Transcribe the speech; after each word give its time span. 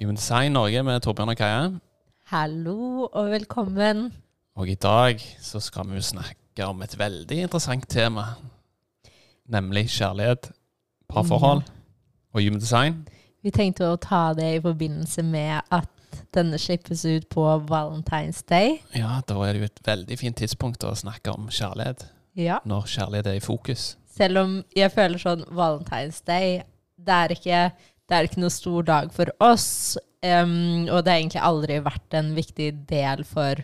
Human 0.00 0.14
Design 0.14 0.52
Norge 0.54 0.82
med 0.86 1.00
Torbjørn 1.02 1.32
og 1.32 1.36
Kaja. 1.40 1.62
Hallo 2.30 3.08
og 3.08 3.32
velkommen. 3.32 4.12
Og 4.54 4.68
i 4.70 4.76
dag 4.78 5.18
så 5.42 5.58
skal 5.58 5.90
vi 5.90 6.02
snakke 6.06 6.66
om 6.68 6.84
et 6.86 6.94
veldig 6.98 7.38
interessant 7.48 7.88
tema. 7.90 8.28
Nemlig 9.50 9.88
kjærlighet, 9.90 10.52
parforhold 11.10 11.64
og 12.30 12.38
human 12.38 12.62
design. 12.62 13.00
Vi 13.42 13.50
tenkte 13.50 13.90
å 13.90 13.98
ta 13.98 14.36
det 14.38 14.52
i 14.60 14.62
forbindelse 14.62 15.26
med 15.26 15.66
at 15.74 16.22
denne 16.34 16.62
slippes 16.62 17.02
ut 17.02 17.26
på 17.34 17.48
Valentine's 17.66 18.44
Day. 18.46 18.78
Ja, 18.94 19.18
da 19.26 19.42
er 19.42 19.58
det 19.58 19.64
jo 19.64 19.70
et 19.72 19.84
veldig 19.90 20.22
fint 20.22 20.38
tidspunkt 20.38 20.86
å 20.86 20.94
snakke 20.94 21.34
om 21.34 21.50
kjærlighet. 21.50 22.06
Ja. 22.38 22.62
Når 22.62 22.86
kjærlighet 22.94 23.34
er 23.34 23.42
i 23.42 23.42
fokus. 23.42 23.96
Selv 24.14 24.44
om 24.46 24.58
jeg 24.78 24.94
føler 24.94 25.18
sånn 25.18 25.42
Valentine's 25.50 26.22
Day, 26.22 26.60
det 26.94 27.22
er 27.24 27.34
ikke, 27.34 27.68
det 28.08 28.16
er 28.16 28.28
ikke 28.28 28.42
noe 28.42 28.52
stor 28.52 28.86
dag 28.88 29.10
for 29.14 29.32
oss. 29.44 29.98
um, 30.24 30.88
og 30.88 31.04
det 31.04 31.12
har 31.12 31.20
egentlig 31.20 31.42
aldri 31.44 31.80
vært 31.84 32.14
en 32.18 32.32
viktig 32.36 32.70
del 32.88 33.24
for 33.28 33.60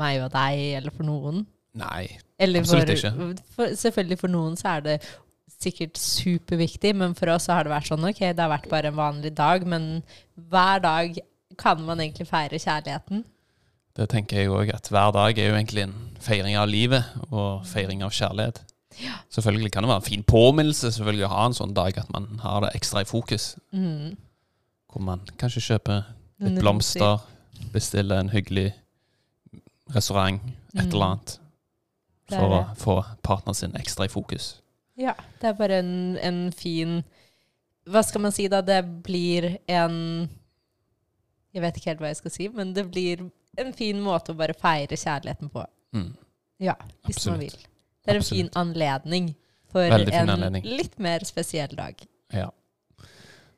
meg 0.00 0.22
og 0.24 0.32
deg, 0.32 0.62
eller 0.78 0.94
for 0.94 1.06
noen. 1.06 1.44
Nei, 1.78 2.18
Eller 2.42 2.60
Absolutt 2.60 2.88
for, 2.88 2.96
ikke. 2.96 3.44
For, 3.56 3.74
selvfølgelig 3.80 4.18
for 4.20 4.32
noen 4.32 4.56
så 4.60 4.74
er 4.74 4.86
det 4.86 4.96
sikkert 5.62 6.00
superviktig, 6.00 6.94
men 6.98 7.14
for 7.16 7.30
oss 7.32 7.46
så 7.48 7.56
har 7.56 7.66
det 7.66 7.72
vært 7.72 7.88
sånn, 7.88 8.08
ok, 8.08 8.24
det 8.32 8.42
har 8.42 8.50
vært 8.50 8.68
bare 8.72 8.90
en 8.90 8.98
vanlig 8.98 9.32
dag, 9.38 9.64
men 9.68 10.02
hver 10.34 10.82
dag 10.82 11.20
kan 11.60 11.84
man 11.86 12.00
egentlig 12.02 12.26
feire 12.28 12.58
kjærligheten. 12.58 13.24
det 13.96 14.08
tenker 14.08 14.40
jeg 14.40 14.50
òg, 14.50 14.72
at 14.74 14.88
hver 14.88 15.12
dag 15.14 15.38
er 15.38 15.50
jo 15.50 15.56
egentlig 15.58 15.86
en 15.86 15.96
feiring 16.22 16.56
av 16.56 16.68
livet 16.68 17.04
og 17.30 17.64
feiring 17.68 18.02
av 18.02 18.14
kjærlighet. 18.16 18.62
Selvfølgelig 19.30 19.72
kan 19.72 19.82
det 19.84 19.88
være 19.88 20.02
en 20.02 20.08
fin 20.10 20.22
påminnelse 20.22 20.92
selvfølgelig 20.92 21.24
å 21.26 21.32
ha 21.32 21.46
en 21.46 21.56
sånn 21.56 21.74
dag 21.74 21.98
at 21.98 22.10
man 22.12 22.26
har 22.42 22.60
det 22.66 22.72
ekstra 22.78 23.00
i 23.02 23.08
fokus. 23.08 23.56
Mm. 23.72 24.16
Hvor 24.92 25.02
man 25.06 25.20
kanskje 25.40 25.62
kjøper 25.70 26.02
litt 26.42 26.58
blomster, 26.60 27.18
bestiller 27.72 28.20
en 28.20 28.28
hyggelig 28.32 28.72
restaurant, 29.94 30.40
et 30.74 30.84
Mm. 30.84 30.92
eller 30.92 31.06
annet. 31.06 31.38
For 32.32 32.48
å 32.48 32.76
få 32.76 33.04
partneren 33.22 33.54
sin 33.54 33.72
ekstra 33.76 34.04
i 34.04 34.08
fokus. 34.08 34.60
Ja, 34.96 35.12
det 35.40 35.48
er 35.48 35.52
bare 35.52 35.78
en, 35.80 36.18
en 36.18 36.52
fin 36.52 37.02
Hva 37.88 38.02
skal 38.04 38.20
man 38.20 38.32
si 38.32 38.46
da? 38.48 38.60
Det 38.60 39.02
blir 39.02 39.58
en 39.68 40.28
Jeg 41.52 41.62
vet 41.62 41.76
ikke 41.76 41.88
helt 41.90 42.00
hva 42.00 42.06
jeg 42.12 42.16
skal 42.16 42.30
si, 42.30 42.48
men 42.48 42.72
det 42.72 42.84
blir 42.90 43.30
en 43.58 43.72
fin 43.72 43.98
måte 44.00 44.32
å 44.32 44.36
bare 44.36 44.54
feire 44.54 44.96
kjærligheten 44.96 45.50
på. 45.52 45.64
Mm. 45.92 46.14
Ja, 46.60 46.74
hvis 47.04 47.26
man 47.26 47.40
vil. 47.40 47.56
Det 48.02 48.12
er 48.14 48.18
en 48.20 48.26
fin 48.26 48.48
anledning 48.58 49.28
for 49.72 49.86
Veldig 49.88 50.10
fin 50.12 50.22
en 50.24 50.32
anledning. 50.34 50.64
litt 50.66 50.98
mer 50.98 51.22
spesiell 51.24 51.74
dag. 51.78 52.00
Ja. 52.34 52.48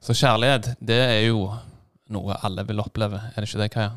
Så 0.05 0.13
kjærlighet, 0.19 0.75
det 0.85 0.99
er 1.01 1.23
jo 1.31 1.47
noe 2.13 2.37
alle 2.45 2.65
vil 2.69 2.83
oppleve, 2.83 3.23
er 3.33 3.41
det 3.41 3.49
ikke 3.49 3.63
det, 3.63 3.71
Kaja? 3.73 3.95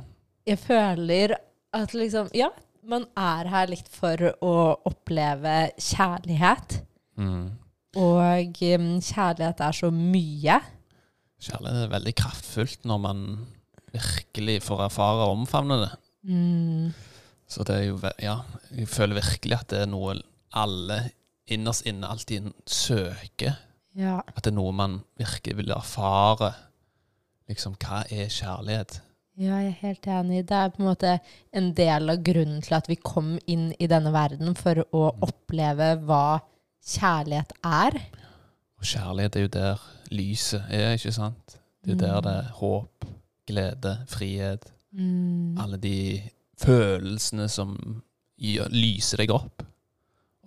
Jeg 0.47 0.59
føler 0.63 1.33
at 1.75 1.93
liksom 1.93 2.29
Ja, 2.33 2.47
man 2.87 3.03
er 3.19 3.49
her 3.52 3.67
litt 3.67 3.89
for 3.91 4.15
å 4.41 4.53
oppleve 4.87 5.71
kjærlighet. 5.75 6.77
Mm. 7.19 7.49
Og 7.99 8.61
um, 8.80 8.87
kjærlighet 9.03 9.59
er 9.67 9.75
så 9.75 9.89
mye. 9.91 10.61
Kjærlighet 11.43 11.83
er 11.83 11.91
veldig 11.91 12.15
kraftfullt 12.23 12.87
når 12.87 13.03
man 13.03 13.25
virkelig 13.91 14.61
får 14.63 14.86
erfare 14.87 15.27
og 15.27 15.41
omfavne 15.41 15.81
det. 15.83 15.91
Mm, 16.27 16.93
Så 17.47 17.63
det 17.67 17.75
er 17.75 17.83
jo 17.91 17.99
Ja, 18.23 18.37
jeg 18.75 18.87
føler 18.91 19.19
virkelig 19.21 19.59
at 19.59 19.67
det 19.71 19.83
er 19.83 19.91
noe 19.91 20.15
alle 20.57 20.99
innerst 21.47 21.85
inne 21.87 22.09
alltid 22.11 22.49
søker. 22.67 23.55
ja. 23.97 24.19
At 24.35 24.43
det 24.43 24.51
er 24.51 24.57
noe 24.57 24.73
man 24.75 24.99
virkelig 25.17 25.55
vil 25.57 25.71
erfare. 25.71 26.51
Liksom, 27.47 27.77
hva 27.79 28.01
er 28.11 28.27
kjærlighet? 28.27 28.99
Ja, 29.37 29.55
jeg 29.61 29.67
er 29.69 29.81
helt 29.81 30.07
enig. 30.11 30.41
Det 30.49 30.57
er 30.57 30.69
på 30.73 30.81
en 30.81 30.87
måte 30.89 31.11
en 31.53 31.69
del 31.77 32.09
av 32.09 32.23
grunnen 32.25 32.61
til 32.65 32.73
at 32.75 32.87
vi 32.89 32.95
kom 32.99 33.35
inn 33.47 33.69
i 33.79 33.87
denne 33.87 34.11
verden, 34.11 34.55
for 34.57 34.81
å 34.91 35.03
oppleve 35.23 35.91
hva 36.09 36.39
kjærlighet 36.83 37.53
er. 37.63 37.99
Og 38.77 38.85
kjærlighet 38.85 39.35
er 39.37 39.45
jo 39.45 39.51
der 39.53 39.85
lyset 40.11 40.65
er, 40.73 40.95
ikke 40.97 41.13
sant? 41.15 41.57
Det 41.85 41.93
er 41.95 42.01
der 42.01 42.17
Mm. 42.17 42.23
det 42.23 42.33
er 42.33 42.51
håp, 42.59 43.05
glede, 43.47 43.93
frihet. 44.07 44.65
Mm. 44.91 45.57
Alle 45.61 45.77
de 45.77 46.21
følelsene 46.59 47.47
som 47.49 47.77
lyser 48.37 49.17
deg 49.23 49.31
opp. 49.31 49.63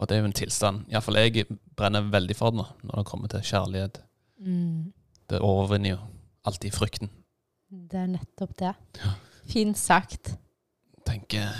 Og 0.00 0.08
det 0.08 0.16
er 0.16 0.22
jo 0.22 0.28
en 0.30 0.36
tilstand 0.36 0.86
Iallfall 0.88 1.18
jeg 1.20 1.44
brenner 1.76 2.06
veldig 2.08 2.36
for 2.38 2.50
det 2.54 2.62
nå, 2.62 2.66
når 2.88 3.02
det 3.02 3.06
kommer 3.10 3.28
til 3.28 3.40
kjærlighet. 3.44 3.98
Mm. 4.40 4.92
Det 5.28 5.40
overvinner 5.44 5.90
jo 5.94 5.98
alltid 6.48 6.72
frykten. 6.72 7.10
Det 7.70 7.98
er 8.00 8.08
nettopp 8.10 8.54
det. 8.58 8.72
Ja. 9.04 9.12
Fint 9.50 9.78
sagt. 9.78 10.32
Tenker 11.06 11.52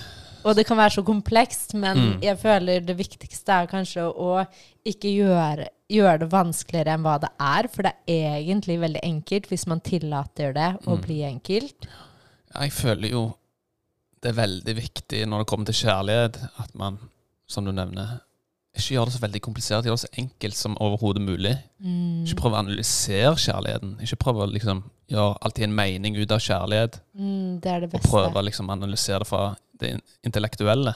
Og 0.44 0.54
det 0.56 0.64
kan 0.66 0.78
være 0.80 0.94
så 0.94 1.02
komplekst, 1.04 1.74
men 1.76 1.98
Mm. 1.98 2.20
jeg 2.22 2.38
føler 2.40 2.80
det 2.80 2.96
viktigste 2.96 3.52
er 3.52 3.66
kanskje 3.68 4.06
å 4.08 4.46
ikke 4.88 5.10
gjøre, 5.12 5.66
gjøre 5.90 6.18
det 6.20 6.30
vanskeligere 6.32 6.94
enn 6.94 7.02
hva 7.04 7.18
det 7.20 7.28
er, 7.38 7.68
for 7.68 7.82
det 7.82 7.92
er 8.08 8.38
egentlig 8.40 8.78
veldig 8.80 9.02
enkelt 9.04 9.48
hvis 9.50 9.66
man 9.66 9.80
tillater 9.80 10.54
det 10.54 10.78
å 10.86 10.96
Mm. 10.96 11.00
bli 11.04 11.18
enkelt. 11.28 11.86
Jeg 12.54 12.72
føler 12.72 13.10
jo 13.10 13.34
det 14.22 14.30
er 14.30 14.40
veldig 14.42 14.74
viktig 14.76 15.26
når 15.28 15.38
det 15.40 15.46
kommer 15.46 15.66
til 15.66 15.74
kjærlighet, 15.88 16.36
at 16.58 16.74
man, 16.74 16.98
som 17.46 17.64
du 17.64 17.72
nevner, 17.72 18.20
ikke 18.76 18.94
gjør 18.94 19.08
det 19.08 19.14
så 19.16 19.22
veldig 19.25 19.41
komplisert. 19.42 19.86
Gjør 19.86 19.97
det 19.97 20.04
så 20.04 20.12
enkelt 20.22 20.56
som 20.56 20.76
overhodet 20.82 21.22
mulig. 21.25 21.56
Mm. 21.82 22.22
Ikke 22.22 22.38
prøve 22.38 22.56
å 22.56 22.62
analysere 22.62 23.32
kjærligheten. 23.34 23.97
Ikke 24.04 24.19
prøve 24.25 24.44
å 24.44 24.50
liksom 24.50 24.84
gjøre 25.10 25.38
alltid 25.42 25.66
en 25.66 25.75
mening 25.75 26.19
ut 26.20 26.34
av 26.34 26.42
kjærlighet. 26.44 27.00
Mm, 27.19 27.59
det 27.64 27.72
er 27.72 27.84
det 27.84 27.91
beste. 27.91 28.06
Og 28.06 28.12
prøve 28.12 28.30
prøve 28.30 28.44
liksom 28.47 28.70
å 28.70 28.76
analysere 28.76 29.25
det 29.25 29.30
fra 29.30 29.42
det 29.82 29.92
intellektuelle. 30.26 30.94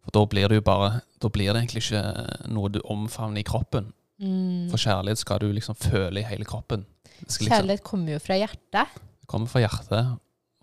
For 0.00 0.16
da 0.16 0.24
blir 0.32 0.48
det 0.48 0.60
jo 0.60 0.64
bare 0.64 1.02
Da 1.20 1.28
blir 1.28 1.52
det 1.52 1.60
egentlig 1.60 1.82
ikke 1.84 2.48
noe 2.48 2.70
du 2.72 2.80
omfavner 2.88 3.42
i 3.42 3.46
kroppen. 3.46 3.90
Mm. 4.20 4.70
For 4.72 4.80
kjærlighet 4.80 5.20
skal 5.20 5.40
du 5.42 5.50
liksom 5.52 5.76
føle 5.76 6.22
i 6.22 6.28
hele 6.28 6.48
kroppen. 6.48 6.86
Skal 7.26 7.44
liksom 7.44 7.52
Kjærlighet 7.52 7.84
kommer 7.84 8.16
jo 8.16 8.22
fra 8.24 8.38
hjertet. 8.40 9.00
det 9.20 9.28
kommer 9.28 9.52
fra 9.52 9.60
hjertet, 9.60 10.14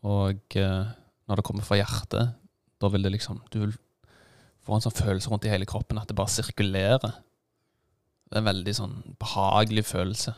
og 0.03 0.57
uh, 0.57 0.89
når 1.29 1.39
det 1.39 1.45
kommer 1.45 1.65
fra 1.65 1.77
hjertet, 1.77 2.33
da 2.81 2.89
vil 2.93 3.05
det 3.05 3.11
liksom 3.13 3.41
Du 3.53 3.59
vil 3.59 3.75
få 4.67 4.77
en 4.77 4.83
sånn 4.83 4.97
følelse 4.97 5.31
rundt 5.31 5.47
i 5.47 5.53
hele 5.53 5.67
kroppen 5.69 5.99
at 6.01 6.09
det 6.09 6.17
bare 6.17 6.33
sirkulerer. 6.33 7.17
Det 8.27 8.35
er 8.35 8.43
en 8.43 8.51
veldig 8.51 8.75
sånn 8.75 8.95
behagelig 9.21 9.87
følelse. 9.87 10.35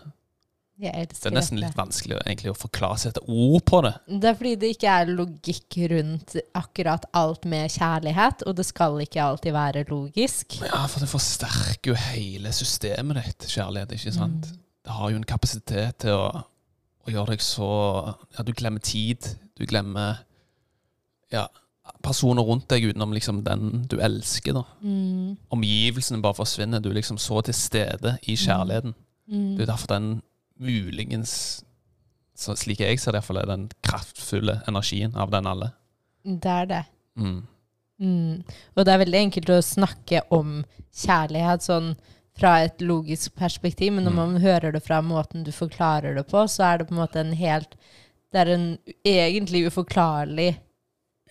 Jeg 0.79 0.93
Det 0.93 1.11
elsker 1.11 1.27
er 1.27 1.35
nesten 1.35 1.59
litt 1.59 1.75
vanskelig 1.75 2.15
egentlig 2.21 2.53
å 2.53 2.55
forklare 2.55 3.01
sette 3.01 3.19
ord 3.27 3.65
på 3.67 3.81
det. 3.83 3.91
Det 4.07 4.29
er 4.29 4.37
fordi 4.39 4.53
det 4.61 4.69
ikke 4.75 4.93
er 4.93 5.09
logikk 5.11 5.77
rundt 5.91 6.35
akkurat 6.55 7.07
alt 7.19 7.47
med 7.51 7.73
kjærlighet, 7.73 8.45
og 8.47 8.55
det 8.55 8.65
skal 8.69 8.95
ikke 9.03 9.25
alltid 9.25 9.57
være 9.57 9.83
logisk. 9.89 10.61
Ja, 10.63 10.85
for 10.87 11.03
det 11.03 11.11
forsterker 11.11 11.91
jo 11.91 11.97
hele 11.99 12.53
systemet 12.55 13.19
ditt, 13.19 13.49
kjærlighet, 13.51 13.97
ikke 13.97 14.15
sant? 14.15 14.47
Mm. 14.53 14.63
Det 14.87 14.95
har 14.95 15.11
jo 15.11 15.19
en 15.19 15.27
kapasitet 15.33 15.99
til 16.05 16.15
å, 16.15 16.45
å 17.03 17.11
gjøre 17.11 17.35
deg 17.35 17.43
så 17.43 17.69
Ja, 18.37 18.47
du 18.47 18.53
glemmer 18.55 18.79
tid. 18.79 19.33
Du 19.59 19.65
glemmer 19.67 20.23
ja, 21.33 21.49
personer 22.03 22.45
rundt 22.45 22.67
deg 22.71 22.89
utenom 22.91 23.13
liksom 23.13 23.43
den 23.43 23.83
du 23.89 23.97
elsker, 24.03 24.53
da. 24.53 24.63
Mm. 24.81 25.37
Omgivelsene 25.55 26.21
bare 26.23 26.37
forsvinner. 26.37 26.79
Du 26.81 26.89
er 26.89 26.99
liksom 26.99 27.17
så 27.21 27.41
til 27.45 27.53
stede 27.57 28.17
i 28.27 28.35
kjærligheten. 28.39 28.93
Mm. 29.29 29.55
Det 29.57 29.63
er 29.65 29.71
derfor 29.73 29.87
den 29.95 30.11
muligens 30.59 31.63
så 32.39 32.53
Slik 32.55 32.79
jeg 32.79 32.99
ser 33.01 33.11
det, 33.11 33.19
iallfall, 33.19 33.41
er 33.41 33.49
den 33.49 33.65
kraftfulle 33.83 34.61
energien 34.69 35.11
av 35.19 35.27
den 35.33 35.47
alle. 35.49 35.73
Det 36.23 36.51
er 36.53 36.69
det. 36.69 36.83
Mm. 37.19 37.41
Mm. 37.99 38.43
Og 38.77 38.85
det 38.85 38.93
er 38.93 39.01
veldig 39.01 39.19
enkelt 39.25 39.51
å 39.51 39.57
snakke 39.65 40.21
om 40.31 40.61
kjærlighet 41.01 41.65
sånn 41.67 41.89
fra 42.39 42.53
et 42.63 42.79
logisk 42.79 43.35
perspektiv, 43.35 43.91
men 43.91 44.05
når 44.07 44.13
Mm. 44.15 44.15
man 44.21 44.41
hører 44.41 44.71
det 44.71 44.83
fra 44.85 45.01
måten 45.01 45.43
du 45.43 45.51
forklarer 45.51 46.15
det 46.15 46.27
på, 46.31 46.45
så 46.47 46.63
er 46.63 46.77
det 46.77 46.87
på 46.87 46.95
en 46.95 47.01
måte 47.03 47.19
en 47.19 47.33
helt 47.33 47.75
Det 48.31 48.39
er 48.47 48.53
en 48.53 48.77
egentlig 49.03 49.65
uforklarlig 49.67 50.59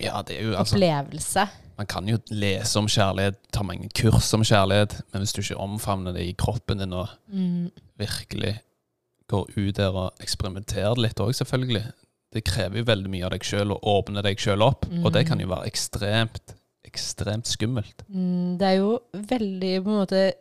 Ja, 0.01 0.23
det 0.23 0.37
er 0.39 0.45
jo 0.49 0.55
altså 0.57 0.77
opplevelse. 0.77 1.47
Man 1.79 1.87
kan 1.87 2.09
jo 2.11 2.19
lese 2.31 2.79
om 2.79 2.87
kjærlighet, 2.91 3.37
ta 3.55 3.63
mange 3.67 3.89
kurs 3.95 4.33
om 4.35 4.43
kjærlighet, 4.47 4.97
men 5.13 5.23
hvis 5.23 5.33
du 5.37 5.41
ikke 5.43 5.57
omfavner 5.63 6.13
det 6.17 6.25
i 6.27 6.35
kroppen 6.39 6.79
din 6.83 6.93
og 6.93 7.09
Mm. 7.31 7.71
virkelig 7.99 8.61
går 9.29 9.51
ut 9.57 9.77
der 9.77 9.95
og 9.95 10.13
eksperimenterer 10.21 10.97
litt 10.99 11.21
òg, 11.21 11.35
selvfølgelig. 11.37 11.85
Det 12.33 12.45
krever 12.45 12.79
jo 12.79 12.85
veldig 12.85 13.11
mye 13.11 13.25
av 13.25 13.31
deg 13.31 13.45
sjøl 13.45 13.73
å 13.73 13.81
åpne 13.83 14.23
deg 14.23 14.39
sjøl 14.41 14.63
opp, 14.63 14.87
og 15.05 15.13
det 15.13 15.27
kan 15.29 15.41
jo 15.41 15.47
være 15.49 15.67
ekstremt, 15.71 16.55
ekstremt 16.85 17.47
skummelt. 17.47 18.03
Mm, 18.09 18.59
det 18.59 18.67
er 18.67 18.77
jo 18.81 18.99
veldig 19.13 19.85
på 19.85 19.91
en 19.93 20.01
måte 20.03 20.33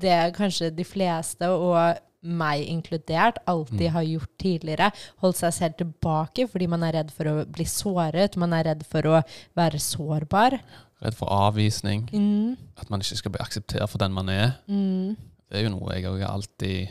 det 0.00 0.34
kanskje 0.36 0.70
de 0.74 0.84
fleste, 0.84 1.48
og 1.48 1.98
meg 2.24 2.64
inkludert, 2.68 3.38
alltid 3.46 3.90
har 3.92 4.02
gjort 4.08 4.30
tidligere. 4.40 4.90
Holdt 5.22 5.36
seg 5.42 5.52
selv 5.52 5.76
tilbake 5.76 6.46
fordi 6.48 6.66
man 6.72 6.82
er 6.82 6.92
redd 6.98 7.10
for 7.12 7.28
å 7.28 7.44
bli 7.46 7.64
såret, 7.68 8.36
man 8.40 8.52
er 8.56 8.64
redd 8.70 8.82
for 8.88 9.02
å 9.10 9.20
være 9.56 9.78
sårbar. 9.82 10.58
Redd 11.04 11.14
for 11.18 11.28
avvisning, 11.28 12.06
Mm, 12.12 12.56
at 12.80 12.88
man 12.90 13.00
ikke 13.04 13.16
skal 13.20 13.30
bli 13.34 13.42
akseptert 13.44 13.88
for 13.90 13.98
den 13.98 14.12
man 14.16 14.28
er. 14.32 14.54
mm, 14.68 15.16
Det 15.50 15.60
er 15.60 15.64
jo 15.68 15.74
noe 15.76 15.92
jeg 15.94 16.04
òg 16.08 16.22
alltid 16.26 16.88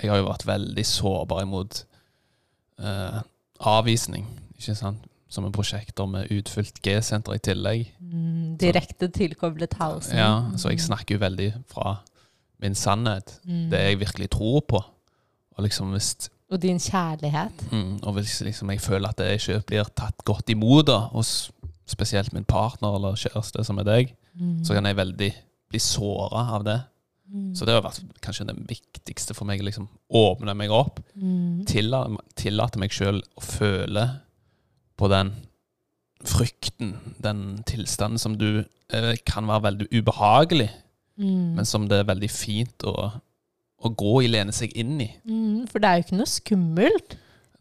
Jeg 0.00 0.08
har 0.10 0.16
jo 0.16 0.28
vært 0.30 0.46
veldig 0.48 0.84
sårbar 0.86 1.42
imot 1.42 1.84
eh, 2.80 3.20
avvisning, 3.60 4.24
ikke 4.58 4.74
sant? 4.78 5.04
Som 5.30 5.44
en 5.46 5.52
prosjekter 5.52 6.08
med 6.10 6.30
utfylt 6.34 6.80
G-senter 6.82 7.36
i 7.36 7.38
tillegg. 7.38 7.90
mm, 8.00 8.56
direkte 8.58 9.08
tilkoblet 9.12 9.74
halsen. 9.78 10.16
Ja, 10.18 10.50
så 10.56 10.70
jeg 10.72 10.80
snakker 10.80 11.14
jo 11.14 11.18
veldig 11.20 11.50
fra 11.68 11.98
min 12.62 12.74
sannhet. 12.74 13.40
Mm. 13.46 13.70
Det 13.70 13.80
jeg 13.80 13.98
virkelig 14.00 14.30
tror 14.30 14.60
på. 14.68 14.80
Og 15.56 15.64
liksom 15.64 15.90
hvis, 15.92 16.28
Og 16.50 16.60
din 16.62 16.78
kjærlighet. 16.78 17.64
mm, 17.72 18.00
og 18.02 18.12
hvis 18.14 18.40
liksom 18.42 18.70
jeg 18.70 18.80
føler 18.80 19.08
at 19.08 19.16
det 19.18 19.32
ikke 19.40 19.62
blir 19.66 19.84
tatt 19.96 20.24
godt 20.24 20.48
imot 20.50 20.86
da, 20.86 20.98
hos 21.12 21.50
spesielt 21.86 22.32
min 22.32 22.44
partner 22.44 22.94
eller 22.96 23.14
kjæreste, 23.18 23.64
som 23.64 23.78
er 23.78 23.84
deg, 23.84 24.16
Mm. 24.40 24.64
så 24.64 24.74
kan 24.74 24.86
jeg 24.86 24.96
veldig 24.96 25.32
bli 25.70 25.78
såra 25.78 26.54
av 26.54 26.64
det. 26.64 26.80
Mm. 27.32 27.54
Så 27.54 27.64
det 27.66 27.74
har 27.74 27.82
vært 27.82 28.00
kanskje 28.22 28.46
det 28.46 28.54
viktigste 28.68 29.34
for 29.34 29.44
meg. 29.44 29.60
liksom 29.62 29.88
Åpne 30.10 30.54
meg 30.56 30.70
opp. 30.70 31.00
Mm. 31.16 31.64
Tillate, 31.66 32.16
tillate 32.36 32.78
meg 32.78 32.90
sjøl 32.90 33.20
å 33.36 33.42
føle 33.42 34.04
på 34.96 35.08
den 35.10 35.32
frykten, 36.24 36.94
den 37.22 37.62
tilstanden 37.68 38.18
som 38.20 38.36
du 38.38 38.64
eh, 38.92 39.14
kan 39.26 39.46
være 39.48 39.62
veldig 39.70 39.86
ubehagelig, 40.00 40.68
Mm. 41.20 41.54
men 41.58 41.66
som 41.68 41.84
det 41.88 41.98
er 42.00 42.06
veldig 42.08 42.30
fint 42.32 42.84
å, 42.88 42.94
å 43.84 43.88
gå 43.92 44.12
i, 44.24 44.28
lene 44.32 44.52
seg 44.56 44.72
inn 44.80 44.94
i. 45.04 45.10
Mm, 45.28 45.66
for 45.68 45.78
det 45.82 45.88
er 45.90 45.98
jo 46.00 46.04
ikke 46.06 46.16
noe 46.20 46.30
skummelt. 46.32 47.16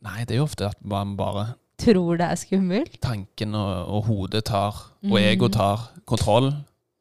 Nei, 0.06 0.22
det 0.24 0.32
er 0.36 0.40
jo 0.40 0.46
ofte 0.48 0.70
at 0.70 0.80
man 0.88 1.18
bare 1.20 1.50
Tror 1.80 2.18
det 2.20 2.26
er 2.28 2.36
skummelt. 2.40 2.98
Tanken 3.04 3.54
og, 3.56 3.72
og 3.88 4.02
hodet 4.10 4.42
tar, 4.50 4.76
og 5.04 5.14
Mm. 5.16 5.24
ego 5.30 5.48
tar 5.48 5.86
kontroll, 6.06 6.50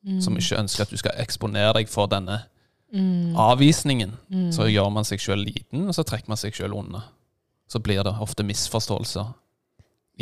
Mm. 0.06 0.20
som 0.22 0.36
ikke 0.38 0.58
ønsker 0.60 0.82
at 0.86 0.90
du 0.90 0.96
skal 0.96 1.16
eksponere 1.18 1.72
deg 1.74 1.88
for 1.90 2.06
denne 2.06 2.36
mm. 2.94 3.34
avvisningen. 3.36 4.12
Så 4.54 4.68
gjør 4.70 4.90
man 4.94 5.04
seg 5.04 5.18
sjøl 5.18 5.42
liten, 5.44 5.88
og 5.88 5.94
så 5.94 6.04
trekker 6.06 6.28
man 6.30 6.38
seg 6.38 6.54
sjøl 6.54 6.74
unna. 6.78 7.02
Så 7.68 7.82
blir 7.82 8.02
det 8.06 8.14
ofte 8.22 8.46
misforståelser 8.46 9.26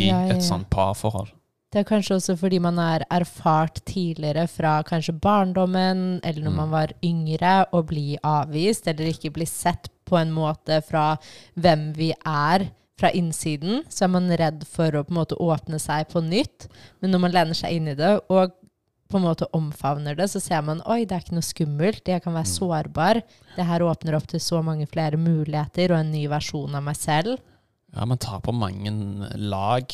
i 0.01 0.09
Ja, 0.09 0.23
ja, 0.27 0.35
et 0.35 0.43
sånt 0.43 0.71
parforhold. 0.73 1.29
Det 1.73 1.81
er 1.83 1.89
kanskje 1.89 2.15
også 2.17 2.37
fordi 2.39 2.61
man 2.63 2.79
har 2.79 3.03
erfart 3.11 3.81
tidligere 3.85 4.47
fra 4.49 4.83
kanskje 4.87 5.17
barndommen, 5.21 6.21
eller 6.25 6.43
når 6.47 6.51
Mm. 6.53 6.57
man 6.57 6.71
var 6.71 6.93
yngre, 7.05 7.67
å 7.73 7.83
bli 7.87 8.17
avvist 8.23 8.87
eller 8.87 9.07
ikke 9.13 9.33
bli 9.33 9.45
sett 9.47 9.89
på 10.07 10.17
en 10.21 10.31
måte 10.33 10.81
fra 10.85 11.19
hvem 11.59 11.93
vi 11.97 12.13
er 12.25 12.71
fra 12.99 13.11
innsiden. 13.11 13.83
Så 13.91 14.05
er 14.05 14.09
man 14.09 14.29
redd 14.31 14.65
for 14.67 14.91
å 14.93 15.03
på 15.05 15.11
en 15.11 15.17
måte 15.25 15.37
åpne 15.39 15.79
seg 15.81 16.09
på 16.09 16.23
nytt. 16.23 16.69
Men 17.03 17.11
når 17.11 17.21
man 17.21 17.33
lener 17.33 17.55
seg 17.55 17.73
inn 17.73 17.89
i 17.89 17.95
det 17.95 18.21
og 18.31 18.53
på 19.11 19.19
en 19.19 19.23
måte 19.23 19.47
omfavner 19.53 20.17
det, 20.17 20.31
så 20.31 20.41
ser 20.41 20.63
man 20.63 20.81
oi, 20.87 21.05
det 21.05 21.13
er 21.13 21.21
ikke 21.21 21.35
noe 21.35 21.43
skummelt, 21.43 22.05
jeg 22.07 22.23
kan 22.23 22.33
være 22.33 22.47
Mm. 22.47 22.59
sårbar. 22.59 23.23
Det 23.57 23.67
her 23.67 23.81
åpner 23.81 24.15
opp 24.17 24.27
til 24.29 24.41
så 24.41 24.63
mange 24.65 24.87
flere 24.87 25.17
muligheter 25.19 25.91
og 25.91 25.99
en 25.99 26.13
ny 26.13 26.27
versjon 26.29 26.75
av 26.75 26.83
meg 26.83 26.97
selv. 26.97 27.39
Ja, 27.95 28.05
man 28.05 28.19
tar 28.19 28.41
på 28.41 28.53
mange 28.55 28.91
lag, 29.37 29.85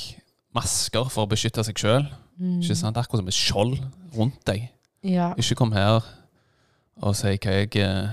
masker, 0.57 1.09
for 1.13 1.25
å 1.27 1.31
beskytte 1.31 1.65
seg 1.67 1.79
sjøl. 1.81 2.07
Mm. 2.41 2.59
Ikke 2.61 2.77
sant? 2.79 2.99
Akkurat 3.01 3.23
som 3.23 3.31
et 3.31 3.37
skjold 3.37 3.79
rundt 4.17 4.41
deg. 4.49 4.69
Ja. 5.07 5.33
Ikke 5.41 5.59
kom 5.59 5.73
her 5.75 6.03
og 7.03 7.17
si 7.19 7.33
hva 7.33 7.55
jeg 7.57 7.73
eh, 7.83 8.13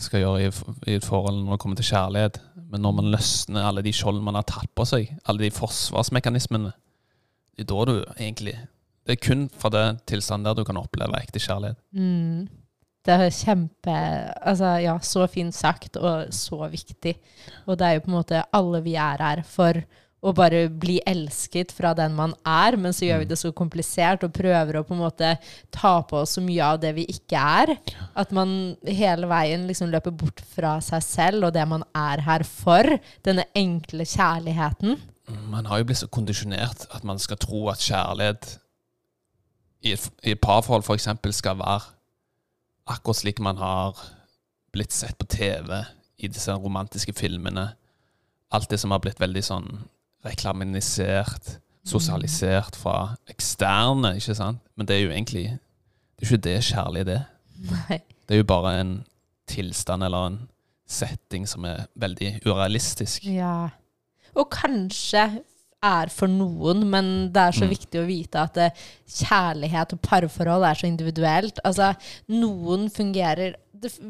skal 0.00 0.22
gjøre 0.22 0.46
i, 0.46 0.50
i 0.88 0.96
et 0.96 1.06
forhold 1.06 1.42
når 1.42 1.56
det 1.56 1.62
kommer 1.62 1.78
til 1.78 1.90
kjærlighet. 1.90 2.38
Men 2.72 2.84
når 2.86 2.96
man 2.98 3.10
løsner 3.12 3.68
alle 3.68 3.84
de 3.84 3.92
skjoldene 3.92 4.24
man 4.24 4.38
har 4.38 4.46
tatt 4.48 4.70
på 4.78 4.86
seg, 4.88 5.10
alle 5.28 5.44
de 5.44 5.52
forsvarsmekanismene, 5.54 6.72
det 7.52 7.66
er 7.66 7.68
da 7.68 7.84
du 7.84 7.96
egentlig 8.16 8.54
Det 9.02 9.12
er 9.12 9.18
kun 9.26 9.48
fra 9.58 9.68
den 9.68 9.98
tilstanden 10.08 10.46
der 10.46 10.54
du 10.54 10.64
kan 10.64 10.78
oppleve 10.78 11.18
ekte 11.18 11.40
kjærlighet. 11.42 11.76
Mm. 11.90 12.46
Det 13.02 13.14
er 13.18 13.34
kjempe 13.34 13.94
Altså, 14.46 14.76
ja, 14.78 14.94
så 15.02 15.26
fint 15.26 15.54
sagt, 15.54 15.96
og 15.96 16.30
så 16.30 16.68
viktig. 16.70 17.16
Og 17.66 17.78
det 17.78 17.86
er 17.86 17.96
jo 17.96 18.04
på 18.04 18.12
en 18.12 18.16
måte 18.20 18.44
alle 18.54 18.82
vi 18.84 18.94
er 18.94 19.18
her 19.18 19.42
for 19.42 19.82
å 20.22 20.30
bare 20.36 20.68
bli 20.70 21.00
elsket 21.08 21.72
fra 21.74 21.90
den 21.98 22.14
man 22.14 22.34
er, 22.46 22.76
men 22.78 22.94
så 22.94 23.08
gjør 23.08 23.22
vi 23.24 23.28
det 23.32 23.38
så 23.40 23.50
komplisert 23.56 24.22
og 24.22 24.34
prøver 24.36 24.78
å 24.78 24.84
på 24.86 24.94
en 24.94 25.02
måte 25.02 25.32
ta 25.74 25.96
på 26.06 26.20
oss 26.20 26.36
så 26.36 26.44
mye 26.44 26.62
av 26.62 26.78
det 26.82 26.92
vi 26.94 27.06
ikke 27.10 27.40
er. 27.42 27.74
At 28.18 28.30
man 28.34 28.76
hele 28.86 29.26
veien 29.30 29.66
liksom 29.66 29.90
løper 29.90 30.14
bort 30.14 30.44
fra 30.54 30.76
seg 30.84 31.02
selv 31.02 31.48
og 31.48 31.56
det 31.56 31.64
man 31.66 31.82
er 31.98 32.22
her 32.22 32.46
for. 32.46 32.86
Denne 33.26 33.48
enkle 33.58 34.06
kjærligheten. 34.06 35.00
Man 35.50 35.66
har 35.66 35.80
jo 35.80 35.88
blitt 35.90 36.02
så 36.02 36.10
kondisjonert 36.12 36.86
at 36.94 37.06
man 37.08 37.18
skal 37.22 37.40
tro 37.42 37.66
at 37.72 37.82
kjærlighet 37.82 38.56
i 39.82 39.96
et, 39.96 40.06
i 40.22 40.36
et 40.36 40.42
parforhold 40.42 40.86
f.eks. 40.86 41.08
skal 41.34 41.58
være 41.58 41.80
akkurat 42.92 43.18
slik 43.18 43.42
man 43.42 43.58
har 43.58 43.98
blitt 44.74 44.94
sett 44.94 45.18
på 45.18 45.26
TV 45.26 45.82
i 46.22 46.30
disse 46.30 46.54
romantiske 46.54 47.14
filmene. 47.18 47.72
Alt 48.54 48.70
det 48.70 48.78
som 48.78 48.94
har 48.94 49.02
blitt 49.02 49.20
veldig 49.22 49.42
sånn 49.42 49.68
reklamisert, 50.24 51.58
sosialisert 51.84 52.76
fra 52.78 53.16
eksterne, 53.30 54.14
ikke 54.20 54.34
sant? 54.38 54.60
Men 54.78 54.86
det 54.86 54.96
er 54.96 55.04
jo 55.06 55.10
egentlig 55.14 55.44
Det 56.18 56.28
er 56.28 56.36
ikke 56.36 56.42
det 56.44 56.58
kjærlighet 56.68 57.08
er. 57.16 57.22
Nei. 57.72 57.96
Det 58.28 58.34
er 58.36 58.38
jo 58.38 58.44
bare 58.46 58.80
en 58.80 58.92
tilstand 59.50 60.04
eller 60.06 60.26
en 60.28 60.36
setting 60.86 61.48
som 61.48 61.64
er 61.66 61.86
veldig 61.98 62.36
urealistisk. 62.46 63.24
Ja. 63.26 63.70
Og 64.38 64.46
kanskje 64.54 65.24
er 65.82 66.06
for 66.14 66.30
noen, 66.30 66.84
men 66.86 67.32
det 67.34 67.42
er 67.42 67.50
så 67.56 67.64
Mm. 67.66 67.70
viktig 67.74 67.98
å 68.00 68.06
vite 68.06 68.38
at 68.38 68.56
eh, 68.56 68.70
kjærlighet 69.08 69.92
og 69.96 70.00
parforhold 70.02 70.62
er 70.68 70.74
så 70.78 70.86
individuelt. 70.86 71.58
Altså, 71.64 71.94
noen 72.28 72.88
fungerer 72.90 73.56
det, 73.56 73.56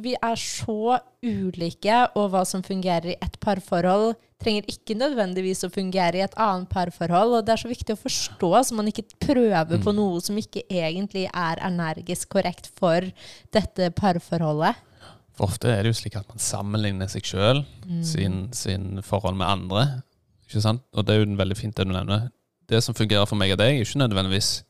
Vi 0.03 0.15
er 0.15 0.37
så 0.37 0.99
ulike, 1.23 2.09
og 2.19 2.31
hva 2.33 2.45
som 2.49 2.63
fungerer 2.63 3.13
i 3.13 3.19
ett 3.23 3.39
parforhold, 3.41 4.15
trenger 4.43 4.67
ikke 4.67 4.97
nødvendigvis 4.99 5.63
å 5.65 5.71
fungere 5.73 6.19
i 6.19 6.25
et 6.25 6.35
annet 6.41 6.69
parforhold. 6.69 7.37
Og 7.39 7.47
det 7.47 7.55
er 7.55 7.63
så 7.63 7.71
viktig 7.71 7.95
å 7.95 8.01
forstå, 8.01 8.51
så 8.65 8.75
man 8.75 8.91
ikke 8.91 9.05
prøver 9.23 9.79
på 9.79 9.93
Mm. 9.93 9.97
noe 9.97 10.21
som 10.21 10.37
ikke 10.37 10.65
egentlig 10.69 11.29
er 11.33 11.57
energisk 11.63 12.29
korrekt 12.29 12.69
for 12.77 13.01
dette 13.53 13.91
parforholdet. 13.91 14.75
For 15.33 15.47
ofte 15.47 15.69
er 15.69 15.83
det 15.83 15.95
jo 15.95 16.01
slik 16.03 16.17
at 16.17 16.29
man 16.29 16.39
sammenligner 16.39 17.09
seg 17.09 17.23
sjøl, 17.23 17.65
sin, 18.03 18.53
sin 18.53 19.01
forhold 19.03 19.37
med 19.37 19.47
andre. 19.47 20.03
Ikke 20.49 20.61
sant? 20.61 20.83
Og 20.93 21.07
det 21.07 21.15
er 21.15 21.25
jo 21.25 21.37
veldig 21.37 21.57
fint 21.57 21.75
det 21.77 21.87
du 21.87 21.93
nevner. 21.93 22.31
Det 22.69 22.83
som 22.83 22.95
fungerer 22.95 23.27
for 23.27 23.37
meg 23.37 23.53
og 23.53 23.59
deg, 23.59 23.79
er 23.79 23.85
ikke 23.85 24.03
nødvendigvis 24.03 24.63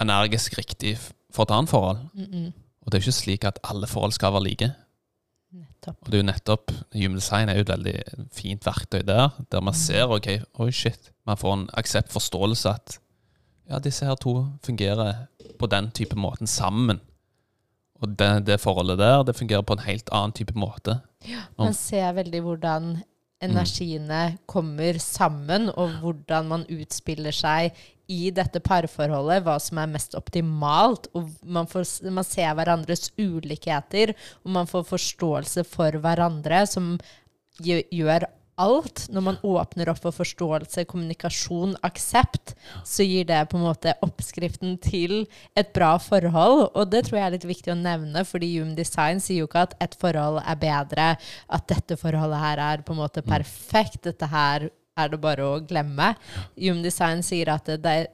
energisk 0.00 0.58
riktig 0.58 0.98
for 1.30 1.44
et 1.44 1.50
annet 1.50 1.70
forhold. 1.70 1.98
Mm 2.14 2.24
-mm. 2.24 2.52
Og 2.82 2.90
det 2.90 2.98
er 2.98 3.02
jo 3.02 3.08
ikke 3.08 3.20
slik 3.20 3.44
at 3.48 3.60
alle 3.64 3.86
forhold 3.86 4.14
skal 4.16 4.34
være 4.34 4.46
like. 4.48 4.72
Nettopp. 5.52 5.98
Og 6.00 6.08
det 6.08 6.16
er 6.16 6.22
jo 6.22 6.28
nettopp 6.30 6.72
Human 6.94 7.18
design 7.18 7.50
er 7.50 7.58
jo 7.58 7.66
et 7.66 7.72
veldig 7.72 7.94
fint 8.32 8.66
verktøy 8.66 9.02
der, 9.04 9.36
der 9.52 9.60
man 9.64 9.76
ser 9.76 10.10
ok, 10.10 10.28
oi 10.64 10.70
shit, 10.72 11.10
man 11.28 11.36
får 11.36 11.54
en 11.54 11.64
aksept-forståelse 11.76 12.72
at 12.72 12.98
ja, 13.68 13.78
disse 13.78 14.06
her 14.06 14.16
to 14.20 14.46
fungerer 14.64 15.26
på 15.60 15.68
den 15.70 15.90
type 15.94 16.16
måten 16.18 16.50
sammen. 16.50 17.00
Og 18.02 18.16
det, 18.18 18.46
det 18.48 18.60
forholdet 18.60 18.98
der, 18.98 19.22
det 19.22 19.36
fungerer 19.38 19.62
på 19.62 19.76
en 19.76 19.86
helt 19.86 20.10
annen 20.12 20.34
type 20.34 20.56
måte. 20.58 20.98
Man 21.58 21.74
ser 21.76 22.10
veldig 22.16 22.40
hvordan 22.42 22.96
energiene 23.42 24.38
kommer 24.50 24.98
sammen, 25.02 25.68
og 25.70 25.98
hvordan 26.02 26.48
man 26.50 26.66
utspiller 26.70 27.34
seg 27.34 27.76
i 28.12 28.30
dette 28.34 28.60
parforholdet, 28.64 29.42
hva 29.46 29.56
som 29.62 29.80
er 29.80 29.90
mest 29.94 30.16
optimalt. 30.18 31.08
Og 31.16 31.32
man, 31.42 31.68
får, 31.70 31.88
man 32.12 32.26
ser 32.26 32.52
hverandres 32.58 33.10
ulikheter, 33.20 34.14
og 34.44 34.54
man 34.58 34.70
får 34.70 34.86
forståelse 34.92 35.66
for 35.68 35.98
hverandre, 36.02 36.64
som 36.68 36.94
gjør, 37.62 38.28
alt. 38.60 39.06
Når 39.10 39.24
man 39.24 39.38
åpner 39.48 39.88
opp 39.90 40.02
for 40.04 40.14
forståelse, 40.14 40.84
kommunikasjon, 40.90 41.72
aksept, 41.88 42.52
så 42.84 43.02
gir 43.06 43.24
det 43.26 43.40
på 43.50 43.58
en 43.58 43.64
måte 43.64 43.94
oppskriften 44.04 44.76
til 44.84 45.24
et 45.58 45.72
bra 45.74 45.94
forhold. 46.02 46.68
Og 46.68 46.90
det 46.92 47.06
tror 47.06 47.18
jeg 47.18 47.26
er 47.26 47.34
litt 47.36 47.48
viktig 47.48 47.72
å 47.72 47.78
nevne, 47.80 48.26
fordi 48.28 48.52
Human 48.58 48.76
Design 48.78 49.24
sier 49.24 49.42
jo 49.42 49.48
ikke 49.48 49.64
at 49.70 49.74
et 49.82 49.96
forhold 49.98 50.42
er 50.44 50.60
bedre, 50.60 51.08
at 51.48 51.66
dette 51.72 51.98
forholdet 52.00 52.44
her 52.44 52.62
er 52.68 52.84
på 52.86 52.94
en 52.94 53.02
måte 53.02 53.24
perfekt, 53.26 54.02
dette 54.10 54.28
her 54.30 54.68
er 54.98 55.08
det 55.12 55.20
bare 55.22 55.46
å 55.46 55.60
glemme. 55.66 56.12
Human 56.58 56.82
Design 56.84 57.22
sier 57.24 57.48
at 57.54 57.68
er, 57.68 58.08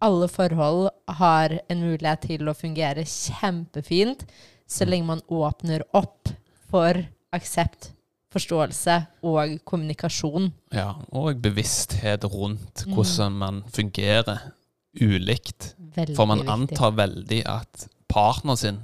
alle 0.00 0.28
forhold 0.30 0.90
har 1.18 1.56
en 1.68 1.80
mulighet 1.82 2.26
til 2.28 2.48
å 2.48 2.54
fungere 2.54 3.02
kjempefint, 3.08 4.24
så 4.68 4.86
lenge 4.86 5.08
man 5.08 5.22
åpner 5.32 5.82
opp 5.96 6.28
for 6.70 7.00
aksept 7.34 7.92
forståelse 8.30 8.98
og 9.24 9.56
kommunikasjon. 9.64 10.50
Ja, 10.76 10.92
og 11.16 11.40
bevissthet 11.42 12.24
rundt 12.28 12.84
Mm. 12.86 12.94
hvordan 12.94 13.32
man 13.40 13.62
fungerer 13.72 14.52
ulikt. 15.00 15.74
Veldig 15.96 16.16
For 16.16 16.26
man 16.26 16.38
viktig. 16.44 16.52
antar 16.52 16.90
veldig 16.92 17.42
at 17.46 17.88
partneren 18.08 18.56
sin 18.56 18.78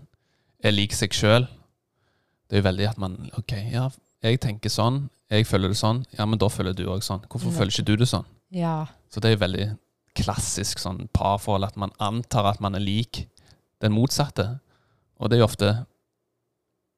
er 0.64 0.72
lik 0.72 0.92
seg 0.92 1.10
sjøl. 1.12 1.46
Det 2.48 2.56
er 2.58 2.62
jo 2.62 2.68
veldig 2.70 2.88
at 2.88 2.98
man 2.98 3.30
OK, 3.38 3.52
ja, 3.72 3.90
jeg 4.24 4.40
tenker 4.40 4.72
sånn, 4.72 5.04
jeg 5.32 5.46
føler 5.48 5.72
det 5.72 5.78
sånn, 5.78 6.02
ja, 6.16 6.24
men 6.28 6.40
da 6.40 6.48
føler 6.52 6.76
du 6.76 6.86
òg 6.88 7.02
sånn. 7.04 7.24
Hvorfor 7.28 7.52
føler 7.52 7.72
ikke 7.72 7.86
du 7.88 7.94
det 8.00 8.08
sånn? 8.08 8.26
Ja. 8.54 8.86
Så 9.12 9.20
det 9.20 9.34
er 9.34 9.42
veldig 9.42 9.66
klassisk 10.16 10.80
sånn 10.80 11.08
parforhold 11.16 11.66
at 11.66 11.78
man 11.80 11.92
antar 12.02 12.52
at 12.52 12.62
man 12.62 12.76
er 12.78 12.84
lik 12.84 13.24
den 13.82 13.94
motsatte. 13.96 14.46
Og 15.18 15.30
det 15.30 15.38
er 15.38 15.44
jo 15.44 15.50
ofte 15.50 15.74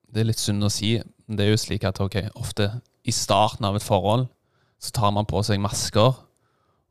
Det 0.06 0.22
er 0.22 0.28
litt 0.28 0.40
synd 0.40 0.64
å 0.64 0.70
si, 0.70 0.94
men 1.26 1.36
det 1.36 1.44
er 1.44 1.50
jo 1.50 1.58
slik 1.58 1.82
at 1.84 1.98
ok, 2.00 2.14
ofte 2.38 2.68
i 3.04 3.12
starten 3.12 3.66
av 3.66 3.74
et 3.76 3.84
forhold 3.84 4.28
så 4.80 4.92
tar 4.94 5.10
man 5.12 5.26
på 5.28 5.42
seg 5.44 5.58
masker, 5.60 6.14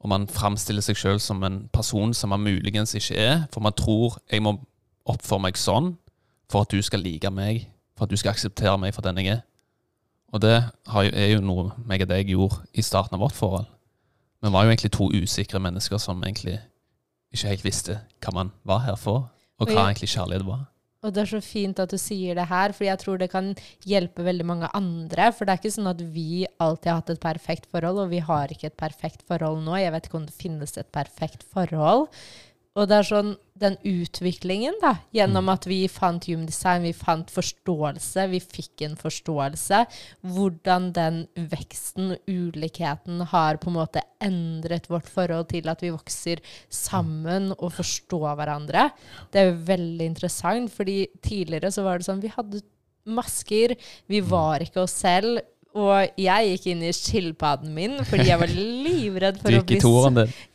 og 0.04 0.10
man 0.12 0.28
framstiller 0.30 0.84
seg 0.84 1.00
sjøl 1.00 1.22
som 1.24 1.40
en 1.48 1.64
person 1.74 2.12
som 2.14 2.30
man 2.30 2.44
muligens 2.44 2.94
ikke 3.00 3.16
er, 3.18 3.48
for 3.54 3.64
man 3.66 3.74
tror 3.74 4.20
jeg 4.30 4.44
må 4.46 4.58
oppføre 5.10 5.46
meg 5.48 5.58
sånn 5.58 5.94
for 6.52 6.68
at 6.68 6.76
du 6.76 6.84
skal 6.86 7.02
like 7.02 7.32
meg, 7.34 7.66
for 7.96 8.06
at 8.06 8.14
du 8.14 8.20
skal 8.20 8.36
akseptere 8.36 8.78
meg 8.84 8.94
for 8.94 9.08
den 9.08 9.24
jeg 9.24 9.40
er. 9.40 9.42
Og 10.34 10.42
det 10.42 10.56
er 10.96 11.28
jo 11.32 11.44
noe 11.46 11.72
meg 11.88 12.04
og 12.06 12.12
deg 12.12 12.32
gjorde 12.34 12.64
i 12.74 12.84
starten 12.86 13.18
av 13.18 13.24
vårt 13.24 13.38
forhold. 13.38 13.68
Vi 14.44 14.52
var 14.54 14.66
jo 14.66 14.74
egentlig 14.74 14.94
to 14.94 15.10
usikre 15.14 15.62
mennesker 15.64 16.02
som 16.02 16.24
egentlig 16.24 16.60
ikke 17.34 17.52
helt 17.52 17.66
visste 17.66 18.00
hva 18.24 18.34
man 18.36 18.54
var 18.68 18.84
her 18.86 18.98
for, 19.00 19.30
og 19.60 19.70
hva 19.72 19.88
egentlig 19.88 20.12
kjærlighet 20.12 20.46
var. 20.48 20.66
Og 21.06 21.14
det 21.14 21.22
er 21.22 21.30
så 21.36 21.42
fint 21.44 21.80
at 21.82 21.92
du 21.94 22.00
sier 22.02 22.38
det 22.38 22.48
her, 22.50 22.74
for 22.74 22.88
jeg 22.88 22.98
tror 23.02 23.20
det 23.22 23.30
kan 23.30 23.52
hjelpe 23.86 24.26
veldig 24.26 24.46
mange 24.50 24.70
andre. 24.78 25.28
For 25.36 25.46
det 25.46 25.54
er 25.54 25.62
ikke 25.62 25.74
sånn 25.76 25.92
at 25.92 26.02
vi 26.16 26.48
alltid 26.64 26.90
har 26.90 27.02
hatt 27.02 27.12
et 27.14 27.22
perfekt 27.22 27.68
forhold, 27.70 28.02
og 28.02 28.10
vi 28.14 28.24
har 28.26 28.54
ikke 28.54 28.72
et 28.72 28.80
perfekt 28.80 29.22
forhold 29.30 29.62
nå. 29.66 29.76
Jeg 29.78 29.94
vet 29.94 30.10
ikke 30.10 30.20
om 30.22 30.26
det 30.26 30.38
finnes 30.38 30.74
et 30.82 30.90
perfekt 30.96 31.46
forhold. 31.54 32.08
Og 32.76 32.90
det 32.92 32.96
er 32.98 33.08
sånn 33.08 33.30
den 33.56 33.78
utviklingen, 33.88 34.76
da, 34.82 34.98
gjennom 35.16 35.48
at 35.54 35.64
vi 35.70 35.86
fant 35.88 36.26
Human 36.28 36.50
Design, 36.50 36.84
vi 36.84 36.92
fant 36.92 37.30
forståelse, 37.32 38.26
vi 38.34 38.42
fikk 38.44 38.84
en 38.84 38.98
forståelse, 39.00 39.80
hvordan 40.36 40.90
den 40.98 41.22
veksten, 41.54 42.18
ulikheten, 42.28 43.24
har 43.32 43.62
på 43.62 43.72
en 43.72 43.78
måte 43.78 44.04
endret 44.20 44.90
vårt 44.92 45.08
forhold 45.08 45.48
til 45.54 45.72
at 45.72 45.86
vi 45.86 45.94
vokser 45.96 46.44
sammen 46.68 47.54
og 47.56 47.78
forstår 47.78 48.36
hverandre. 48.42 48.90
Det 49.32 49.40
er 49.40 49.52
jo 49.54 49.66
veldig 49.72 50.12
interessant, 50.12 50.76
fordi 50.76 51.06
tidligere 51.24 51.72
så 51.72 51.88
var 51.88 52.02
det 52.02 52.10
sånn 52.10 52.24
Vi 52.26 52.36
hadde 52.36 52.60
masker, 53.06 53.76
vi 54.10 54.20
var 54.26 54.64
ikke 54.66 54.84
oss 54.84 55.00
selv. 55.06 55.40
Og 55.76 56.20
jeg 56.20 56.52
gikk 56.52 56.68
inn 56.72 56.84
i 56.88 56.92
skilpadden 56.96 57.74
min 57.76 57.98
fordi 58.08 58.30
jeg 58.30 58.40
var 58.40 58.52
livredd 58.52 59.40
for 59.42 59.58
å 59.58 59.64
bli 59.68 59.80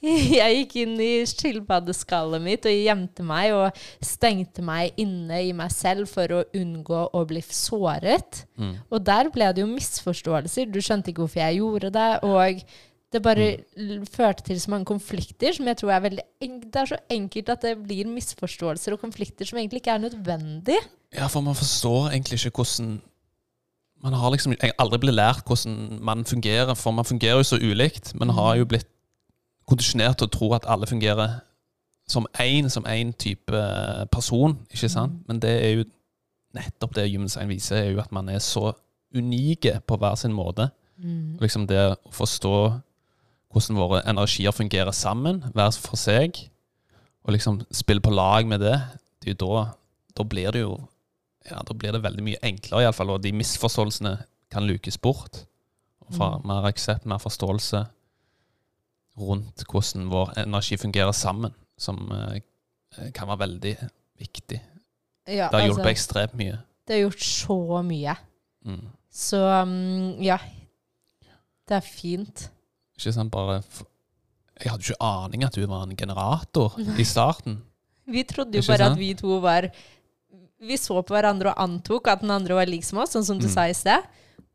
jeg 0.41 0.61
gikk 0.62 0.77
inn 0.81 0.95
i 1.05 1.11
skilpaddeskallet 1.29 2.41
mitt 2.45 2.69
og 2.69 2.77
gjemte 2.77 3.27
meg 3.29 3.53
og 3.57 3.83
stengte 4.05 4.65
meg 4.65 4.97
inne 5.00 5.43
i 5.45 5.50
meg 5.57 5.75
selv 5.75 6.09
for 6.09 6.39
å 6.39 6.45
unngå 6.57 7.03
å 7.12 7.25
bli 7.29 7.43
såret. 7.45 8.47
Mm. 8.57 8.79
Og 8.89 9.03
der 9.05 9.29
ble 9.35 9.50
det 9.53 9.65
jo 9.65 9.69
misforståelser. 9.75 10.71
Du 10.73 10.81
skjønte 10.81 11.12
ikke 11.12 11.27
hvorfor 11.27 11.43
jeg 11.43 11.61
gjorde 11.61 11.93
det. 11.99 12.09
Og 12.25 12.65
det 13.11 13.23
bare 13.25 13.50
mm. 13.77 14.09
førte 14.09 14.47
til 14.47 14.61
så 14.62 14.73
mange 14.73 14.89
konflikter 14.89 15.53
som 15.53 15.69
jeg 15.69 15.83
tror 15.83 15.93
er 15.97 16.05
veldig 16.07 16.27
Det 16.41 16.81
er 16.81 16.91
så 16.95 17.00
enkelt 17.11 17.53
at 17.53 17.69
det 17.69 17.77
blir 17.83 18.09
misforståelser 18.09 18.97
og 18.97 19.05
konflikter 19.05 19.49
som 19.49 19.61
egentlig 19.61 19.83
ikke 19.83 19.99
er 19.99 20.05
nødvendig. 20.07 20.81
Ja, 21.12 21.27
for 21.27 21.45
man 21.45 21.59
forstår 21.59 22.12
egentlig 22.15 22.41
ikke 22.41 22.62
hvordan 22.62 23.00
Man 24.02 24.16
har 24.16 24.33
liksom 24.33 24.54
jeg 24.54 24.71
har 24.71 24.78
aldri 24.80 24.99
blitt 25.02 25.14
lært 25.14 25.47
hvordan 25.47 26.00
man 26.00 26.25
fungerer, 26.25 26.75
for 26.75 26.95
man 26.97 27.04
fungerer 27.04 27.40
jo 27.42 27.49
så 27.50 27.59
ulikt. 27.61 28.14
Man 28.16 28.33
har 28.37 28.57
jo 28.57 28.69
blitt 28.69 28.88
kondisjonert 29.69 30.19
til 30.19 30.28
å 30.28 30.35
tro 30.35 30.52
at 30.57 30.69
alle 30.69 30.88
fungerer 30.88 31.40
som 32.11 32.26
én, 32.42 32.69
som 32.69 32.87
én 32.90 33.12
type 33.12 33.64
person, 34.11 34.57
ikke 34.73 34.88
sant? 34.90 35.21
Men 35.28 35.40
det 35.42 35.52
er 35.62 35.75
jo 35.78 35.85
nettopp 36.57 36.97
det 36.97 37.11
Human 37.12 37.28
Design 37.28 37.50
viser, 37.52 37.76
er 37.76 37.92
jo 37.92 38.00
at 38.02 38.12
man 38.12 38.28
er 38.28 38.40
så 38.42 38.73
unike 39.14 39.76
på 39.87 39.99
hver 40.00 40.16
sin 40.19 40.35
måte. 40.35 40.71
Mm. 40.99 41.38
Liksom 41.40 41.66
det 41.71 41.78
å 41.92 42.14
forstå 42.14 42.57
hvordan 43.50 43.78
våre 43.78 44.02
energier 44.11 44.54
fungerer 44.54 44.95
sammen, 44.95 45.42
hver 45.54 45.75
for 45.78 45.99
seg, 45.99 46.38
og 47.26 47.35
liksom 47.35 47.61
spille 47.75 48.02
på 48.02 48.12
lag 48.14 48.47
med 48.49 48.62
det, 48.62 48.78
det 49.21 49.33
er 49.33 49.37
jo 49.37 49.40
da, 49.45 49.64
da 50.16 50.26
blir 50.26 50.54
det 50.54 50.62
jo 50.64 50.76
ja, 51.49 51.62
da 51.66 51.75
blir 51.75 51.92
det 51.97 52.02
veldig 52.04 52.23
mye 52.26 52.40
enklere, 52.42 52.82
iallfall, 52.85 53.14
og 53.14 53.23
de 53.25 53.32
misforståelsene 53.32 54.16
kan 54.50 54.66
lukes 54.68 54.99
bort. 54.99 55.44
Og 56.04 56.14
få 56.18 56.26
Mm. 56.40 56.47
mer 56.47 56.66
aksept, 56.68 57.06
mer 57.06 57.18
forståelse 57.23 57.85
rundt 59.20 59.64
hvordan 59.70 60.09
vår 60.11 60.32
energi 60.44 60.76
fungerer 60.80 61.12
sammen, 61.16 61.52
som 61.78 61.99
eh, 62.12 62.40
kan 63.14 63.28
være 63.28 63.38
veldig 63.44 63.75
viktig. 64.20 64.61
Ja, 65.28 65.49
Det 65.52 65.61
har 65.61 65.68
altså, 65.68 65.85
ekstremt 65.90 66.35
mye. 66.35 66.59
det 66.88 66.97
har 66.97 67.02
gjort 67.04 67.20
så 67.23 67.82
mye. 67.87 68.14
Mm. 68.64 68.88
Så 69.11 69.38
um, 69.62 70.23
ja. 70.23 70.38
Det 71.68 71.76
er 71.76 71.80
fint. 71.87 72.49
Ikke 72.99 73.12
sant, 73.12 73.30
bare 73.30 73.62
Jeg 74.61 74.70
hadde 74.73 74.82
ikke 74.82 75.00
aning 75.02 75.44
at 75.44 75.54
du 75.54 75.62
var 75.66 75.82
en 75.87 75.97
generator 75.97 76.75
i 77.00 77.04
starten. 77.04 77.62
Vi 78.11 78.23
trodde 78.25 78.59
jo 78.59 78.61
Ikke 78.61 78.73
bare 78.73 78.78
sant? 78.78 78.92
at 78.92 78.99
vi 78.99 79.14
to 79.14 79.38
var 79.40 79.70
Vi 80.61 80.76
så 80.76 81.00
på 81.02 81.14
hverandre 81.17 81.55
og 81.55 81.62
antok 81.62 82.09
at 82.12 82.21
den 82.25 82.31
andre 82.35 82.55
var 82.59 82.69
lik 82.69 82.85
som 82.85 82.99
oss, 83.00 83.14
sånn 83.17 83.25
som 83.25 83.38
du 83.40 83.47
Mm. 83.49 83.52
sa 83.55 83.62
i 83.69 83.73
sted. 83.76 84.02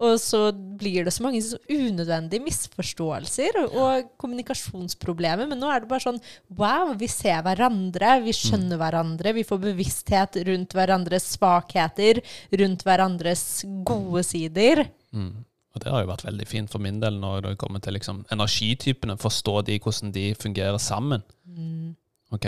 Og 0.03 0.17
så 0.19 0.51
blir 0.51 1.05
det 1.05 1.13
så 1.13 1.23
mange 1.23 1.39
så 1.41 1.55
unødvendige 1.71 2.43
misforståelser 2.43 3.55
og 3.71 4.09
kommunikasjonsproblemer. 4.19 5.47
Men 5.47 5.59
nå 5.61 5.69
er 5.71 5.79
det 5.83 5.89
bare 5.89 6.03
sånn 6.03 6.19
wow, 6.57 6.93
vi 6.99 7.07
ser 7.07 7.41
hverandre, 7.45 8.17
vi 8.25 8.33
skjønner 8.35 8.77
hverandre, 8.81 9.33
vi 9.37 9.45
får 9.47 9.61
bevissthet 9.69 10.35
rundt 10.49 10.75
hverandres 10.75 11.29
svakheter, 11.37 12.21
rundt 12.51 12.83
hverandres 12.83 13.63
gode 13.87 14.23
sider. 14.27 14.85
Mm. 15.13 15.45
Og 15.75 15.83
det 15.83 15.91
har 15.91 16.03
jo 16.05 16.11
vært 16.11 16.25
veldig 16.27 16.47
fint 16.47 16.71
for 16.71 16.79
min 16.83 16.99
del 16.99 17.17
når 17.19 17.41
det 17.49 17.57
kommer 17.59 17.81
til 17.83 17.93
liksom 17.97 18.25
energitypene. 18.31 19.17
Forstå 19.19 19.57
de, 19.67 19.79
hvordan 19.79 20.11
de 20.15 20.29
fungerer 20.39 20.79
sammen. 20.79 21.23
Mm. 21.47 21.95
Ok, 22.35 22.45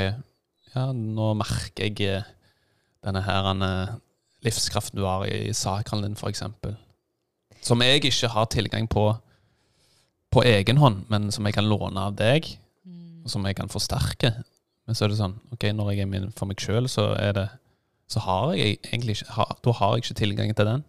ja, 0.75 0.85
nå 0.93 1.33
merker 1.37 1.87
jeg 1.89 2.01
eh, 2.07 2.23
denne 3.07 3.23
her 3.25 3.47
eh, 3.65 3.95
livskraften 4.45 4.99
du 4.99 5.05
har 5.07 5.25
i 5.27 5.53
sakralen 5.55 6.09
din, 6.11 6.19
eksempel. 6.29 6.75
Som 7.63 7.81
jeg 7.81 8.03
ikke 8.03 8.29
har 8.35 8.45
tilgang 8.53 8.87
på 8.91 9.09
på 10.31 10.43
egen 10.43 10.77
hånd, 10.77 11.05
men 11.09 11.29
som 11.31 11.45
jeg 11.47 11.55
kan 11.55 11.69
låne 11.69 11.97
av 12.09 12.15
deg, 12.19 12.57
Mm. 12.85 13.23
og 13.25 13.29
som 13.31 13.45
jeg 13.47 13.55
kan 13.55 13.67
forsterke. 13.71 14.29
Men 14.85 14.95
så 14.95 15.05
er 15.05 15.09
det 15.09 15.17
sånn, 15.19 15.33
ok, 15.51 15.63
når 15.75 15.89
jeg 15.91 16.01
er 16.01 16.05
min 16.11 16.31
for 16.31 16.45
meg 16.47 16.57
sjøl, 16.63 16.85
så 16.87 17.09
er 17.19 17.33
det 17.33 17.49
så 18.07 18.19
har 18.23 18.53
jeg 18.55 18.77
egentlig 18.87 19.17
ikke 19.17 19.31
har, 19.35 19.57
Da 19.63 19.71
har 19.71 19.95
jeg 19.95 20.03
ikke 20.03 20.15
tilgang 20.21 20.53
til 20.55 20.65
den. 20.65 20.83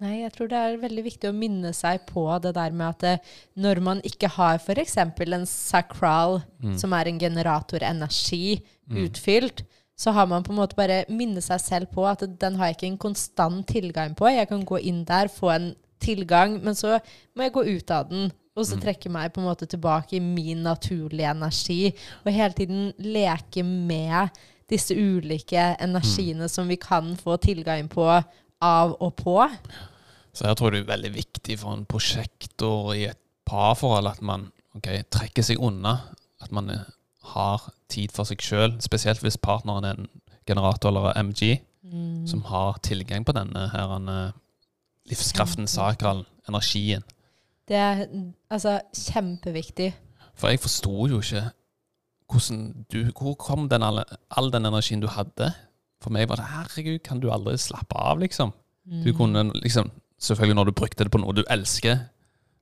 Nei, 0.00 0.22
jeg 0.22 0.32
tror 0.34 0.48
det 0.48 0.58
er 0.58 0.76
veldig 0.82 1.04
viktig 1.04 1.28
å 1.30 1.34
minne 1.34 1.70
seg 1.72 2.02
på 2.06 2.24
det 2.42 2.54
der 2.54 2.70
med 2.74 2.88
at 2.88 2.98
det, 3.00 3.20
når 3.56 3.80
man 3.80 4.00
ikke 4.02 4.28
har 4.28 4.58
f.eks. 4.58 4.96
en 4.98 5.46
sacral, 5.46 6.42
Mm. 6.62 6.76
som 6.78 6.92
er 6.92 7.06
en 7.06 7.18
generatorenergi, 7.20 8.62
Mm. 8.90 8.96
utfylt, 9.06 9.62
så 9.96 10.12
har 10.12 10.26
man 10.28 10.44
på 10.44 10.52
en 10.52 10.60
måte 10.60 10.76
bare 10.76 11.04
minnet 11.08 11.44
seg 11.44 11.60
selv 11.62 11.92
på 11.94 12.04
at 12.08 12.24
den 12.40 12.56
har 12.58 12.70
jeg 12.70 12.76
ikke 12.76 12.88
en 12.90 12.98
konstant 13.06 13.66
tilgang 13.68 14.14
på. 14.16 14.28
Jeg 14.28 14.48
kan 14.50 14.64
gå 14.68 14.80
inn 14.84 15.04
der, 15.08 15.30
få 15.32 15.50
en 15.54 15.70
tilgang, 16.04 16.58
men 16.64 16.76
så 16.76 16.98
må 17.34 17.46
jeg 17.46 17.54
gå 17.54 17.64
ut 17.64 17.90
av 17.90 18.10
den. 18.10 18.30
Og 18.56 18.64
så 18.64 18.76
Mm. 18.76 18.82
trekke 18.82 19.10
meg 19.12 19.32
på 19.32 19.40
en 19.40 19.48
måte 19.48 19.66
tilbake 19.68 20.16
i 20.16 20.20
min 20.20 20.62
naturlige 20.62 21.30
energi. 21.30 21.94
Og 22.24 22.32
hele 22.32 22.52
tiden 22.52 22.92
leke 22.98 23.62
med 23.62 24.30
disse 24.68 24.94
ulike 24.96 25.76
energiene 25.80 26.48
som 26.48 26.68
vi 26.68 26.76
kan 26.76 27.16
få 27.16 27.36
tilgang 27.36 27.88
på 27.88 28.06
av 28.62 28.96
og 29.00 29.16
på. 29.16 29.48
Så 30.32 30.44
jeg 30.46 30.56
tror 30.56 30.70
det 30.70 30.80
er 30.80 30.96
veldig 30.96 31.14
viktig 31.14 31.58
for 31.58 31.72
en 31.72 31.84
prosjektor 31.84 32.94
i 32.94 33.04
et 33.04 33.18
parforhold 33.46 34.06
at 34.06 34.22
man 34.22 34.50
okay, 34.74 35.02
trekker 35.02 35.42
seg 35.42 35.60
unna. 35.60 36.00
At 36.42 36.52
man 36.52 36.68
har 37.34 37.70
tid 37.92 38.12
for 38.14 38.24
seg 38.28 38.42
sjøl, 38.42 38.76
spesielt 38.84 39.20
hvis 39.24 39.36
partneren 39.42 39.84
er 39.84 39.96
en 40.00 40.08
generator 40.48 40.90
eller 40.92 41.16
MG, 41.22 41.60
Mm. 41.86 42.26
som 42.26 42.40
har 42.42 42.80
tilgang 42.82 43.22
på 43.24 43.30
denne 43.32 43.68
her 43.70 43.92
eh, 44.10 44.32
livskraften, 45.08 45.68
sakralen, 45.70 46.24
energien. 46.48 47.04
Det 47.68 47.76
er 47.76 48.06
altså 48.50 48.80
kjempeviktig. 48.94 49.92
For 50.34 50.48
jeg 50.50 50.58
forsto 50.60 51.06
jo 51.06 51.20
ikke 51.22 51.44
hvordan 52.28 52.84
du 52.92 53.04
Hvor 53.12 53.34
kom 53.38 53.68
den 53.68 53.82
alle, 53.86 54.02
all 54.36 54.50
den 54.50 54.66
energien 54.66 55.00
du 55.00 55.06
hadde? 55.06 55.52
For 56.02 56.10
meg 56.10 56.28
var 56.28 56.36
det 56.36 56.48
herregud, 56.50 56.98
kan 57.04 57.20
du 57.20 57.30
aldri 57.30 57.54
slappe 57.56 57.94
av, 57.96 58.18
liksom? 58.18 58.52
Du 58.84 59.12
Mm. 59.12 59.16
kunne 59.16 59.52
liksom 59.62 59.90
Selvfølgelig 60.18 60.54
når 60.56 60.64
du 60.64 60.72
brukte 60.72 61.04
det 61.04 61.10
på 61.12 61.18
noe 61.20 61.32
du 61.34 61.44
elsker. 61.50 61.98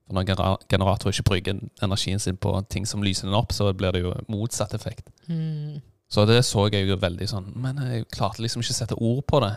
For 0.05 0.13
når 0.13 0.25
genera- 0.29 0.67
generatorer 0.69 1.13
ikke 1.13 1.23
bruker 1.29 1.59
energien 1.83 2.19
sin 2.21 2.37
på 2.37 2.51
ting 2.69 2.85
som 2.85 3.01
lyser 3.01 3.25
den 3.25 3.33
opp, 3.33 3.51
så 3.51 3.71
blir 3.73 3.91
det 3.91 4.03
jo 4.03 4.13
motsatt 4.29 4.73
effekt. 4.73 5.07
Mm. 5.27 5.81
Så 6.07 6.25
det 6.27 6.43
så 6.45 6.67
jeg 6.71 6.87
jo 6.87 6.95
veldig 7.01 7.25
sånn 7.27 7.47
Men 7.57 7.77
jeg 7.77 8.05
klarte 8.13 8.39
liksom 8.43 8.61
ikke 8.61 8.75
å 8.75 8.77
sette 8.77 8.95
ord 9.01 9.23
på 9.25 9.39
det. 9.41 9.55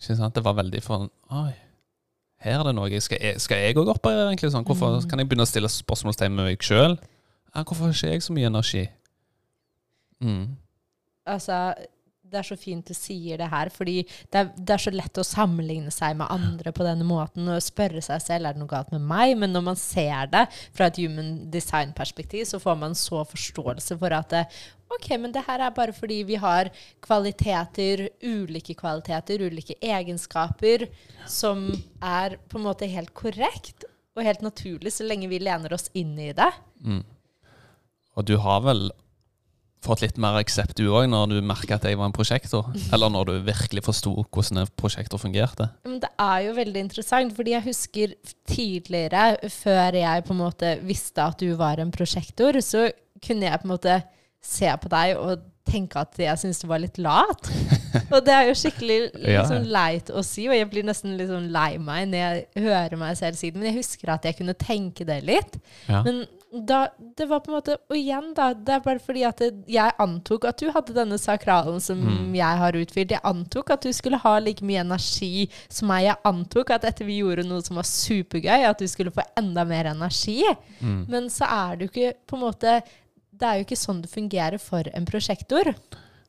Ikke 0.00 0.16
sant? 0.16 0.34
Det 0.34 0.42
var 0.44 0.54
veldig 0.56 0.82
for 0.82 1.10
Oi, 1.30 1.52
her 2.40 2.60
er 2.60 2.64
det 2.64 2.74
noe 2.74 3.00
Skal 3.00 3.18
jeg, 3.20 3.76
òg 3.76 3.88
opp 3.88 3.98
operere, 4.00 4.30
egentlig? 4.32 4.52
Sånn? 4.52 4.64
Hvorfor 4.64 4.96
Mm. 5.02 5.08
kan 5.10 5.18
jeg 5.18 5.28
begynne 5.28 5.44
å 5.44 5.46
stille 5.52 5.68
spørsmålstegn 5.68 6.32
med 6.32 6.44
meg 6.46 6.58
sjøl? 6.58 6.98
Hvorfor 7.54 7.84
har 7.86 7.92
ikke 7.92 8.10
jeg 8.12 8.22
så 8.22 8.32
mye 8.32 8.46
energi? 8.46 8.88
Mm. 10.22 10.56
Altså, 11.26 11.74
det 12.30 12.40
er 12.40 12.46
så 12.48 12.56
fint 12.58 12.86
du 12.86 12.94
sier 12.96 13.38
det 13.40 13.48
her, 13.52 13.70
fordi 13.72 14.00
det 14.04 14.40
er, 14.40 14.48
det 14.56 14.74
er 14.74 14.82
så 14.82 14.92
lett 14.94 15.20
å 15.20 15.24
sammenligne 15.26 15.92
seg 15.94 16.16
med 16.18 16.30
andre 16.32 16.72
på 16.74 16.86
denne 16.86 17.06
måten 17.06 17.48
og 17.52 17.62
spørre 17.64 18.02
seg 18.04 18.22
selv 18.24 18.48
er 18.48 18.56
det 18.56 18.62
noe 18.62 18.70
galt 18.70 18.92
med 18.94 19.04
meg, 19.06 19.36
men 19.38 19.54
når 19.54 19.66
man 19.68 19.78
ser 19.80 20.30
det 20.32 20.46
fra 20.76 20.88
et 20.90 21.00
human 21.00 21.46
design-perspektiv, 21.52 22.46
så 22.50 22.60
får 22.62 22.80
man 22.82 22.96
så 22.98 23.22
forståelse 23.28 23.98
for 24.00 24.16
at 24.16 24.32
det, 24.34 24.44
ok, 24.96 25.08
men 25.22 25.34
det 25.34 25.44
her 25.46 25.62
er 25.62 25.74
bare 25.76 25.94
fordi 25.96 26.22
vi 26.28 26.38
har 26.42 26.72
kvaliteter, 27.04 28.08
ulike 28.24 28.76
kvaliteter, 28.78 29.46
ulike 29.46 29.78
egenskaper, 29.80 30.88
som 31.30 31.68
er 32.02 32.40
på 32.50 32.58
en 32.58 32.66
måte 32.66 32.90
helt 32.90 33.14
korrekt 33.16 33.86
og 34.16 34.24
helt 34.24 34.42
naturlig, 34.44 34.94
så 34.94 35.06
lenge 35.06 35.28
vi 35.30 35.42
lener 35.42 35.74
oss 35.76 35.90
inn 35.94 36.16
i 36.18 36.32
det. 36.36 36.52
Mm. 36.82 37.02
Og 38.16 38.24
du 38.24 38.38
har 38.40 38.62
vel 38.64 38.88
fått 39.86 40.02
litt 40.04 40.20
mer 40.22 40.38
aksept 40.40 40.76
du 40.78 40.88
òg, 40.90 41.06
når 41.10 41.36
du 41.36 41.40
merka 41.46 41.78
at 41.78 41.86
jeg 41.88 41.98
var 41.98 42.10
en 42.10 42.16
prosjektor? 42.16 42.68
Eller 42.94 43.12
når 43.12 43.30
du 43.30 43.34
virkelig 43.46 43.86
forsto 43.86 44.14
hvordan 44.24 44.62
en 44.64 44.70
prosjektor 44.78 45.22
fungerte? 45.22 45.70
Men 45.86 46.00
det 46.02 46.12
er 46.22 46.44
jo 46.48 46.54
veldig 46.58 46.84
interessant, 46.88 47.34
fordi 47.36 47.56
jeg 47.56 47.66
husker 47.68 48.14
tidligere, 48.50 49.50
før 49.52 50.00
jeg 50.02 50.26
på 50.26 50.36
en 50.36 50.42
måte 50.42 50.76
visste 50.86 51.24
at 51.24 51.42
du 51.42 51.54
var 51.58 51.82
en 51.82 51.94
prosjektor, 51.94 52.60
så 52.64 52.88
kunne 53.24 53.48
jeg 53.48 53.62
på 53.62 53.68
en 53.68 53.74
måte 53.74 54.00
se 54.46 54.70
på 54.82 54.90
deg 54.92 55.16
og 55.18 55.44
tenke 55.66 55.98
at 55.98 56.18
jeg 56.20 56.38
syntes 56.40 56.60
du 56.62 56.68
var 56.70 56.80
litt 56.82 56.98
lat. 57.02 57.50
Og 58.14 58.20
det 58.26 58.34
er 58.34 58.48
jo 58.50 58.56
skikkelig 58.58 58.98
liksom, 59.18 59.66
leit 59.72 60.12
å 60.14 60.22
si, 60.26 60.44
og 60.46 60.54
jeg 60.54 60.68
blir 60.70 60.86
nesten 60.86 61.16
sånn 61.26 61.48
lei 61.54 61.78
meg 61.82 62.10
når 62.10 62.20
jeg 62.20 62.66
hører 62.66 62.98
meg 63.00 63.16
selv 63.18 63.38
si 63.38 63.50
det. 63.50 63.58
Men 63.58 63.70
jeg 63.70 63.80
husker 63.80 64.12
at 64.14 64.28
jeg 64.28 64.36
kunne 64.38 64.54
tenke 64.60 65.06
det 65.08 65.16
litt. 65.26 65.56
Ja. 65.88 66.02
Men 66.06 66.22
da, 66.52 66.88
det 67.18 67.26
var 67.28 67.40
på 67.42 67.50
en 67.50 67.56
måte 67.58 67.74
Og 67.90 67.96
igjen, 67.98 68.28
da. 68.36 68.52
Det 68.54 68.72
er 68.76 68.80
bare 68.84 69.00
fordi 69.02 69.24
at 69.26 69.40
det, 69.42 69.48
jeg 69.68 69.92
antok 69.98 70.44
at 70.48 70.60
du 70.62 70.70
hadde 70.72 70.94
denne 70.94 71.18
sakralen 71.18 71.80
som 71.82 71.98
Mm. 71.98 72.34
jeg 72.38 72.58
har 72.62 72.72
utfylt. 72.78 73.10
Jeg 73.10 73.20
antok 73.24 73.70
at 73.74 73.82
du 73.82 73.92
skulle 73.92 74.16
ha 74.22 74.38
like 74.38 74.62
mye 74.64 74.80
energi 74.84 75.48
som 75.68 75.88
meg. 75.88 76.04
Jeg 76.06 76.16
antok 76.24 76.70
at 76.70 76.84
etter 76.84 77.04
vi 77.04 77.18
gjorde 77.20 77.44
noe 77.48 77.60
som 77.66 77.76
var 77.76 77.84
supergøy, 77.84 78.64
at 78.70 78.78
du 78.78 78.86
skulle 78.86 79.10
få 79.10 79.24
enda 79.36 79.64
mer 79.64 79.86
energi. 79.90 80.44
Mm. 80.80 81.06
Men 81.08 81.28
så 81.28 81.44
er 81.50 81.76
det 81.76 81.88
jo 81.88 81.92
ikke 81.92 82.14
på 82.26 82.36
en 82.38 82.42
måte 82.46 82.82
Det 83.36 83.44
er 83.44 83.58
jo 83.58 83.64
ikke 83.66 83.76
sånn 83.76 84.00
det 84.00 84.08
fungerer 84.08 84.58
for 84.58 84.82
en 84.94 85.04
prosjektor. 85.04 85.74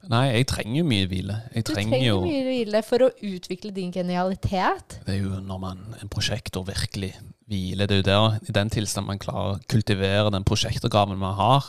Nei, 0.09 0.25
jeg 0.33 0.47
trenger 0.47 0.77
jo 0.81 0.83
mye 0.87 1.07
hvile. 1.07 1.37
Jeg 1.53 1.63
Du 1.63 1.73
trenger 1.73 1.91
trenger 1.97 2.07
jo 2.07 2.21
mye 2.25 2.43
hvile 2.43 2.81
for 2.83 2.99
å 3.05 3.09
utvikle 3.23 3.71
din 3.73 3.91
genialitet. 3.91 4.99
Det 5.05 5.15
er 5.15 5.21
jo 5.23 5.39
når 5.39 5.59
man, 5.59 5.95
en 6.01 6.09
prosjektor 6.09 6.65
virkelig 6.67 7.13
hviler. 7.47 7.87
Det 7.87 7.97
er 7.97 8.01
jo 8.01 8.07
der, 8.11 8.39
i 8.49 8.55
den 8.55 8.69
tilstand 8.69 9.07
man 9.07 9.19
klarer 9.19 9.55
å 9.55 9.59
kultivere 9.71 10.31
den 10.33 10.43
prosjektoppgaven 10.47 11.17
man 11.17 11.35
har, 11.37 11.63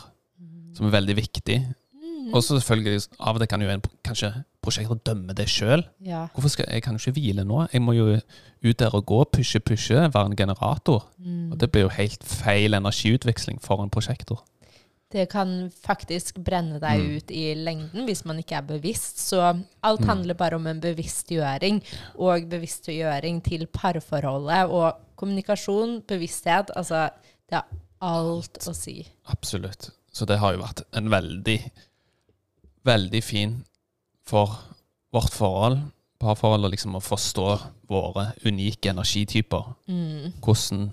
som 0.75 0.87
er 0.87 0.95
veldig 0.99 1.15
viktig. 1.15 1.59
Mm. 1.95 2.33
Og 2.33 2.43
så 2.43 2.59
selvfølgelig, 2.59 3.07
av 3.19 3.35
og 3.35 3.41
til 3.41 3.47
kan 3.49 3.61
jo 3.63 3.69
en, 3.69 3.81
kanskje 4.05 4.33
prosjekter 4.61 4.99
dømme 5.07 5.33
det 5.33 5.47
sjøl. 5.49 5.85
Ja. 6.03 6.27
Hvorfor 6.35 6.51
skal 6.51 6.67
jeg 6.69 6.83
kan 6.83 6.99
ikke 6.99 7.15
hvile 7.15 7.45
nå? 7.47 7.63
Jeg 7.73 7.81
må 7.81 7.93
jo 7.95 8.19
ut 8.19 8.77
der 8.79 8.93
og 8.95 9.05
gå, 9.07 9.23
pushe, 9.31 9.59
pushe, 9.63 9.95
være 9.95 10.25
en 10.25 10.35
generator. 10.35 11.07
Mm. 11.17 11.51
Og 11.53 11.59
det 11.61 11.71
blir 11.71 11.87
jo 11.87 11.95
helt 11.95 12.23
feil 12.27 12.75
energiutveksling 12.75 13.61
for 13.63 13.81
en 13.83 13.89
prosjektor. 13.89 14.43
Det 15.09 15.23
kan 15.31 15.71
faktisk 15.73 16.37
brenne 16.45 16.77
deg 16.79 16.99
Mm. 17.01 17.15
ut 17.17 17.31
i 17.31 17.53
lengden 17.55 18.05
hvis 18.05 18.25
man 18.25 18.37
ikke 18.37 18.57
er 18.59 18.61
bevisst. 18.67 19.17
Så 19.17 19.39
alt 19.81 20.01
Mm. 20.01 20.07
handler 20.07 20.33
bare 20.35 20.55
om 20.55 20.67
en 20.67 20.79
bevisstgjøring, 20.81 21.81
og 22.19 22.45
bevisstgjøring 22.49 23.41
til 23.43 23.65
parforholdet. 23.65 24.69
Og 24.69 24.93
kommunikasjon, 25.19 25.99
bevissthet, 26.07 26.71
altså 26.79 27.07
det 27.49 27.59
har 27.59 27.67
alt 27.99 28.59
å 28.69 28.73
si. 28.75 29.01
Absolutt. 29.31 29.89
Så 30.11 30.25
det 30.29 30.39
har 30.41 30.55
jo 30.55 30.63
vært 30.63 30.83
en 30.97 31.09
veldig, 31.11 31.57
veldig 32.87 33.21
fin 33.23 33.59
for 34.27 34.55
vårt 35.13 35.33
forhold, 35.33 35.81
parforholdet, 36.19 36.73
liksom 36.75 36.97
å 36.97 37.03
forstå 37.03 37.49
våre 37.89 38.29
unike 38.45 38.91
energityper. 38.91 39.69
Mm. 39.89 40.39
Hvordan 40.43 40.89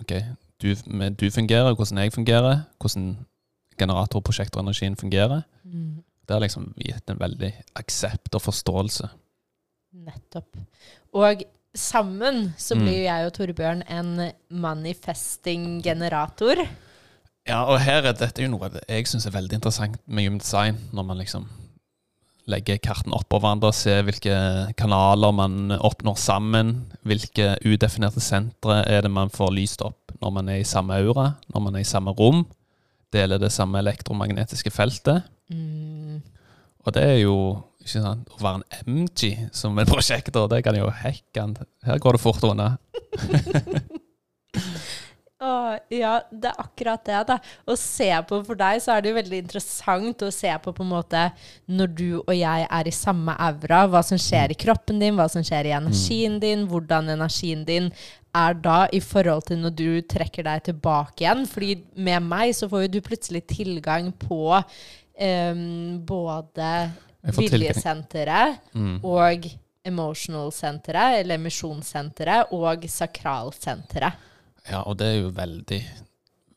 ok, 0.00 0.14
du, 0.62 0.70
med 0.86 1.18
du 1.20 1.28
fungerer, 1.32 1.74
hvordan 1.74 2.02
jeg 2.02 2.14
fungerer, 2.14 2.62
hvordan 2.80 3.12
generatorprosjektorenergien 3.80 4.96
fungerer. 4.96 5.42
Mm. 5.64 6.02
Det 6.28 6.36
har 6.36 6.42
liksom 6.44 6.72
gitt 6.78 7.10
en 7.10 7.20
veldig 7.20 7.50
aksept 7.80 8.36
og 8.36 8.44
forståelse. 8.44 9.08
Nettopp. 10.06 10.58
Og 11.16 11.42
sammen 11.76 12.52
så 12.58 12.74
Mm. 12.74 12.80
blir 12.82 12.96
jo 12.96 13.04
jeg 13.04 13.26
og 13.26 13.32
Torbjørn 13.32 13.82
en 13.88 14.32
manifesting-generator. 14.50 16.66
Ja, 17.48 17.62
og 17.64 17.80
her 17.80 18.02
er 18.04 18.12
dette 18.12 18.42
jo 18.42 18.48
noe 18.52 18.68
jeg 18.88 19.06
syns 19.06 19.26
er 19.26 19.30
veldig 19.34 19.54
interessant 19.58 19.96
med 20.06 20.26
Human 20.26 20.38
Design, 20.42 20.76
når 20.92 21.06
man 21.08 21.18
liksom 21.18 21.46
legger 22.50 22.78
kartene 22.82 23.14
oppå 23.14 23.38
hverandre 23.38 23.68
og 23.70 23.74
ser 23.74 24.02
hvilke 24.02 24.34
kanaler 24.76 25.32
man 25.32 25.70
oppnår 25.76 26.18
sammen. 26.18 26.74
Hvilke 27.06 27.54
udefinerte 27.64 28.20
sentre 28.20 28.82
er 28.88 29.02
det 29.02 29.10
man 29.10 29.30
får 29.30 29.52
lyst 29.54 29.82
opp 29.86 30.12
når 30.20 30.32
man 30.34 30.48
er 30.48 30.60
i 30.60 30.64
samme 30.68 30.98
aura, 30.98 31.34
når 31.54 31.60
man 31.62 31.76
er 31.76 31.84
i 31.84 31.88
samme 31.88 32.10
rom. 32.10 32.46
Deler 33.12 33.38
det 33.38 33.52
samme 33.52 33.78
elektromagnetiske 33.78 34.70
feltet. 34.70 35.22
Mm. 35.50 36.20
Og 36.86 36.94
det 36.94 37.02
er 37.02 37.18
jo 37.22 37.62
ikke 37.90 38.04
sant, 38.06 38.30
å 38.30 38.42
være 38.44 38.60
en 38.60 38.94
MG 39.00 39.32
som 39.56 39.78
en 39.78 39.88
prosjektor, 39.88 40.48
det 40.50 40.62
kan 40.66 40.78
jo 40.78 40.90
hekken 41.02 41.56
Her 41.86 41.98
går 42.02 42.16
det 42.16 42.22
fort 42.22 42.46
unna. 42.46 42.76
Ja, 45.90 46.20
det 46.28 46.50
er 46.50 46.58
akkurat 46.60 47.00
det, 47.08 47.20
da. 47.30 47.38
Å 47.64 47.74
se 47.78 48.08
på 48.28 48.42
for 48.44 48.58
deg, 48.60 48.80
så 48.84 48.92
er 48.92 49.02
det 49.02 49.10
jo 49.10 49.16
veldig 49.16 49.38
interessant 49.40 50.24
å 50.26 50.28
se 50.34 50.50
på 50.60 50.74
på 50.76 50.84
en 50.84 50.90
måte 50.92 51.22
når 51.70 51.94
du 51.96 52.06
og 52.20 52.34
jeg 52.36 52.66
er 52.66 52.90
i 52.90 52.92
samme 52.92 53.32
aura, 53.40 53.86
hva 53.88 54.02
som 54.04 54.20
skjer 54.20 54.52
i 54.52 54.58
kroppen 54.60 55.00
din, 55.00 55.16
hva 55.16 55.30
som 55.32 55.44
skjer 55.46 55.70
i 55.70 55.74
energien 55.78 56.36
din, 56.42 56.66
hvordan 56.68 57.08
energien 57.16 57.64
din 57.64 57.88
er 58.36 58.60
da 58.62 58.84
i 58.92 59.00
forhold 59.02 59.48
til 59.48 59.62
når 59.64 59.74
du 59.80 59.88
trekker 60.12 60.44
deg 60.46 60.68
tilbake 60.68 61.24
igjen. 61.24 61.46
Fordi 61.48 61.72
med 61.96 62.28
meg 62.28 62.52
så 62.56 62.68
får 62.70 62.84
jo 62.86 62.94
du 62.98 63.00
plutselig 63.08 63.46
tilgang 63.50 64.12
på 64.20 64.60
Um, 65.20 66.00
både 66.08 66.90
viljesenteret 67.22 68.58
Mm. 68.74 69.00
og 69.04 69.46
emotional-senteret, 69.84 71.20
eller 71.20 71.34
emisjonssenteret, 71.38 72.52
og 72.52 72.84
sakralsenteret. 72.88 74.12
Ja, 74.70 74.82
og 74.82 74.98
det 74.98 75.06
er 75.06 75.20
jo 75.22 75.30
veldig, 75.30 75.80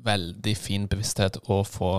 veldig 0.04 0.58
fin 0.58 0.88
bevissthet 0.88 1.38
å 1.48 1.62
få 1.66 1.94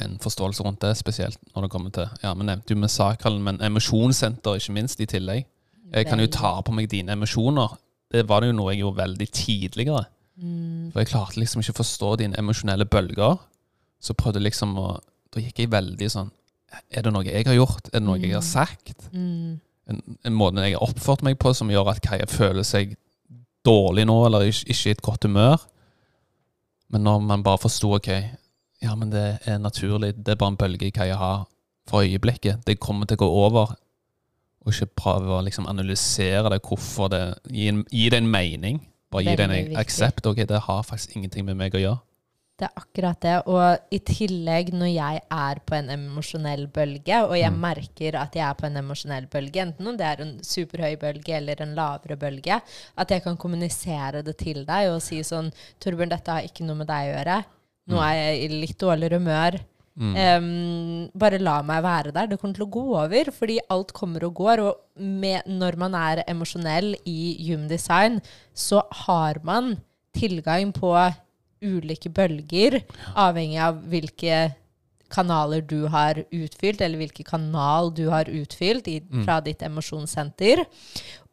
en 0.00 0.18
forståelse 0.22 0.64
rundt 0.64 0.80
det, 0.80 0.96
spesielt 0.96 1.38
når 1.54 1.62
det 1.66 1.70
kommer 1.70 1.90
til 1.90 2.08
Ja, 2.22 2.32
vi 2.34 2.46
nevnte 2.46 2.70
jo 2.74 2.76
med 2.76 2.90
sakralen, 2.90 3.42
men 3.42 3.58
emosjonssenter 3.58 4.56
ikke 4.56 4.72
minst 4.72 5.00
i 5.00 5.06
tillegg. 5.06 5.44
Jeg 5.92 6.06
kan 6.06 6.20
jo 6.22 6.26
ta 6.30 6.60
på 6.62 6.72
meg 6.72 6.88
dine 6.88 7.12
emosjoner. 7.12 7.76
Det 8.10 8.26
var 8.28 8.40
det 8.40 8.50
jo 8.52 8.56
noe 8.56 8.72
jeg 8.72 8.80
gjorde 8.84 9.02
veldig 9.02 9.30
tidligere. 9.32 10.04
Mm. 10.40 10.92
For 10.92 11.00
jeg 11.00 11.08
klarte 11.10 11.40
liksom 11.40 11.60
ikke 11.60 11.74
å 11.74 11.80
forstå 11.82 12.16
dine 12.18 12.38
emosjonelle 12.38 12.86
bølger. 12.86 13.38
Så 14.00 14.14
prøvde 14.14 14.40
liksom 14.42 14.76
å 14.78 15.00
Da 15.30 15.38
gikk 15.38 15.58
jeg 15.60 15.70
veldig 15.70 16.08
sånn 16.10 16.30
Er 16.90 17.04
det 17.06 17.12
noe 17.14 17.26
jeg 17.26 17.46
har 17.46 17.56
gjort? 17.56 17.90
Er 17.90 17.98
det 17.98 18.06
noe 18.06 18.20
jeg 18.20 18.34
har 18.36 18.46
sagt? 18.46 19.08
Mm. 19.12 19.60
en, 19.90 20.02
en 20.24 20.36
måte 20.36 20.62
jeg 20.62 20.76
har 20.76 20.84
oppført 20.86 21.24
meg 21.26 21.38
på 21.42 21.52
som 21.56 21.70
gjør 21.72 21.90
at 21.92 22.02
Kaja 22.04 22.28
føler 22.30 22.66
seg 22.66 22.94
dårlig 23.66 24.06
nå, 24.08 24.16
eller 24.26 24.46
ikke, 24.48 24.70
ikke 24.72 24.88
i 24.88 24.94
et 24.94 25.02
godt 25.04 25.26
humør. 25.26 25.64
Men 26.90 27.04
når 27.06 27.24
man 27.26 27.42
bare 27.46 27.60
forsto 27.62 27.94
ok, 27.98 28.08
ja, 28.82 28.94
men 28.98 29.12
det 29.12 29.24
er 29.44 29.58
naturlig, 29.60 30.14
det 30.16 30.34
er 30.34 30.40
bare 30.40 30.54
en 30.54 30.60
bølge 30.60 30.88
i 30.88 30.94
Kaja 30.94 31.18
har 31.20 31.44
for 31.90 32.06
øyeblikket. 32.06 32.62
Det 32.66 32.80
kommer 32.80 33.06
til 33.06 33.18
å 33.18 33.24
gå 33.24 33.30
over. 33.44 33.74
Og 34.60 34.74
ikke 34.74 34.92
prøve 35.00 35.38
å 35.38 35.42
liksom 35.44 35.68
analysere 35.70 36.50
det, 36.52 36.60
hvorfor 36.66 37.08
det 37.12 37.22
Gi, 37.48 37.70
gi 37.90 38.08
det 38.12 38.20
en 38.20 38.30
mening. 38.30 38.80
Bare 39.10 39.24
gi 39.26 39.36
det 39.36 39.46
en 39.46 39.76
aksept. 39.80 40.26
Ok, 40.28 40.44
det 40.48 40.60
har 40.66 40.82
faktisk 40.86 41.16
ingenting 41.16 41.46
med 41.48 41.58
meg 41.58 41.74
å 41.74 41.82
gjøre. 41.82 42.00
Det 42.60 42.66
er 42.68 42.76
akkurat 42.76 43.20
det. 43.24 43.34
Og 43.48 43.94
i 43.96 43.98
tillegg, 44.04 44.72
når 44.76 44.90
jeg 44.92 45.20
er 45.32 45.60
på 45.64 45.76
en 45.78 45.88
emosjonell 45.94 46.66
bølge, 46.68 47.22
og 47.24 47.32
jeg 47.38 47.50
Mm. 47.52 47.60
merker 47.62 48.18
at 48.20 48.34
jeg 48.36 48.44
er 48.44 48.54
på 48.58 48.66
en 48.68 48.76
emosjonell 48.76 49.26
bølge, 49.32 49.62
enten 49.64 49.88
om 49.88 49.96
det 49.96 50.06
er 50.06 50.20
en 50.26 50.34
superhøy 50.44 50.98
bølge 51.00 51.36
eller 51.38 51.62
en 51.62 51.74
lavere 51.74 52.18
bølge, 52.20 52.60
at 52.98 53.08
jeg 53.10 53.22
kan 53.24 53.36
kommunisere 53.36 54.22
det 54.22 54.36
til 54.38 54.64
deg 54.66 54.90
og 54.92 55.00
si 55.00 55.22
sånn 55.24 55.50
Torbjørn, 55.80 56.10
dette 56.12 56.30
har 56.30 56.42
ikke 56.42 56.66
noe 56.66 56.76
med 56.76 56.86
deg 56.92 57.08
å 57.08 57.14
gjøre. 57.16 57.44
Nå 57.88 57.96
Mm. 57.96 58.04
er 58.04 58.14
jeg 58.14 58.44
i 58.50 58.60
litt 58.60 58.78
dårligere 58.78 59.18
humør. 59.18 59.60
Mm. 59.98 60.14
Um, 60.16 61.10
bare 61.18 61.38
la 61.40 61.60
meg 61.62 61.82
være 61.82 62.12
der. 62.12 62.26
Det 62.28 62.38
kommer 62.40 62.54
til 62.54 62.66
å 62.66 62.70
gå 62.70 62.84
over, 62.94 63.24
fordi 63.32 63.58
alt 63.68 63.92
kommer 63.92 64.22
og 64.24 64.34
går. 64.34 64.60
Og 64.60 64.76
med, 64.98 65.42
når 65.46 65.76
man 65.76 65.94
er 65.94 66.22
emosjonell 66.28 66.94
i 67.06 67.36
Human 67.48 67.68
Design, 67.68 68.20
så 68.54 68.82
har 69.06 69.40
man 69.42 69.78
tilgang 70.14 70.72
på 70.72 70.92
ulike 71.62 72.10
bølger, 72.12 72.80
avhengig 73.16 73.58
av 73.60 73.82
hvilke 73.90 74.54
kanaler 75.10 75.60
du 75.66 75.88
har 75.90 76.20
utfylt, 76.30 76.80
eller 76.80 77.00
hvilken 77.02 77.26
kanal 77.26 77.90
du 77.94 78.04
har 78.12 78.24
utfylt 78.30 78.86
i, 78.88 79.00
Mm. 79.00 79.24
fra 79.24 79.40
ditt 79.40 79.58
emosjonssenter. 79.62 80.64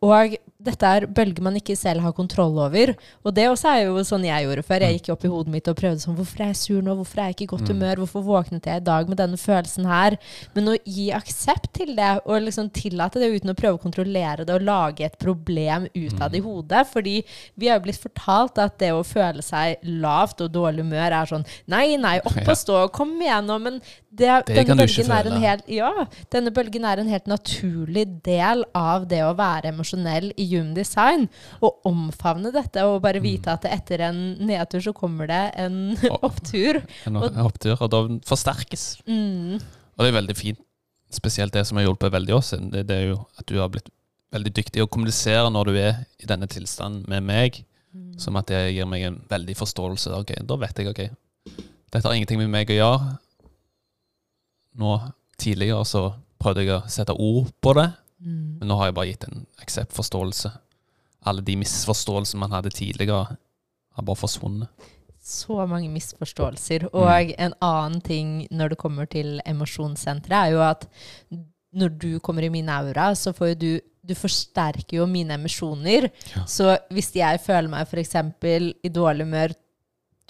Og 0.02 0.36
dette 0.68 0.92
er 0.98 1.08
bølger 1.08 1.46
man 1.46 1.58
ikke 1.60 1.76
selv 1.80 2.04
har 2.06 2.16
kontroll 2.18 2.58
over. 2.62 2.94
Og 3.24 3.36
det 3.36 3.48
også 3.50 3.72
er 3.72 3.82
jo 3.88 4.04
sånn 4.08 4.26
jeg 4.28 4.48
gjorde 4.48 4.66
før. 4.68 4.86
Jeg 4.86 5.00
gikk 5.00 5.12
opp 5.16 5.26
i 5.26 5.32
hodet 5.32 5.54
mitt 5.54 5.70
og 5.72 5.78
prøvde 5.80 6.04
sånn 6.04 6.18
Hvorfor 6.18 6.44
er 6.44 6.52
jeg 6.52 6.60
sur 6.62 6.86
nå? 6.86 6.96
Hvorfor 7.00 7.22
er 7.22 7.30
jeg 7.30 7.38
ikke 7.38 7.48
i 7.48 7.52
godt 7.54 7.72
humør? 7.74 8.02
Hvorfor 8.04 8.26
våknet 8.28 8.70
jeg 8.70 8.82
i 8.82 8.86
dag 8.88 9.12
med 9.12 9.20
denne 9.22 9.40
følelsen 9.42 9.88
her? 9.90 10.18
Men 10.56 10.72
å 10.74 10.78
gi 10.84 11.10
aksept 11.16 11.72
til 11.78 11.94
det, 11.98 12.14
og 12.26 12.46
liksom 12.46 12.72
tillate 12.76 13.22
det 13.22 13.32
uten 13.36 13.54
å 13.54 13.58
prøve 13.58 13.80
å 13.80 13.84
kontrollere 13.84 14.46
det 14.48 14.56
og 14.56 14.66
lage 14.68 15.08
et 15.08 15.18
problem 15.22 15.88
ut 15.94 16.22
av 16.22 16.32
det 16.34 16.42
i 16.42 16.46
hodet. 16.46 16.84
Fordi 16.92 17.16
vi 17.56 17.70
har 17.70 17.80
jo 17.80 17.88
blitt 17.88 18.02
fortalt 18.02 18.60
at 18.62 18.78
det 18.82 18.92
å 18.96 19.06
føle 19.08 19.46
seg 19.46 19.84
lavt 19.88 20.44
og 20.46 20.54
dårlig 20.56 20.86
humør 20.86 21.20
er 21.22 21.32
sånn 21.32 21.46
Nei, 21.72 21.98
nei, 22.00 22.18
opp 22.26 22.38
og 22.44 22.58
stå, 22.58 22.82
kom 22.96 23.16
igjennom. 23.22 23.64
Men 23.68 23.80
det, 24.08 24.30
Det 24.48 24.64
denne 24.64 24.78
bølgen 24.80 25.12
er 25.14 25.30
en 25.30 25.42
helt 25.44 25.72
Ja, 25.72 25.92
denne 26.34 26.54
bølgen 26.54 26.86
er 26.88 27.02
en 27.02 27.12
helt 27.12 27.28
naturlig 27.30 28.06
del 28.26 28.64
av 28.78 29.08
det 29.10 29.22
å 29.26 29.34
være 29.38 29.72
emosjonell 29.74 30.32
i 30.38 30.48
Human 30.58 30.76
Design. 30.78 31.28
Og 31.62 31.88
omfavne 31.88 32.52
dette 32.56 32.84
og 32.88 33.02
bare 33.06 33.22
vite 33.24 33.54
at 33.54 33.68
etter 33.70 34.04
en 34.10 34.22
nedtur 34.50 34.84
så 34.90 34.94
kommer 34.98 35.30
det 35.32 35.44
en 35.64 35.98
opptur. 36.28 36.82
En 37.10 37.22
opptur, 37.22 37.78
og 37.78 37.92
da 37.94 38.02
forsterkes. 38.28 38.88
Mm. 39.08 39.62
Og 39.62 40.04
det 40.04 40.12
er 40.12 40.20
veldig 40.20 40.38
fint. 40.38 40.64
Spesielt 41.14 41.54
det 41.56 41.64
som 41.64 41.80
har 41.80 41.86
hjulpet 41.86 42.12
veldig 42.12 42.34
oss, 42.36 42.52
det, 42.52 42.82
det 42.90 42.96
er 42.98 43.06
jo 43.14 43.22
at 43.40 43.48
du 43.48 43.56
har 43.62 43.70
blitt 43.72 43.88
veldig 44.36 44.52
dyktig 44.58 44.84
å 44.84 44.90
kommunisere 44.92 45.48
når 45.54 45.70
du 45.70 45.78
er 45.80 46.02
i 46.20 46.28
denne 46.28 46.50
tilstanden 46.52 47.06
med 47.08 47.24
meg. 47.24 47.62
Som 48.20 48.36
at 48.38 48.50
det 48.52 48.74
gir 48.76 48.86
meg 48.90 49.06
en 49.08 49.22
veldig 49.30 49.56
forståelse. 49.58 50.12
Ok, 50.20 50.36
Da 50.46 50.58
vet 50.60 50.82
jeg 50.82 50.92
ok, 50.92 51.00
dette 51.94 52.04
har 52.04 52.18
ingenting 52.18 52.42
med 52.42 52.52
meg 52.52 52.74
å 52.74 52.78
gjøre. 52.78 53.14
Nå 54.78 54.98
Tidligere 55.38 55.86
så 55.86 56.02
prøvde 56.42 56.64
jeg 56.66 56.74
å 56.74 56.86
sette 56.90 57.14
ord 57.14 57.52
på 57.62 57.74
det, 57.78 57.92
Mm. 58.18 58.58
men 58.60 58.72
nå 58.72 58.78
har 58.80 58.90
jeg 58.90 58.96
bare 58.98 59.10
gitt 59.12 59.26
en 59.28 59.44
aksept-forståelse. 59.62 60.52
Alle 61.30 61.44
de 61.46 61.58
misforståelsene 61.60 62.42
man 62.42 62.56
hadde 62.56 62.72
tidligere, 62.74 63.38
har 63.98 64.06
bare 64.06 64.20
forsvunnet. 64.20 64.88
Så 65.28 65.58
mange 65.68 65.90
misforståelser. 65.92 66.88
Og 66.96 67.34
en 67.36 67.54
annen 67.62 68.02
ting 68.02 68.48
når 68.54 68.74
det 68.74 68.80
kommer 68.80 69.10
til 69.12 69.42
emosjonssenteret, 69.46 70.38
er 70.38 70.54
jo 70.56 70.62
at 70.64 70.88
når 71.78 71.94
du 72.00 72.12
kommer 72.24 72.48
i 72.48 72.52
min 72.54 72.70
aura, 72.72 73.12
så 73.16 73.34
får 73.36 73.54
jo 73.54 73.62
du 73.66 73.72
Du 74.08 74.14
forsterker 74.16 75.02
jo 75.02 75.06
mine 75.06 75.36
emosjoner. 75.36 76.06
Ja. 76.32 76.46
Så 76.48 76.78
hvis 76.96 77.10
jeg 77.12 77.42
føler 77.44 77.68
meg 77.68 77.90
f.eks. 77.90 78.14
i 78.80 78.88
dårlig 78.88 79.26
humør 79.26 79.52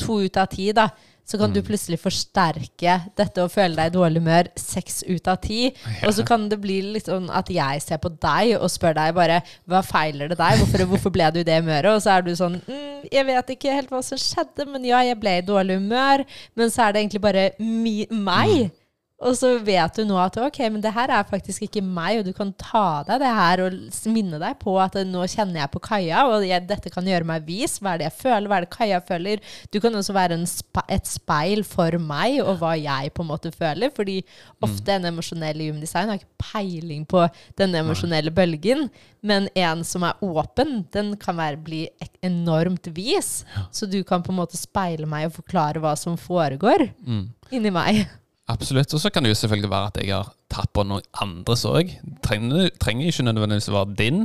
to 0.02 0.16
ut 0.26 0.38
av 0.42 0.48
ti, 0.50 0.72
da, 0.74 0.88
så 1.28 1.40
kan 1.40 1.52
du 1.52 1.60
plutselig 1.66 2.00
forsterke 2.00 2.94
dette 3.20 3.44
og 3.44 3.52
føle 3.52 3.76
deg 3.76 3.90
i 3.92 3.96
dårlig 3.98 4.22
humør 4.24 4.50
seks 4.60 5.02
ut 5.10 5.28
av 5.28 5.42
ti. 5.44 5.74
Og 6.08 6.14
så 6.16 6.24
kan 6.28 6.48
det 6.48 6.60
bli 6.64 6.80
litt 6.96 7.10
sånn 7.10 7.28
at 7.36 7.52
jeg 7.52 7.84
ser 7.84 8.00
på 8.04 8.14
deg 8.16 8.56
og 8.56 8.72
spør 8.72 8.96
deg 8.96 9.16
bare 9.18 9.42
hva 9.68 9.84
feiler 9.84 10.32
det 10.32 10.40
deg? 10.40 10.62
Hvorfor, 10.62 10.86
hvorfor 10.94 11.16
ble 11.18 11.28
du 11.36 11.42
i 11.42 11.48
det 11.48 11.60
humøret? 11.60 11.92
Og 11.92 12.04
så 12.06 12.16
er 12.16 12.24
du 12.24 12.32
sånn 12.40 12.62
mm, 12.64 12.88
jeg 13.12 13.28
vet 13.28 13.54
ikke 13.54 13.76
helt 13.76 13.92
hva 13.92 14.02
som 14.06 14.20
skjedde, 14.20 14.68
men 14.72 14.88
ja, 14.88 15.04
jeg 15.06 15.20
ble 15.20 15.38
i 15.40 15.46
dårlig 15.46 15.80
humør. 15.82 16.24
Men 16.58 16.72
så 16.74 16.88
er 16.88 16.96
det 16.96 17.04
egentlig 17.04 17.24
bare 17.24 17.50
mi, 17.60 18.00
meg. 18.12 18.72
Og 19.18 19.34
så 19.34 19.50
vet 19.66 19.96
du 19.98 20.04
nå 20.06 20.14
at 20.22 20.36
ok, 20.38 20.60
men 20.70 20.82
det 20.84 20.92
her 20.94 21.10
er 21.10 21.24
faktisk 21.26 21.64
ikke 21.66 21.82
meg, 21.82 22.20
og 22.20 22.28
du 22.28 22.36
kan 22.38 22.52
ta 22.54 23.02
deg 23.08 23.24
det 23.24 23.32
her 23.34 23.64
og 23.66 23.78
minne 24.14 24.38
deg 24.38 24.60
på 24.62 24.76
at 24.78 24.94
nå 25.10 25.24
kjenner 25.26 25.64
jeg 25.64 25.72
på 25.74 25.82
Kaja, 25.88 26.20
og 26.30 26.46
jeg, 26.46 26.68
dette 26.70 26.92
kan 26.94 27.08
gjøre 27.10 27.26
meg 27.26 27.48
vis. 27.48 27.80
Hva 27.82 27.96
er 27.96 28.04
det 28.04 28.06
jeg 28.12 28.18
føler? 28.20 28.46
Hva 28.52 28.60
er 28.60 28.68
det 28.68 28.70
Kaja 28.76 29.00
føler? 29.08 29.42
Du 29.74 29.80
kan 29.82 29.98
også 29.98 30.14
være 30.14 30.38
en 30.38 30.46
spe, 30.46 30.84
et 30.94 31.10
speil 31.10 31.64
for 31.66 31.98
meg 31.98 32.38
og 32.44 32.60
hva 32.62 32.76
jeg 32.78 33.10
på 33.18 33.26
en 33.26 33.32
måte 33.32 33.50
føler. 33.56 33.90
Fordi 33.98 34.20
ofte 34.62 34.94
en 35.00 35.10
emosjonell 35.10 35.66
human 35.66 35.82
design 35.82 36.14
har 36.14 36.22
ikke 36.22 36.46
peiling 36.52 37.08
på 37.10 37.26
denne 37.58 37.82
emosjonelle 37.82 38.30
bølgen. 38.38 38.86
Men 39.26 39.50
en 39.58 39.82
som 39.84 40.06
er 40.06 40.22
åpen, 40.22 40.84
den 40.94 41.16
kan 41.18 41.42
være, 41.42 41.58
bli 41.66 41.82
enormt 42.22 42.86
vis. 42.94 43.42
Så 43.74 43.90
du 43.90 43.98
kan 44.06 44.22
på 44.22 44.30
en 44.32 44.40
måte 44.44 44.62
speile 44.62 45.10
meg 45.10 45.26
og 45.32 45.40
forklare 45.42 45.82
hva 45.82 45.98
som 45.98 46.22
foregår 46.22 46.92
Mm. 47.02 47.28
inni 47.50 47.74
meg. 47.74 48.06
Absolutt. 48.48 48.94
Og 48.96 49.02
så 49.04 49.12
kan 49.12 49.26
det 49.26 49.34
jo 49.34 49.40
selvfølgelig 49.42 49.70
være 49.70 49.92
at 49.92 49.98
jeg 50.04 50.16
har 50.16 50.32
tatt 50.54 50.72
på 50.76 50.86
noen 50.88 51.04
andres 51.24 51.66
òg. 51.68 51.92
Trenger, 52.24 52.70
trenger 52.80 53.10
ikke 53.10 53.26
nødvendigvis 53.28 53.72
være 53.74 53.96
din. 54.00 54.22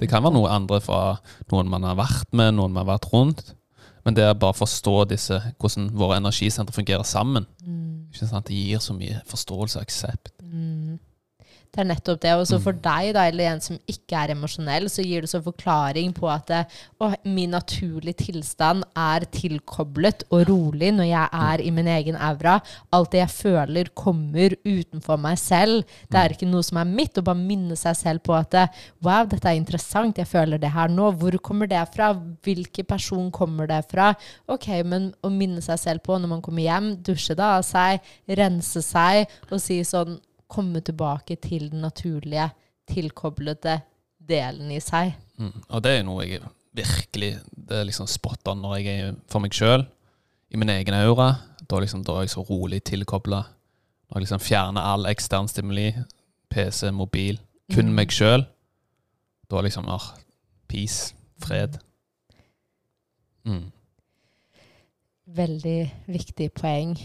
Det 0.00 0.08
kan 0.08 0.24
være 0.24 0.36
noe 0.36 0.50
andre 0.52 0.80
fra 0.84 1.00
noen 1.52 1.70
man 1.72 1.84
har 1.88 1.96
vært 1.96 2.28
med, 2.36 2.54
noen 2.56 2.72
man 2.72 2.84
har 2.84 2.94
vært 2.94 3.08
rundt. 3.12 3.54
Men 4.04 4.16
det 4.18 4.24
er 4.26 4.34
bare 4.34 4.52
å 4.52 4.58
forstå 4.58 4.96
disse, 5.12 5.36
hvordan 5.62 5.92
våre 5.96 6.18
energisentre 6.18 6.74
fungerer 6.74 7.06
sammen. 7.06 7.46
Ikke 8.12 8.26
sant? 8.28 8.48
Det 8.48 8.56
gir 8.58 8.82
så 8.82 8.96
mye 8.98 9.20
forståelse 9.30 9.78
og 9.78 9.86
aksept. 9.86 10.32
Det 11.72 11.80
er 11.80 11.86
nettopp 11.88 12.18
det. 12.20 12.32
Og 12.36 12.44
så 12.44 12.58
for 12.60 12.76
deg, 12.84 13.14
da, 13.16 13.22
eller 13.30 13.48
en 13.48 13.62
som 13.64 13.78
ikke 13.88 14.18
er 14.20 14.34
emosjonell, 14.34 14.90
så 14.92 15.00
gir 15.06 15.24
du 15.24 15.30
så 15.30 15.38
forklaring 15.40 16.10
på 16.12 16.26
at 16.28 16.50
det, 16.50 16.58
å, 17.00 17.06
min 17.24 17.54
naturlige 17.56 18.26
tilstand 18.26 18.84
er 18.92 19.24
tilkoblet 19.32 20.26
og 20.28 20.44
rolig 20.50 20.90
når 20.92 21.08
jeg 21.08 21.30
er 21.38 21.62
i 21.64 21.70
min 21.72 21.86
egen 21.88 22.18
aura. 22.20 22.58
Alt 22.92 23.14
det 23.14 23.22
jeg 23.22 23.32
føler, 23.32 23.88
kommer 23.96 24.52
utenfor 24.66 25.16
meg 25.24 25.40
selv. 25.40 25.94
Det 26.12 26.20
er 26.20 26.34
ikke 26.34 26.50
noe 26.50 26.66
som 26.66 26.76
er 26.82 26.90
mitt. 26.90 27.16
Og 27.16 27.24
bare 27.30 27.40
minne 27.40 27.78
seg 27.80 27.96
selv 27.96 28.24
på 28.26 28.34
at 28.36 28.50
det, 28.52 28.66
wow, 29.00 29.24
dette 29.30 29.48
er 29.48 29.56
interessant, 29.56 30.20
jeg 30.20 30.28
føler 30.28 30.60
det 30.60 30.74
her 30.74 30.92
nå. 30.92 31.08
Hvor 31.22 31.38
kommer 31.40 31.70
det 31.70 31.80
fra? 31.94 32.10
Hvilken 32.44 32.88
person 32.90 33.30
kommer 33.32 33.70
det 33.70 33.80
fra? 33.88 34.10
Ok, 34.44 34.68
men 34.84 35.08
å 35.24 35.32
minne 35.32 35.64
seg 35.64 35.80
selv 35.80 36.04
på 36.04 36.20
når 36.20 36.34
man 36.34 36.44
kommer 36.44 36.66
hjem, 36.66 36.92
dusje 37.00 37.38
da 37.38 37.54
av 37.62 37.64
seg, 37.64 38.04
rense 38.28 38.84
seg 38.84 39.24
og 39.48 39.56
si 39.62 39.80
sånn 39.88 40.18
komme 40.52 40.82
tilbake 40.84 41.36
til 41.42 41.70
den 41.72 41.80
naturlige, 41.84 42.50
tilkoblede 42.92 43.78
delen 44.28 44.70
i 44.74 44.80
seg. 44.82 45.14
Mm. 45.40 45.54
Og 45.68 45.82
det 45.84 45.92
er 45.98 46.04
noe 46.06 46.24
jeg 46.26 46.42
virkelig 46.76 47.32
Det 47.52 47.76
er 47.76 47.84
liksom 47.84 48.06
spot 48.08 48.48
on 48.48 48.62
når 48.64 48.76
jeg 48.80 49.00
er 49.06 49.14
for 49.30 49.40
meg 49.44 49.52
sjøl, 49.56 49.84
i 50.52 50.56
min 50.60 50.68
egen 50.72 50.94
aura. 50.96 51.30
Da, 51.68 51.78
liksom, 51.80 52.02
da 52.04 52.16
er 52.18 52.26
jeg 52.26 52.34
så 52.34 52.42
rolig 52.48 52.82
tilkobla. 52.84 53.42
Når 54.08 54.18
jeg 54.18 54.24
liksom 54.26 54.42
fjerner 54.44 54.84
all 54.84 55.06
ekstern 55.08 55.48
stimuli, 55.48 55.90
PC, 56.52 56.90
mobil, 56.92 57.38
kun 57.72 57.88
Mm. 57.88 57.94
meg 57.96 58.12
sjøl. 58.12 58.44
Da 59.50 59.60
liksom 59.64 59.88
ah, 59.88 60.10
peace, 60.68 61.14
fred. 61.40 61.78
Mm. 63.44 63.70
Veldig 65.26 65.78
viktig 66.08 66.50
poeng. 66.52 66.96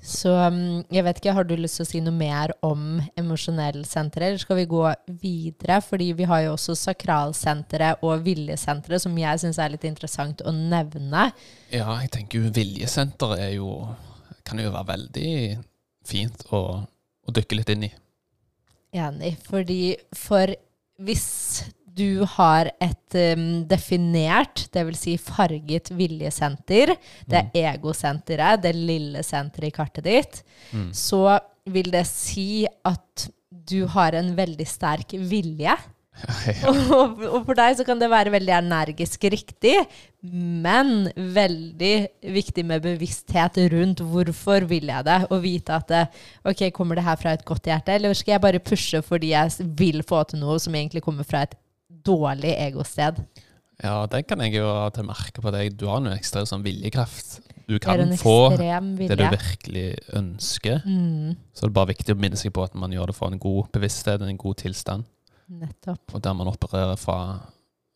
Så 0.00 0.32
um, 0.32 0.80
jeg 0.88 1.04
vet 1.04 1.18
ikke, 1.20 1.34
har 1.36 1.44
du 1.44 1.52
lyst 1.60 1.76
til 1.78 1.84
å 1.84 1.88
si 1.90 2.00
noe 2.00 2.16
mer 2.16 2.54
om 2.64 3.00
emosjonellsenteret, 3.20 4.30
eller 4.30 4.42
skal 4.42 4.58
vi 4.62 4.68
gå 4.70 4.84
videre? 5.20 5.80
Fordi 5.84 6.10
vi 6.16 6.28
har 6.30 6.44
jo 6.46 6.54
også 6.54 6.76
sakralsenteret 6.86 8.04
og 8.06 8.24
viljesenteret, 8.24 9.04
som 9.04 9.18
jeg 9.20 9.42
syns 9.42 9.60
er 9.60 9.74
litt 9.74 9.84
interessant 9.88 10.40
å 10.40 10.54
nevne. 10.56 11.28
Ja, 11.68 11.98
jeg 12.00 12.12
tenker 12.16 12.40
jo 12.40 12.54
viljesenteret 12.56 13.44
er 13.48 13.56
jo 13.58 13.74
Kan 14.46 14.58
jo 14.58 14.70
være 14.72 14.88
veldig 14.88 15.32
fint 16.08 16.40
å, 16.50 16.60
å 16.82 17.32
dykke 17.36 17.58
litt 17.58 17.68
inn 17.70 17.84
i. 17.86 17.90
Enig. 18.96 19.34
Fordi 19.46 19.82
for 20.16 20.50
hvis 21.04 21.26
du 22.00 22.24
har 22.36 22.70
et 22.80 23.18
um, 23.36 23.44
definert, 23.70 24.64
dvs. 24.74 25.02
Si 25.04 25.14
farget 25.20 25.92
viljesenter, 25.96 26.94
det 27.28 27.44
er 27.52 27.70
egosenteret, 27.76 28.62
det 28.64 28.74
lille 28.78 29.22
senteret 29.26 29.70
i 29.70 29.76
kartet 29.76 30.08
ditt, 30.08 30.42
Mm. 30.70 30.90
så 30.94 31.38
vil 31.66 31.88
det 31.90 32.04
si 32.06 32.66
at 32.86 33.24
du 33.50 33.80
har 33.90 34.14
en 34.14 34.28
veldig 34.36 34.66
sterk 34.68 35.16
vilje. 35.30 35.72
Og, 36.68 37.20
og 37.24 37.44
for 37.46 37.56
deg 37.56 37.76
så 37.78 37.84
kan 37.86 38.00
det 38.00 38.10
være 38.12 38.32
veldig 38.34 38.52
energisk 38.52 39.22
riktig, 39.32 39.76
men 40.26 41.06
veldig 41.16 41.92
viktig 42.34 42.64
med 42.68 42.82
bevissthet 42.84 43.56
rundt 43.72 44.02
hvorfor 44.04 44.66
vil 44.68 44.90
jeg 44.90 45.06
det, 45.06 45.18
og 45.30 45.40
vite 45.46 45.78
at 45.78 45.88
det, 45.88 46.02
ok, 46.50 46.66
kommer 46.76 46.98
det 46.98 47.06
her 47.06 47.16
fra 47.22 47.32
et 47.38 47.46
godt 47.48 47.70
hjerte, 47.70 47.94
eller 47.96 48.12
skal 48.18 48.34
jeg 48.36 48.44
bare 48.44 48.60
pushe 48.60 49.00
fordi 49.06 49.32
jeg 49.32 49.70
vil 49.80 50.02
få 50.06 50.20
til 50.28 50.42
noe 50.42 50.58
som 50.60 50.76
egentlig 50.76 51.02
kommer 51.06 51.24
fra 51.24 51.46
et 51.46 51.56
dårlig 52.04 52.52
egosted? 52.58 53.20
Ja, 53.82 54.06
den 54.12 54.24
kan 54.28 54.40
jeg 54.44 54.58
jo 54.58 54.68
til 54.92 55.06
merke 55.08 55.40
på 55.40 55.52
deg. 55.54 55.76
Du 55.80 55.86
har 55.88 56.02
en 56.02 56.10
ekstra 56.12 56.42
sånn 56.48 56.64
viljekraft. 56.64 57.38
Du 57.70 57.78
kan 57.78 58.10
få 58.18 58.50
det 58.58 59.16
du 59.16 59.22
virkelig 59.30 59.86
ønsker. 60.18 60.82
Mm, 60.84 61.36
Så 61.54 61.62
det 61.64 61.70
er 61.70 61.76
bare 61.78 61.92
viktig 61.94 62.14
å 62.14 62.18
minne 62.20 62.36
seg 62.36 62.52
på 62.52 62.64
at 62.66 62.74
man 62.74 62.90
gjør 62.92 63.06
det 63.12 63.16
for 63.16 63.30
en 63.32 63.38
god 63.40 63.70
bevissthet, 63.72 64.20
en 64.26 64.36
god 64.36 64.56
tilstand, 64.56 65.04
nettopp. 65.48 66.14
og 66.14 66.22
der 66.22 66.34
man 66.34 66.50
opererer 66.50 66.98
fra 66.98 67.18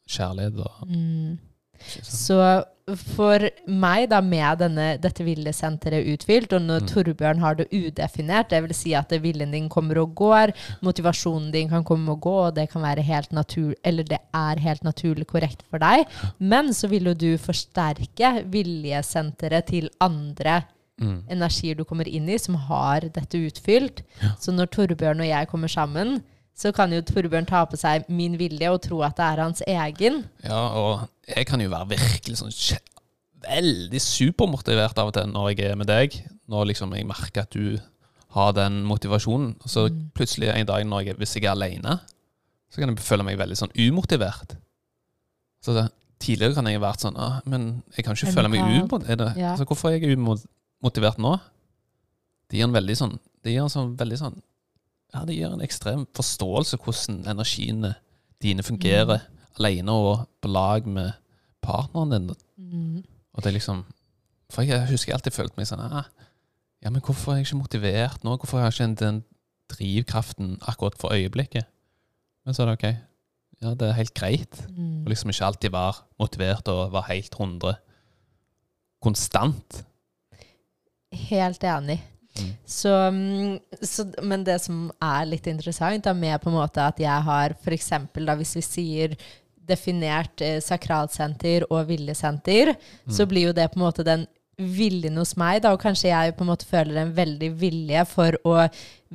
kjærlighet. 0.09 0.59
Og, 0.59 0.88
Mm. 0.88 1.38
Så 2.02 2.38
for 2.84 3.40
meg, 3.64 4.10
da, 4.12 4.18
med 4.20 4.58
denne, 4.60 4.87
dette 5.00 5.24
viljesenteret 5.24 6.04
utfylt, 6.12 6.52
og 6.52 6.66
når 6.66 6.82
Mm. 6.82 6.88
Torbjørn 6.90 7.38
har 7.40 7.54
det 7.56 7.66
udefinert, 7.72 8.50
det 8.50 8.60
vil 8.62 8.74
si 8.74 8.92
at 8.94 9.08
viljen 9.08 9.52
din 9.52 9.70
kommer 9.72 9.98
og 10.02 10.14
går, 10.14 10.52
motivasjonen 10.82 11.50
din 11.50 11.68
kan 11.68 11.84
komme 11.84 12.12
og 12.12 12.20
gå, 12.20 12.34
og 12.48 12.54
det 12.54 12.68
kan 12.70 12.82
være 12.82 13.00
helt 13.00 13.32
naturlig, 13.32 13.78
eller 13.82 14.04
det 14.04 14.18
er 14.34 14.60
helt 14.60 14.84
naturlig 14.84 15.26
korrekt 15.26 15.64
for 15.70 15.78
deg, 15.78 16.04
men 16.38 16.74
så 16.74 16.88
vil 16.88 17.04
jo 17.08 17.14
du 17.14 17.38
forsterke 17.38 18.44
viljesenteret 18.52 19.66
til 19.66 19.90
andre 20.00 20.64
Mm. 20.94 21.24
energier 21.28 21.74
du 21.74 21.82
kommer 21.82 22.06
inn 22.06 22.28
i, 22.28 22.38
som 22.38 22.54
har 22.54 23.00
dette 23.00 23.34
utfylt. 23.34 24.04
Så 24.38 24.52
når 24.54 24.68
Torbjørn 24.70 25.24
og 25.24 25.26
jeg 25.26 25.48
kommer 25.50 25.66
sammen, 25.66 26.22
så 26.55 26.71
kan 26.75 26.93
jo 26.95 27.01
Torbjørn 27.03 27.47
ta 27.49 27.64
på 27.67 27.77
seg 27.81 28.05
min 28.09 28.37
vilje 28.38 28.69
og 28.71 28.81
tro 28.85 29.01
at 29.03 29.17
det 29.19 29.25
er 29.27 29.43
hans 29.43 29.62
egen. 29.67 30.21
Ja, 30.45 30.61
og 30.79 31.09
jeg 31.27 31.47
kan 31.49 31.61
jo 31.61 31.71
være 31.73 31.88
virkelig 31.97 32.38
sånn 32.38 32.55
veldig 33.45 34.01
supermotivert 34.01 34.99
av 35.03 35.11
og 35.11 35.17
til 35.17 35.27
når 35.33 35.51
jeg 35.53 35.73
er 35.73 35.77
med 35.81 35.90
deg. 35.90 36.14
Når 36.49 36.71
liksom 36.71 36.95
jeg 36.97 37.07
merker 37.09 37.43
at 37.45 37.53
du 37.57 37.81
har 38.37 38.53
den 38.57 38.83
motivasjonen. 38.88 39.57
Og 39.62 39.69
så 39.71 39.88
Mm. 39.90 40.11
plutselig 40.14 40.49
en 40.55 40.67
dag 40.67 40.85
når 40.87 41.05
jeg, 41.07 41.17
hvis 41.17 41.35
jeg 41.37 41.45
er 41.45 41.51
alene, 41.51 42.01
så 42.71 42.81
kan 42.81 42.88
jeg 42.88 42.99
føle 42.99 43.23
meg 43.25 43.38
veldig 43.38 43.57
sånn 43.57 43.75
umotivert. 43.79 44.57
Så 45.62 45.75
det, 45.75 45.88
tidligere 46.21 46.55
kan 46.55 46.67
jeg 46.67 46.81
ha 46.81 46.87
vært 46.90 47.01
sånn 47.01 47.17
ah, 47.17 47.40
Men 47.47 47.83
jeg 47.97 48.05
kan 48.05 48.14
ikke 48.14 48.33
føle 48.33 48.49
meg 48.49 48.61
umotivert. 48.61 49.37
Ja. 49.37 49.51
Altså, 49.53 49.64
hvorfor 49.64 49.90
er 49.90 49.99
jeg 49.99 50.17
umotivert 50.19 51.19
nå? 51.19 51.38
Det 52.51 52.59
gir 52.59 52.64
en 52.64 52.73
veldig 52.75 52.97
sånn 52.97 53.19
Det 53.43 53.53
gir 53.53 53.62
en 53.62 53.69
sånn 53.73 53.97
veldig 53.97 54.19
sånn 54.19 54.43
Ja, 55.14 55.22
det 55.27 55.37
gir 55.37 55.53
en 55.55 55.62
ekstrem 55.62 56.07
forståelse 56.16 56.81
hvordan 56.83 57.22
energiene 57.31 57.94
dine 58.42 58.64
fungerer 58.66 59.22
alene 59.55 59.94
og 59.94 60.24
på 60.42 60.50
lag 60.50 60.88
med 60.90 61.12
partneren 61.62 62.11
din. 62.11 62.33
Mm. 62.59 63.05
Og 63.35 63.42
det 63.42 63.50
er 63.50 63.59
liksom 63.59 63.85
For 64.53 64.62
jeg 64.62 64.87
husker 64.90 65.11
jeg 65.11 65.16
alltid 65.16 65.35
følte 65.35 65.59
meg 65.59 65.66
sånn 65.66 65.83
ah, 65.83 66.11
Ja, 66.85 66.90
men 66.90 67.03
hvorfor 67.03 67.33
er 67.33 67.40
jeg 67.40 67.48
ikke 67.48 67.62
motivert 67.62 68.27
nå? 68.27 68.37
Hvorfor 68.37 68.61
har 68.61 68.68
jeg 68.68 68.90
ikke 68.90 69.00
den 69.00 69.22
drivkraften 69.72 70.59
akkurat 70.68 70.98
for 71.00 71.14
øyeblikket? 71.16 71.64
Men 72.44 72.55
så 72.55 72.62
er 72.62 72.68
det 72.68 72.74
ok. 72.77 72.88
Ja, 73.64 73.72
det 73.72 73.88
er 73.88 73.96
helt 73.96 74.12
greit. 74.12 74.59
Mm. 74.68 75.07
Og 75.07 75.09
liksom 75.09 75.33
ikke 75.33 75.48
alltid 75.48 75.72
være 75.72 76.05
motivert 76.20 76.68
og 76.68 76.92
være 76.92 77.09
helt 77.14 77.38
100 77.40 77.79
konstant. 79.00 79.85
Helt 81.14 81.64
enig. 81.64 82.03
Mm. 82.40 82.51
Så, 82.66 82.92
mm, 83.14 83.59
så, 83.83 84.07
men 84.23 84.44
det 84.47 84.59
som 84.64 84.88
er 85.03 85.31
litt 85.31 85.47
interessant, 85.51 86.07
er 86.07 86.18
med 86.18 86.40
på 86.42 86.51
en 86.51 86.59
måte 86.59 86.83
at 86.83 87.01
jeg 87.01 87.27
har 87.29 87.57
f.eks. 87.61 87.90
hvis 88.14 88.57
vi 88.59 88.64
sier 88.66 89.18
definert 89.64 90.42
eh, 90.44 90.61
sakralsenter 90.61 91.68
og 91.70 91.87
viljesenter, 91.88 92.75
så 93.09 93.27
blir 93.29 93.49
jo 93.49 93.57
det 93.57 93.70
på 93.73 93.81
en 93.81 93.87
måte 93.87 94.05
den 94.07 94.27
viljen 94.55 95.16
hos 95.18 95.35
meg, 95.40 95.62
da, 95.64 95.73
og 95.75 95.83
kanskje 95.83 96.11
jeg 96.11 96.35
på 96.37 96.44
en 96.44 96.51
måte 96.53 96.68
føler 96.68 97.01
en 97.01 97.14
veldig 97.16 97.49
vilje 97.59 98.05
for 98.07 98.37
å 98.47 98.59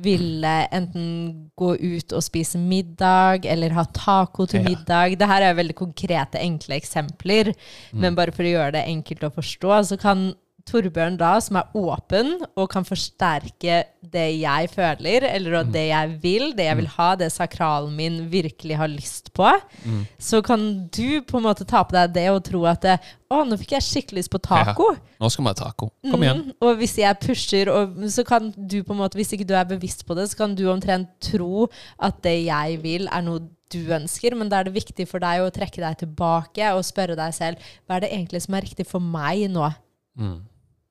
ville 0.00 0.52
enten 0.72 1.06
gå 1.58 1.70
ut 1.76 2.12
og 2.16 2.24
spise 2.24 2.60
middag, 2.60 3.46
eller 3.48 3.74
ha 3.76 3.86
taco 3.96 4.46
til 4.48 4.64
middag. 4.64 5.16
Det 5.20 5.28
her 5.28 5.46
er 5.46 5.56
veldig 5.58 5.76
konkrete, 5.78 6.40
enkle 6.40 6.76
eksempler, 6.80 7.52
men 7.92 8.16
bare 8.18 8.34
for 8.36 8.46
å 8.46 8.54
gjøre 8.54 8.76
det 8.78 8.86
enkelt 8.92 9.26
å 9.28 9.34
forstå, 9.36 9.74
så 9.92 10.00
kan 10.00 10.30
Torbjørn 10.68 11.16
da, 11.20 11.32
som 11.42 11.58
er 11.60 11.76
åpen 11.78 12.32
og 12.54 12.66
kan 12.72 12.84
forsterke 12.86 13.82
det 14.00 14.26
jeg 14.40 14.70
føler, 14.72 15.26
eller 15.28 15.64
det 15.68 15.86
jeg 15.88 16.16
vil, 16.22 16.50
det 16.56 16.66
jeg 16.66 16.78
vil 16.80 16.90
ha, 16.96 17.08
det 17.18 17.30
sakralen 17.32 17.94
min 17.96 18.18
virkelig 18.32 18.78
har 18.80 18.90
lyst 18.90 19.32
på, 19.36 19.50
så 20.18 20.42
kan 20.44 20.66
du 20.92 21.20
på 21.26 21.38
en 21.40 21.46
måte 21.46 21.66
ta 21.68 21.82
på 21.86 21.96
deg 21.96 22.14
det 22.16 22.26
og 22.32 22.42
tro 22.46 22.64
at 22.68 22.82
det, 22.84 22.96
å, 23.30 23.42
nå 23.46 23.58
fikk 23.60 23.76
jeg 23.76 23.86
skikkelig 23.86 24.24
lyst 24.24 24.32
på 24.32 24.40
taco. 24.42 24.90
Nå 25.20 25.30
skal 25.30 25.44
vi 25.44 25.52
ha 25.52 25.58
taco. 25.58 25.90
Kom 26.10 26.24
igjen. 26.26 26.42
Mm, 26.48 26.56
og 26.66 26.80
hvis 26.80 26.96
jeg 26.98 27.20
pusher, 27.22 27.70
og, 27.70 28.00
så 28.10 28.24
kan 28.26 28.50
du 28.56 28.80
på 28.82 28.94
en 28.94 29.00
måte, 29.02 29.20
hvis 29.20 29.32
ikke 29.36 29.46
du 29.48 29.54
er 29.54 29.68
bevisst 29.68 30.04
på 30.08 30.16
det, 30.18 30.28
så 30.30 30.42
kan 30.42 30.58
du 30.58 30.66
omtrent 30.72 31.12
tro 31.22 31.68
at 32.02 32.20
det 32.26 32.40
jeg 32.48 32.80
vil, 32.82 33.08
er 33.08 33.24
noe 33.26 33.44
du 33.70 33.92
ønsker, 33.94 34.34
men 34.34 34.50
da 34.50 34.60
er 34.60 34.68
det 34.68 34.74
viktig 34.74 35.06
for 35.06 35.22
deg 35.22 35.44
å 35.44 35.52
trekke 35.54 35.82
deg 35.82 36.00
tilbake 36.02 36.72
og 36.74 36.86
spørre 36.86 37.14
deg 37.18 37.34
selv 37.36 37.70
hva 37.86 37.96
er 37.96 38.04
det 38.04 38.12
egentlig 38.16 38.42
som 38.42 38.56
er 38.58 38.66
riktig 38.66 38.86
for 38.88 39.04
meg 39.04 39.46
nå. 39.52 39.68
Mm. 40.18 40.40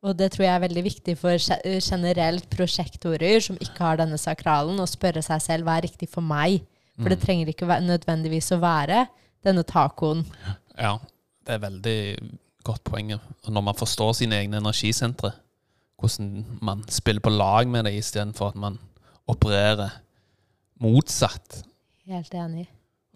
Og 0.06 0.16
det 0.16 0.30
tror 0.32 0.46
jeg 0.46 0.56
er 0.56 0.64
veldig 0.64 0.84
viktig 0.86 1.16
for 1.20 1.36
generelt 1.84 2.46
prosjektorer 2.54 3.42
som 3.44 3.58
ikke 3.60 3.84
har 3.84 4.00
denne 4.00 4.20
sakralen, 4.20 4.80
å 4.80 4.88
spørre 4.88 5.24
seg 5.26 5.42
selv 5.44 5.68
hva 5.68 5.76
er 5.80 5.90
riktig 5.90 6.08
for 6.12 6.24
meg. 6.24 6.62
For 7.00 7.12
det 7.12 7.22
trenger 7.24 7.52
ikke 7.52 7.80
nødvendigvis 7.84 8.52
å 8.56 8.62
være 8.62 9.06
denne 9.46 9.64
tacoen. 9.68 10.26
Ja, 10.80 10.98
det 11.48 11.56
er 11.56 11.62
veldig 11.64 12.00
godt 12.68 12.84
poeng. 12.88 13.14
Når 13.48 13.64
man 13.64 13.78
forstår 13.80 14.18
sine 14.20 14.40
egne 14.40 14.60
energisentre, 14.60 15.32
hvordan 16.00 16.60
man 16.64 16.84
spiller 16.92 17.24
på 17.24 17.32
lag 17.32 17.68
med 17.68 17.88
det 17.88 17.98
istedenfor 18.00 18.54
at 18.54 18.60
man 18.60 18.80
opererer 19.28 20.00
motsatt. 20.80 21.62
Helt 22.08 22.34
enig. 22.34 22.68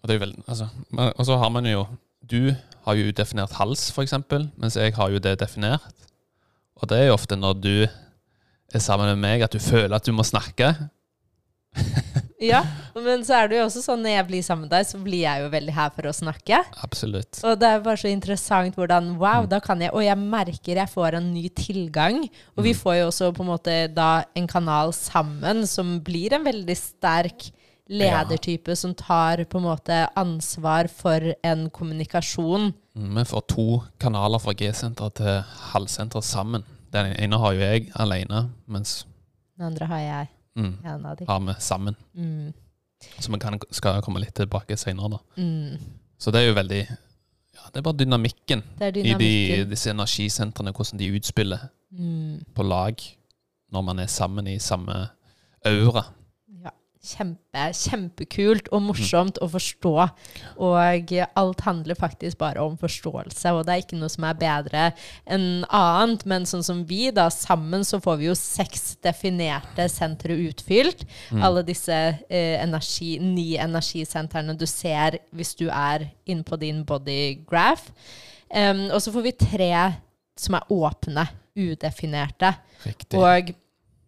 Og, 0.02 0.08
det 0.08 0.20
veldig, 0.20 0.44
altså, 0.46 0.68
og 0.92 1.24
så 1.24 1.36
har 1.40 1.48
man 1.48 1.66
jo 1.66 1.86
Du 2.24 2.54
har 2.84 2.94
jo 2.96 3.10
definert 3.12 3.52
hals, 3.52 3.90
eksempel, 4.00 4.46
mens 4.56 4.76
jeg 4.76 4.94
har 4.96 5.10
jo 5.12 5.18
det 5.20 5.40
definert. 5.40 5.92
Og 6.84 6.90
det 6.90 7.00
er 7.00 7.06
jo 7.08 7.16
ofte 7.16 7.36
når 7.40 7.60
du 7.64 7.74
er 8.74 8.82
sammen 8.82 9.08
med 9.14 9.22
meg, 9.22 9.44
at 9.46 9.54
du 9.54 9.62
føler 9.62 9.96
at 9.96 10.04
du 10.04 10.12
må 10.12 10.26
snakke. 10.26 10.74
Ja, 12.44 12.58
men 12.92 13.22
så 13.24 13.38
er 13.38 13.48
det 13.48 13.56
jo 13.56 13.62
også 13.64 13.80
sånn 13.80 14.02
når 14.04 14.12
jeg 14.18 14.24
blir 14.28 14.42
sammen 14.44 14.66
med 14.66 14.72
deg, 14.74 14.84
så 14.84 14.98
blir 15.00 15.22
jeg 15.22 15.40
jo 15.40 15.46
veldig 15.52 15.72
her 15.72 15.92
for 15.94 16.08
å 16.10 16.12
snakke. 16.12 16.58
Absolutt. 16.84 17.38
Og 17.46 17.54
det 17.56 17.70
er 17.70 17.84
bare 17.86 18.00
så 18.02 18.10
interessant 18.10 18.76
hvordan 18.76 19.14
Wow, 19.16 19.46
da 19.48 19.62
kan 19.64 19.80
jeg 19.80 19.94
Og 19.94 20.04
jeg 20.04 20.18
merker 20.20 20.80
jeg 20.82 20.92
får 20.92 21.16
en 21.16 21.30
ny 21.32 21.46
tilgang. 21.56 22.18
Og 22.58 22.66
vi 22.66 22.74
får 22.76 22.98
jo 22.98 23.06
også 23.08 23.30
på 23.32 23.46
en 23.46 23.48
måte 23.48 23.76
da 23.94 24.10
en 24.36 24.50
kanal 24.50 24.92
sammen 24.96 25.64
som 25.70 25.96
blir 26.04 26.36
en 26.36 26.44
veldig 26.44 26.76
sterk 26.76 27.48
ledertype 27.88 28.76
som 28.76 28.92
tar 28.96 29.44
på 29.48 29.60
en 29.60 29.66
måte 29.70 30.02
ansvar 30.16 30.88
for 30.92 31.32
en 31.44 31.66
kommunikasjon. 31.70 32.72
Mm, 32.96 33.18
Vi 33.22 33.24
får 33.30 33.48
to 33.54 33.66
kanaler 34.00 34.42
fra 34.42 34.52
G-senteret 34.56 35.16
til 35.20 35.42
halvsenteret 35.72 36.24
sammen. 36.28 36.64
Den 36.94 37.12
ene 37.18 37.38
har 37.42 37.52
jo 37.56 37.60
jeg 37.64 37.88
alene, 38.00 38.44
mens 38.70 39.04
Den 39.58 39.66
andre 39.66 39.86
har 39.90 39.98
jeg. 40.04 40.28
mm, 40.56 40.74
En 40.84 41.06
av 41.06 41.16
de. 41.18 41.24
har 41.28 41.40
vi 41.40 41.54
sammen. 41.58 41.96
Mm, 42.14 42.52
Så 43.20 43.30
vi 43.32 43.38
kan, 43.42 43.58
skal 43.70 44.00
komme 44.02 44.20
litt 44.22 44.34
tilbake 44.34 44.76
senere, 44.78 45.10
da. 45.10 45.18
mm. 45.36 45.78
Så 46.18 46.30
det 46.32 46.40
er 46.42 46.46
jo 46.48 46.54
veldig 46.54 46.82
Ja, 47.54 47.68
det 47.72 47.78
er 47.78 47.82
bare 47.82 47.96
dynamikken, 47.98 48.62
er 48.80 48.96
i 48.96 49.14
de, 49.14 49.64
disse 49.70 49.90
energisentrene, 49.90 50.72
hvordan 50.72 50.98
de 50.98 51.10
utspiller 51.18 51.68
Mm. 51.94 52.40
på 52.54 52.62
lag 52.66 52.94
når 53.72 53.82
man 53.82 53.98
er 54.02 54.06
sammen 54.10 54.46
i 54.50 54.58
samme 54.58 55.08
aura. 55.64 56.02
Kjempe, 57.04 57.66
kjempekult 57.76 58.70
og 58.72 58.82
morsomt 58.86 59.40
å 59.44 59.48
forstå. 59.52 59.94
Og 60.64 61.12
alt 61.24 61.64
handler 61.66 61.98
faktisk 61.98 62.38
bare 62.40 62.62
om 62.64 62.78
forståelse, 62.80 63.52
og 63.52 63.66
det 63.66 63.74
er 63.74 63.82
ikke 63.84 63.98
noe 64.00 64.12
som 64.12 64.26
er 64.28 64.38
bedre 64.40 64.86
enn 65.28 65.66
annet. 65.68 66.24
Men 66.30 66.48
sånn 66.48 66.64
som 66.66 66.84
vi, 66.88 67.10
da, 67.14 67.28
sammen 67.32 67.84
så 67.86 68.00
får 68.02 68.20
vi 68.22 68.30
jo 68.30 68.36
seks 68.38 68.96
definerte 69.04 69.88
sentre 69.92 70.38
utfylt. 70.48 71.04
Alle 71.44 71.64
disse 71.66 71.94
eh, 71.94 72.56
energi, 72.62 73.18
ni 73.20 73.54
energisentrene 73.60 74.56
du 74.58 74.66
ser 74.70 75.20
hvis 75.34 75.54
du 75.60 75.68
er 75.68 76.08
inne 76.24 76.46
på 76.46 76.58
din 76.60 76.82
bodygraph. 76.88 77.90
Um, 78.54 78.86
og 78.92 79.00
så 79.02 79.12
får 79.12 79.24
vi 79.24 79.38
tre 79.40 79.72
som 80.38 80.56
er 80.58 80.72
åpne, 80.72 81.26
udefinerte. 81.54 82.52
Riktig. 82.84 83.18
Og 83.18 83.54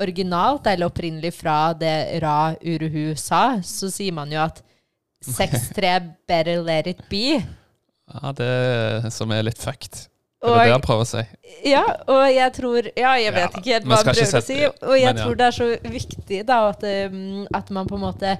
originalt, 0.02 0.66
eller 0.66 0.90
opprinnelig 0.90 1.34
fra 1.38 1.72
det 1.76 2.20
Ra 2.24 2.54
Uruhu 2.60 3.14
sa, 3.20 3.60
så 3.64 3.90
sier 3.92 4.14
man 4.16 4.32
jo 4.32 4.42
at 4.44 4.62
6-3 5.26 5.94
better 6.28 6.62
let 6.62 6.90
it 6.90 7.00
be. 7.10 7.40
Ja, 8.06 8.32
det 8.36 9.10
som 9.14 9.32
er 9.34 9.46
litt 9.48 9.58
fucked. 9.58 10.06
Det 10.46 10.52
er 10.52 10.68
det 10.68 10.74
han 10.74 10.82
prøver 10.84 11.02
å 11.02 11.08
si. 11.08 11.22
Ja, 11.66 11.82
og 12.12 12.22
jeg 12.28 12.52
tror 12.54 12.88
Ja, 12.92 13.14
jeg 13.18 13.32
vet 13.34 13.42
Ja, 13.42 13.60
ikke 13.60 13.72
helt 13.72 13.86
hva 13.88 13.98
han 13.98 14.08
prøver 14.10 14.28
sette, 14.28 14.42
å 14.42 14.46
si. 14.46 14.58
Og 14.84 14.98
jeg 14.98 15.08
men 15.08 15.20
ja. 15.20 15.24
tror 15.24 15.38
det 15.40 15.46
er 15.46 15.56
så 15.56 15.68
viktig 15.96 16.40
da 16.46 16.58
at, 16.68 16.84
um, 16.84 17.46
at 17.56 17.72
man 17.74 17.88
på 17.88 17.96
en 17.96 18.04
måte 18.04 18.34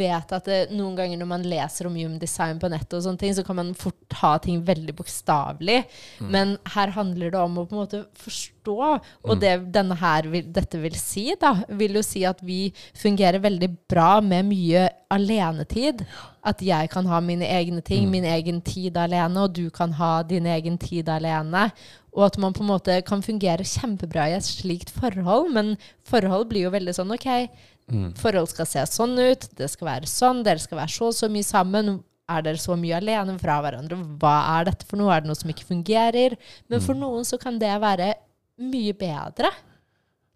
vet 0.00 0.34
at 0.38 0.48
det, 0.48 0.60
noen 0.72 0.96
ganger 0.98 1.20
når 1.20 1.30
man 1.34 1.46
leser 1.52 1.88
om 1.90 1.98
human 1.98 2.18
design 2.22 2.60
på 2.62 2.70
nettet, 2.72 2.96
og 2.98 3.04
sånne 3.06 3.20
ting, 3.20 3.36
så 3.36 3.44
kan 3.46 3.60
man 3.60 3.74
fort 3.78 4.18
ha 4.22 4.32
ting 4.42 4.62
veldig 4.66 4.96
bokstavelig. 4.98 5.82
Mm. 6.24 6.32
Men 6.34 6.56
her 6.74 6.96
handler 6.96 7.34
det 7.34 7.44
om 7.44 7.60
å 7.60 7.66
på 7.68 7.76
en 7.76 7.84
måte 7.84 8.04
forstå. 8.24 8.48
Mm. 8.70 9.30
Og 9.30 9.40
det 9.40 9.72
denne 9.72 9.94
her 9.98 10.22
vil, 10.30 10.42
dette 10.52 10.78
vil 10.80 10.94
si, 10.94 11.34
da, 11.40 11.54
vil 11.68 11.94
jo 11.94 12.02
si 12.02 12.24
at 12.24 12.38
vi 12.40 12.72
fungerer 12.94 13.40
veldig 13.42 13.68
bra 13.90 14.20
med 14.20 14.44
mye 14.46 14.88
alenetid. 15.10 16.04
At 16.44 16.62
jeg 16.62 16.90
kan 16.90 17.06
ha 17.06 17.20
mine 17.20 17.44
egne 17.46 17.82
ting, 17.84 18.06
Mm. 18.06 18.10
min 18.10 18.24
egen 18.24 18.60
tid 18.62 18.96
alene, 18.96 19.36
og 19.44 19.52
du 19.52 19.70
kan 19.70 19.92
ha 19.92 20.22
din 20.22 20.44
egen 20.46 20.78
tid 20.78 21.08
alene. 21.08 21.70
Og 22.14 22.26
at 22.26 22.38
man 22.38 22.52
på 22.52 22.60
en 22.60 22.68
måte 22.68 23.02
kan 23.04 23.22
fungere 23.22 23.64
kjempebra 23.64 24.28
i 24.28 24.34
et 24.36 24.42
slikt 24.44 24.90
forhold. 24.90 25.52
Men 25.52 25.76
forhold 26.04 26.48
blir 26.48 26.62
jo 26.66 26.70
veldig 26.70 26.94
sånn 26.94 27.12
OK, 27.12 27.48
Mm. 27.90 28.14
forhold 28.16 28.48
skal 28.48 28.64
se 28.66 28.78
sånn 28.86 29.18
ut, 29.18 29.48
det 29.56 29.68
skal 29.68 29.88
være 29.88 30.06
sånn, 30.06 30.44
dere 30.44 30.58
skal 30.58 30.78
være 30.78 30.88
så 30.88 31.06
og 31.08 31.14
så 31.14 31.28
mye 31.28 31.42
sammen. 31.44 32.02
Er 32.28 32.40
dere 32.42 32.54
så 32.56 32.76
mye 32.78 32.96
alene 32.96 33.38
fra 33.40 33.60
hverandre? 33.60 33.98
Hva 34.18 34.60
er 34.60 34.64
dette 34.70 34.86
for 34.86 34.96
noe? 34.96 35.10
Er 35.12 35.20
det 35.20 35.26
noe 35.26 35.34
som 35.34 35.50
ikke 35.50 35.66
fungerer? 35.66 36.36
Men 36.70 36.80
for 36.80 36.94
noen 36.94 37.24
så 37.24 37.38
kan 37.38 37.58
det 37.58 37.68
være 37.80 38.14
mye 38.58 38.94
bedre. 38.98 39.50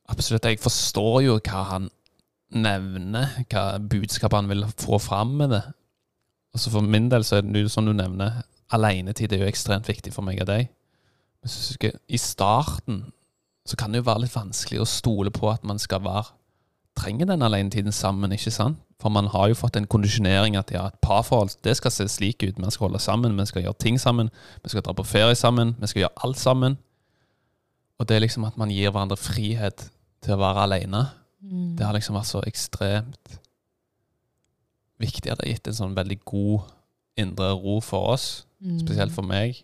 Absolutt. 0.09 0.45
Jeg 0.45 0.63
forstår 0.63 1.21
jo 1.27 1.39
hva 1.41 1.65
han 1.73 1.91
nevner, 2.55 3.43
hva 3.51 3.79
budskapet 3.83 4.39
han 4.39 4.51
vil 4.51 4.67
få 4.79 5.01
fram 5.03 5.37
med 5.41 5.51
det. 5.57 5.65
Altså 6.55 6.73
For 6.73 6.81
min 6.81 7.11
del 7.13 7.27
så 7.27 7.41
er 7.41 7.49
det 7.49 7.67
som 7.71 7.87
du 7.87 7.93
nevner, 7.93 8.43
alenetid 8.73 9.33
er 9.33 9.45
jo 9.45 9.51
ekstremt 9.51 9.89
viktig 9.89 10.15
for 10.15 10.27
meg 10.27 10.41
og 10.41 10.49
deg. 10.49 10.71
Men 11.43 11.53
så 11.53 11.77
jeg, 11.83 11.99
i 12.09 12.19
starten 12.19 13.05
så 13.67 13.77
kan 13.77 13.93
det 13.93 14.01
jo 14.01 14.09
være 14.09 14.25
litt 14.25 14.37
vanskelig 14.37 14.81
å 14.81 14.89
stole 14.89 15.33
på 15.35 15.51
at 15.51 15.67
man 15.67 15.79
skal 15.83 16.05
være 16.07 16.33
trenger 16.97 17.27
den 17.29 17.45
alenetiden 17.45 17.93
sammen, 17.93 18.33
ikke 18.33 18.51
sant? 18.51 18.79
For 19.03 19.13
man 19.13 19.29
har 19.29 19.51
jo 19.51 19.59
fått 19.59 19.77
en 19.77 19.87
kondisjonering 19.87 20.57
at 20.57 20.71
ja, 20.73 20.87
et 20.89 21.01
parforhold 21.05 21.59
det 21.67 21.75
skal 21.77 21.93
se 21.93 22.07
slik 22.09 22.41
ut. 22.47 22.59
Man 22.59 22.73
skal 22.73 22.89
holde 22.89 23.03
sammen, 23.05 23.37
vi 23.37 23.45
skal 23.45 23.67
gjøre 23.67 23.77
ting 23.83 24.01
sammen, 24.01 24.31
vi 24.65 24.73
skal 24.73 24.85
dra 24.87 24.95
på 24.97 25.05
ferie 25.05 25.37
sammen, 25.37 25.75
vi 25.81 25.91
skal 25.91 26.07
gjøre 26.07 26.25
alt 26.25 26.41
sammen. 26.41 26.79
Og 27.99 28.07
det 28.09 28.17
er 28.17 28.21
liksom 28.27 28.45
at 28.45 28.57
man 28.61 28.71
gir 28.71 28.91
hverandre 28.93 29.17
frihet 29.17 29.87
til 30.25 30.35
å 30.35 30.41
være 30.41 30.65
alene. 30.67 31.05
Mm. 31.41 31.77
Det 31.79 31.87
har 31.87 31.95
liksom 31.97 32.17
vært 32.19 32.29
så 32.31 32.43
ekstremt 32.49 33.37
viktig 35.01 35.31
at 35.31 35.39
det 35.41 35.47
har 35.47 35.55
gitt 35.55 35.71
en 35.71 35.79
sånn 35.81 35.97
veldig 35.97 36.19
god 36.29 36.73
indre 37.21 37.53
ro 37.57 37.79
for 37.85 38.13
oss, 38.15 38.45
Mm. 38.63 38.79
spesielt 38.81 39.13
for 39.13 39.23
meg. 39.23 39.59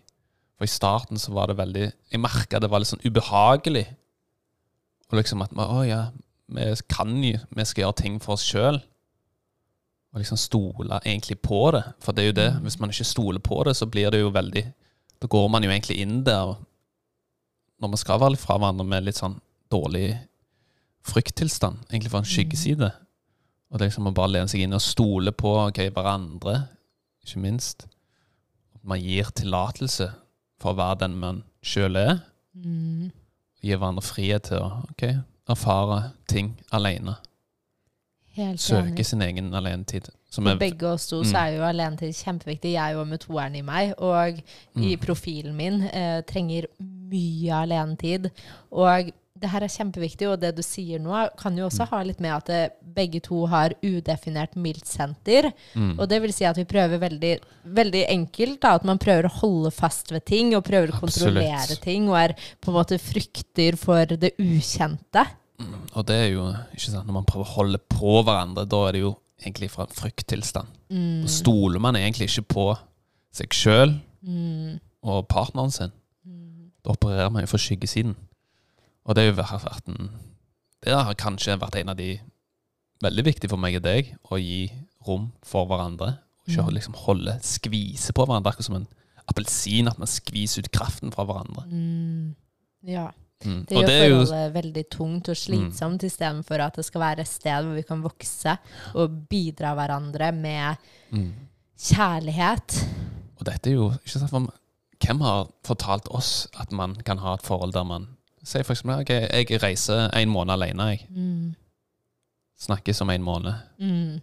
For 0.58 0.64
i 0.64 0.68
starten 0.68 1.16
så 1.16 1.32
var 1.32 1.46
det 1.48 1.56
veldig 1.56 1.92
Jeg 2.12 2.20
merka 2.20 2.60
det 2.60 2.68
var 2.70 2.78
litt 2.80 2.88
sånn 2.88 3.04
ubehagelig. 3.04 3.86
Og 5.10 5.16
liksom 5.18 5.42
at 5.42 5.50
Å 5.56 5.86
ja, 5.88 6.10
vi 6.48 6.74
kan 6.88 7.22
jo 7.22 7.38
Vi 7.56 7.64
skal 7.64 7.84
gjøre 7.84 7.96
ting 7.96 8.18
for 8.20 8.34
oss 8.34 8.44
sjøl. 8.44 8.82
Og 10.12 10.20
liksom 10.20 10.36
stole 10.36 11.00
egentlig 11.04 11.40
på 11.40 11.72
det. 11.72 11.82
For 12.00 12.12
det 12.12 12.22
er 12.22 12.26
jo 12.26 12.32
det. 12.32 12.54
Mm. 12.54 12.62
Hvis 12.62 12.78
man 12.80 12.90
ikke 12.90 13.04
stoler 13.04 13.38
på 13.40 13.64
det, 13.64 13.74
så 13.76 13.86
blir 13.86 14.10
det 14.10 14.20
jo 14.20 14.30
veldig 14.30 14.72
Da 15.20 15.26
går 15.26 15.48
man 15.50 15.62
jo 15.62 15.70
egentlig 15.70 15.96
inn 15.98 16.22
der 16.24 16.56
når 17.82 17.90
man 17.92 18.00
skal 18.00 18.20
være 18.22 18.36
litt 18.36 18.42
fra 18.44 18.58
hverandre 18.60 18.86
med 18.86 19.08
litt 19.08 19.18
sånn 19.18 19.40
dårlig 19.72 20.14
frykttilstand. 21.08 21.80
Egentlig 21.90 22.12
fra 22.12 22.22
en 22.22 22.28
skyggeside. 22.28 22.92
Og 23.72 23.78
det 23.78 23.86
er 23.86 23.90
liksom 23.90 24.10
å 24.10 24.14
bare 24.14 24.34
lene 24.36 24.50
seg 24.52 24.62
inn 24.62 24.76
og 24.76 24.84
stole 24.84 25.32
på 25.34 25.56
okay, 25.64 25.90
hverandre, 25.94 26.68
ikke 27.24 27.42
minst. 27.42 27.86
At 28.76 28.84
man 28.86 29.02
gir 29.02 29.32
tillatelse 29.34 30.12
for 30.62 30.74
å 30.74 30.78
være 30.78 31.00
den 31.06 31.18
man 31.18 31.42
sjøl 31.64 31.98
er. 31.98 32.22
Mm. 32.54 33.10
Gir 33.62 33.80
hverandre 33.80 34.06
frihet 34.06 34.50
til 34.50 34.62
å 34.62 34.84
okay, 34.92 35.18
erfare 35.50 36.12
ting 36.30 36.54
alene. 36.70 37.16
Søke 38.56 39.04
sin 39.04 39.22
egen 39.22 39.50
alenetid. 39.54 40.06
Som 40.32 40.46
er 40.48 40.56
begge 40.56 40.88
oss 40.88 41.06
to 41.10 41.18
Mm. 41.20 41.28
så 41.28 41.36
er 41.38 41.56
jo 41.56 41.64
alenetid 41.64 42.14
kjempeviktig. 42.16 42.72
Jeg 42.72 42.96
og 42.96 43.08
med 43.08 43.20
toeren 43.20 43.54
i 43.54 43.60
meg. 43.60 43.92
Og 43.98 44.38
i 44.76 44.96
mm, 44.96 45.00
profilen 45.00 45.56
min 45.56 45.82
eh, 45.82 46.22
trenger 46.24 46.66
mye 47.12 47.58
alenetid. 47.62 48.30
Og 48.72 49.12
det 49.42 49.50
her 49.50 49.64
er 49.64 49.72
kjempeviktig, 49.74 50.26
og 50.30 50.36
det 50.38 50.52
du 50.54 50.60
sier 50.62 51.00
nå, 51.02 51.16
kan 51.40 51.56
jo 51.58 51.64
Mm. 51.64 51.70
også 51.72 51.86
ha 51.90 52.02
litt 52.06 52.20
med 52.22 52.30
at 52.30 52.50
eh, 52.54 52.68
begge 52.94 53.18
to 53.24 53.40
har 53.50 53.72
udefinert 53.82 54.54
mildt-senter. 54.54 55.48
mm, 55.74 55.96
Og 55.98 56.08
det 56.08 56.20
vil 56.22 56.32
si 56.32 56.44
at 56.46 56.56
vi 56.56 56.64
prøver 56.68 57.00
veldig, 57.02 57.32
veldig 57.66 58.04
enkelt 58.08 58.60
da, 58.62 58.74
at 58.76 58.84
man 58.84 58.98
prøver 59.02 59.26
å 59.26 59.32
holde 59.40 59.72
fast 59.74 60.12
ved 60.12 60.24
ting 60.26 60.54
og 60.54 60.62
prøver 60.64 60.92
å 60.92 61.02
Absolutt. 61.02 61.34
kontrollere 61.34 61.80
ting 61.82 62.08
og 62.08 62.16
er 62.20 62.34
på 62.60 62.70
en 62.70 62.74
måte 62.78 62.98
frykter 63.02 63.76
for 63.76 64.04
det 64.06 64.34
ukjente. 64.38 65.26
mm. 65.58 65.74
Og 65.96 66.06
det 66.06 66.14
er 66.20 66.30
jo 66.34 66.46
ikke 66.74 66.90
sant, 66.92 67.06
Når 67.06 67.12
man 67.12 67.24
prøver 67.24 67.44
å 67.44 67.54
holde 67.56 67.78
på 67.78 68.22
hverandre, 68.24 68.68
da 68.68 68.86
er 68.88 68.92
det 68.92 69.00
jo 69.00 69.16
egentlig 69.44 69.70
fra 69.70 69.84
en 69.88 69.96
frykttilstand. 69.96 70.66
Mm. 70.90 71.26
Stoler 71.26 71.80
man 71.80 71.94
egentlig 71.96 72.28
ikke 72.30 72.46
på 72.54 72.78
seg 73.32 73.48
sjøl 73.48 73.98
Mm. 74.24 74.78
og 75.02 75.26
partneren 75.28 75.72
sin. 75.72 75.90
Mm. 76.82 76.84
Da 76.84 76.90
opererer 76.96 77.40
jo 77.40 77.46
fra 77.46 77.58
skyggesiden. 77.58 78.16
Og 79.06 79.14
det 79.14 79.30
har 79.34 79.58
vært 79.62 79.88
en 79.88 80.10
Det 80.82 80.92
har 80.92 81.14
kanskje 81.14 81.60
vært 81.60 81.76
en 81.78 81.88
av 81.90 81.96
de 81.96 82.18
veldig 83.02 83.24
viktige 83.24 83.50
for 83.50 83.56
meg 83.58 83.76
og 83.76 83.82
deg, 83.82 84.16
å 84.30 84.38
gi 84.38 84.72
rom 85.06 85.32
for 85.46 85.66
hverandre. 85.66 86.18
Og 86.42 86.48
ikke 86.48 86.62
Mm. 86.62 86.74
liksom 86.74 86.94
holde, 86.94 87.38
skvise 87.42 88.12
på 88.12 88.26
hverandre, 88.26 88.50
akkurat 88.50 88.64
som 88.64 88.76
en 88.76 88.88
appelsin, 89.28 89.88
at 89.88 89.98
man 89.98 90.08
skviser 90.08 90.58
ut 90.58 90.72
kraften 90.72 91.12
fra 91.12 91.24
hverandre. 91.24 91.66
Mm. 91.70 92.34
Ja. 92.82 93.12
Mm. 93.44 93.64
Det 93.66 93.76
gjør 93.76 93.86
det 93.86 93.94
er 94.02 94.08
jo 94.08 94.52
veldig 94.54 94.84
tungt 94.90 95.28
og 95.28 95.36
slitsomt, 95.36 96.02
istedenfor 96.02 96.60
at 96.60 96.74
det 96.78 96.84
skal 96.84 97.00
være 97.00 97.20
et 97.20 97.28
sted 97.28 97.64
hvor 97.64 97.74
vi 97.74 97.82
kan 97.82 98.02
vokse 98.02 98.56
og 98.94 99.28
bidra 99.30 99.74
hverandre 99.74 100.32
med 100.32 100.76
mm. 101.10 101.32
kjærlighet. 101.78 102.78
Og 103.38 103.46
dette 103.46 103.70
er 103.70 103.74
jo 103.74 103.92
ikke 103.92 104.18
sant, 104.18 104.30
for 104.30 104.50
Hvem 105.02 105.20
har 105.24 105.48
fortalt 105.66 106.08
oss 106.14 106.48
at 106.60 106.72
man 106.72 106.94
kan 107.06 107.18
ha 107.18 107.34
et 107.34 107.42
forhold 107.46 107.72
der 107.74 107.84
man 107.84 108.08
Si 108.44 108.58
for 108.66 108.74
eksempel 108.74 109.00
ok, 109.04 109.10
jeg 109.50 109.62
reiser 109.62 110.08
en 110.18 110.28
måned 110.28 110.50
alene. 110.56 110.82
Jeg 110.90 111.06
Mm. 111.10 111.54
snakkes 112.58 113.00
om 113.04 113.10
en 113.10 113.22
måned. 113.22 113.52
Mm. 113.78 114.20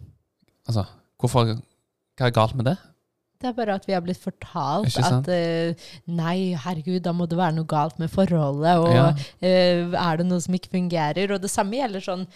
Altså, 0.67 0.83
hvorfor 1.19 1.45
Hva 2.19 2.27
er 2.27 2.31
galt 2.35 2.55
med 2.55 2.65
det? 2.65 2.77
Det 3.39 3.47
er 3.47 3.53
bare 3.55 3.75
at 3.79 3.85
vi 3.87 3.93
har 3.95 4.01
blitt 4.03 4.19
fortalt 4.19 4.97
at 4.99 5.27
uh, 5.31 5.73
nei, 6.11 6.53
herregud, 6.59 6.99
da 7.05 7.13
må 7.15 7.25
det 7.31 7.37
være 7.39 7.55
noe 7.55 7.63
galt 7.71 7.95
med 7.99 8.09
forholdet, 8.11 8.75
og 8.77 8.91
Ja. 8.91 9.05
uh, 9.13 9.95
er 9.95 10.17
det 10.17 10.25
noe 10.27 10.41
som 10.43 10.53
ikke 10.53 10.73
fungerer? 10.73 11.31
Og 11.33 11.39
det 11.41 11.49
samme 11.49 11.79
gjelder 11.79 12.03
sånn 12.03 12.27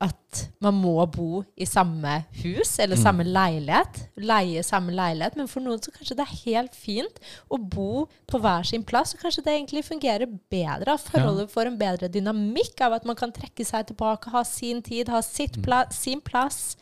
at 0.00 0.14
man 0.60 0.74
må 0.74 0.94
bo 1.10 1.42
i 1.56 1.64
samme 1.68 2.24
hus 2.42 2.78
eller 2.78 2.96
Mm. 2.96 3.02
samme 3.02 3.24
leilighet. 3.24 4.08
Leie 4.16 4.62
samme 4.62 4.92
leilighet. 4.92 5.36
Men 5.36 5.46
for 5.46 5.60
noen 5.60 5.78
så 5.80 5.90
kanskje 5.92 6.16
det 6.16 6.24
er 6.26 6.40
helt 6.44 6.74
fint 6.74 7.18
å 7.50 7.58
bo 7.58 8.08
på 8.26 8.40
hver 8.40 8.64
sin 8.66 8.82
plass. 8.84 9.14
Og 9.14 9.20
kanskje 9.20 9.44
det 9.44 9.52
egentlig 9.54 9.84
fungerer 9.84 10.26
bedre. 10.50 10.94
At 10.94 11.00
forholdet 11.00 11.50
får 11.50 11.66
en 11.66 11.78
bedre 11.78 12.08
dynamikk 12.08 12.80
av 12.80 12.92
at 12.94 13.04
man 13.04 13.16
kan 13.16 13.32
trekke 13.32 13.64
seg 13.66 13.86
tilbake, 13.88 14.30
ha 14.30 14.42
sin 14.44 14.82
tid, 14.82 15.08
ha 15.08 15.20
sitt 15.22 15.56
Mm. 15.56 15.62
pla 15.64 15.84
sin 15.90 16.20
plass. 16.20 16.76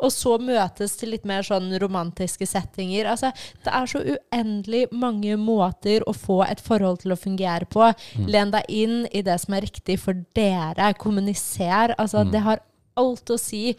Og 0.00 0.10
så 0.10 0.38
møtes 0.40 0.96
til 0.98 1.10
litt 1.10 1.24
mer 1.24 1.42
sånn 1.42 1.70
romantiske 1.80 2.46
settinger. 2.46 3.06
Altså, 3.06 3.32
det 3.64 3.72
er 3.72 3.86
så 3.86 4.00
uendelig 4.32 4.92
mange 4.92 5.36
måter 5.36 6.00
å 6.06 6.14
få 6.14 6.42
et 6.50 6.60
forhold 6.60 7.00
til 7.00 7.12
å 7.12 7.18
fungere 7.18 7.66
på. 7.68 7.92
Mm. 8.16 8.26
Len 8.28 8.50
deg 8.50 8.64
inn 8.68 9.06
i 9.12 9.22
det 9.22 9.40
som 9.40 9.54
er 9.54 9.60
riktig 9.62 9.98
for 9.98 10.14
dere. 10.34 10.92
Kommuniser. 10.94 11.94
Altså, 11.98 12.24
Mm. 12.24 12.30
Det 12.32 12.40
har 12.42 12.60
alt 12.96 13.32
å 13.32 13.38
si. 13.40 13.70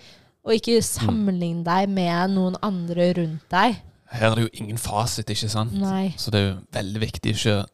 Og 0.48 0.56
ikke 0.56 0.80
sammenligne 0.86 1.66
deg 1.68 1.90
med 1.92 2.32
noen 2.38 2.56
andre 2.64 3.10
rundt 3.18 3.48
deg. 3.52 3.82
Her 4.08 4.30
er 4.30 4.36
det 4.38 4.46
jo 4.46 4.54
ingen 4.64 4.80
fasit, 4.80 5.28
ikke 5.30 5.50
sant? 5.52 5.74
Nei. 5.76 6.14
Så 6.16 6.32
det 6.32 6.40
er 6.40 6.46
jo 6.48 6.58
veldig 6.78 7.02
viktig 7.04 7.34
ikke 7.36 7.56
å 7.58 7.66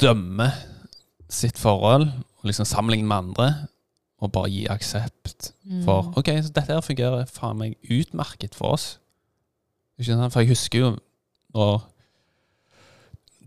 dømme 0.00 0.46
sitt 1.30 1.58
forhold 1.58 2.06
og 2.10 2.46
liksom 2.48 2.68
sammenligne 2.68 3.08
med 3.10 3.16
andre, 3.24 3.48
og 4.20 4.32
bare 4.32 4.50
gi 4.52 4.66
aksept 4.70 5.52
for 5.84 6.02
Mm. 6.10 6.16
OK, 6.18 6.28
så 6.42 6.52
dette 6.52 6.72
her 6.72 6.80
fungerer 6.80 7.26
faen 7.26 7.58
meg 7.58 7.76
utmerket 7.90 8.54
for 8.54 8.74
oss. 8.76 8.98
Ikke 9.98 10.12
sant? 10.12 10.32
For 10.32 10.40
jeg 10.40 10.52
husker 10.52 10.78
jo 10.78 10.90
når 11.54 11.82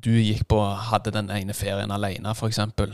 du 0.03 0.11
gikk 0.11 0.47
på 0.47 0.59
hadde 0.89 1.13
den 1.15 1.29
ene 1.31 1.53
ferien 1.53 1.91
alene, 1.91 2.35
for 2.35 2.47
eksempel. 2.47 2.93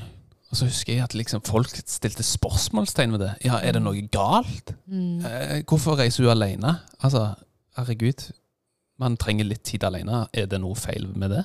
Og 0.49 0.57
så 0.57 0.65
husker 0.65 0.93
jeg 0.95 1.03
at 1.03 1.13
liksom 1.13 1.43
folk 1.45 1.69
stilte 1.85 2.23
spørsmålstegn 2.25 3.11
ved 3.13 3.19
det. 3.21 3.31
Ja, 3.45 3.59
er 3.61 3.71
det 3.77 3.83
noe 3.85 4.01
galt? 4.11 4.71
Mm. 4.89 5.19
Eh, 5.25 5.61
hvorfor 5.69 5.97
reiser 5.99 6.23
du 6.25 6.29
alene? 6.31 6.79
Altså, 7.05 7.35
herregud. 7.77 8.31
Man 8.99 9.15
trenger 9.17 9.45
litt 9.45 9.63
tid 9.63 9.83
alene. 9.83 10.23
Er 10.33 10.47
det 10.49 10.59
noe 10.59 10.75
feil 10.75 11.05
med 11.15 11.29
det? 11.31 11.43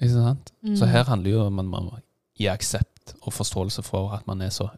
Ikke 0.00 0.14
sant? 0.16 0.52
Så 0.64 0.86
Mm. 0.86 0.88
her 0.94 1.04
handler 1.04 1.30
jo 1.30 1.42
om 1.46 1.58
at 1.58 1.64
man 1.66 1.84
må 1.90 1.98
gi 2.38 2.46
aksept 2.48 3.12
og 3.22 3.32
forståelse 3.32 3.82
for 3.84 4.14
at 4.14 4.26
man 4.26 4.40
er 4.40 4.48
så 4.48 4.70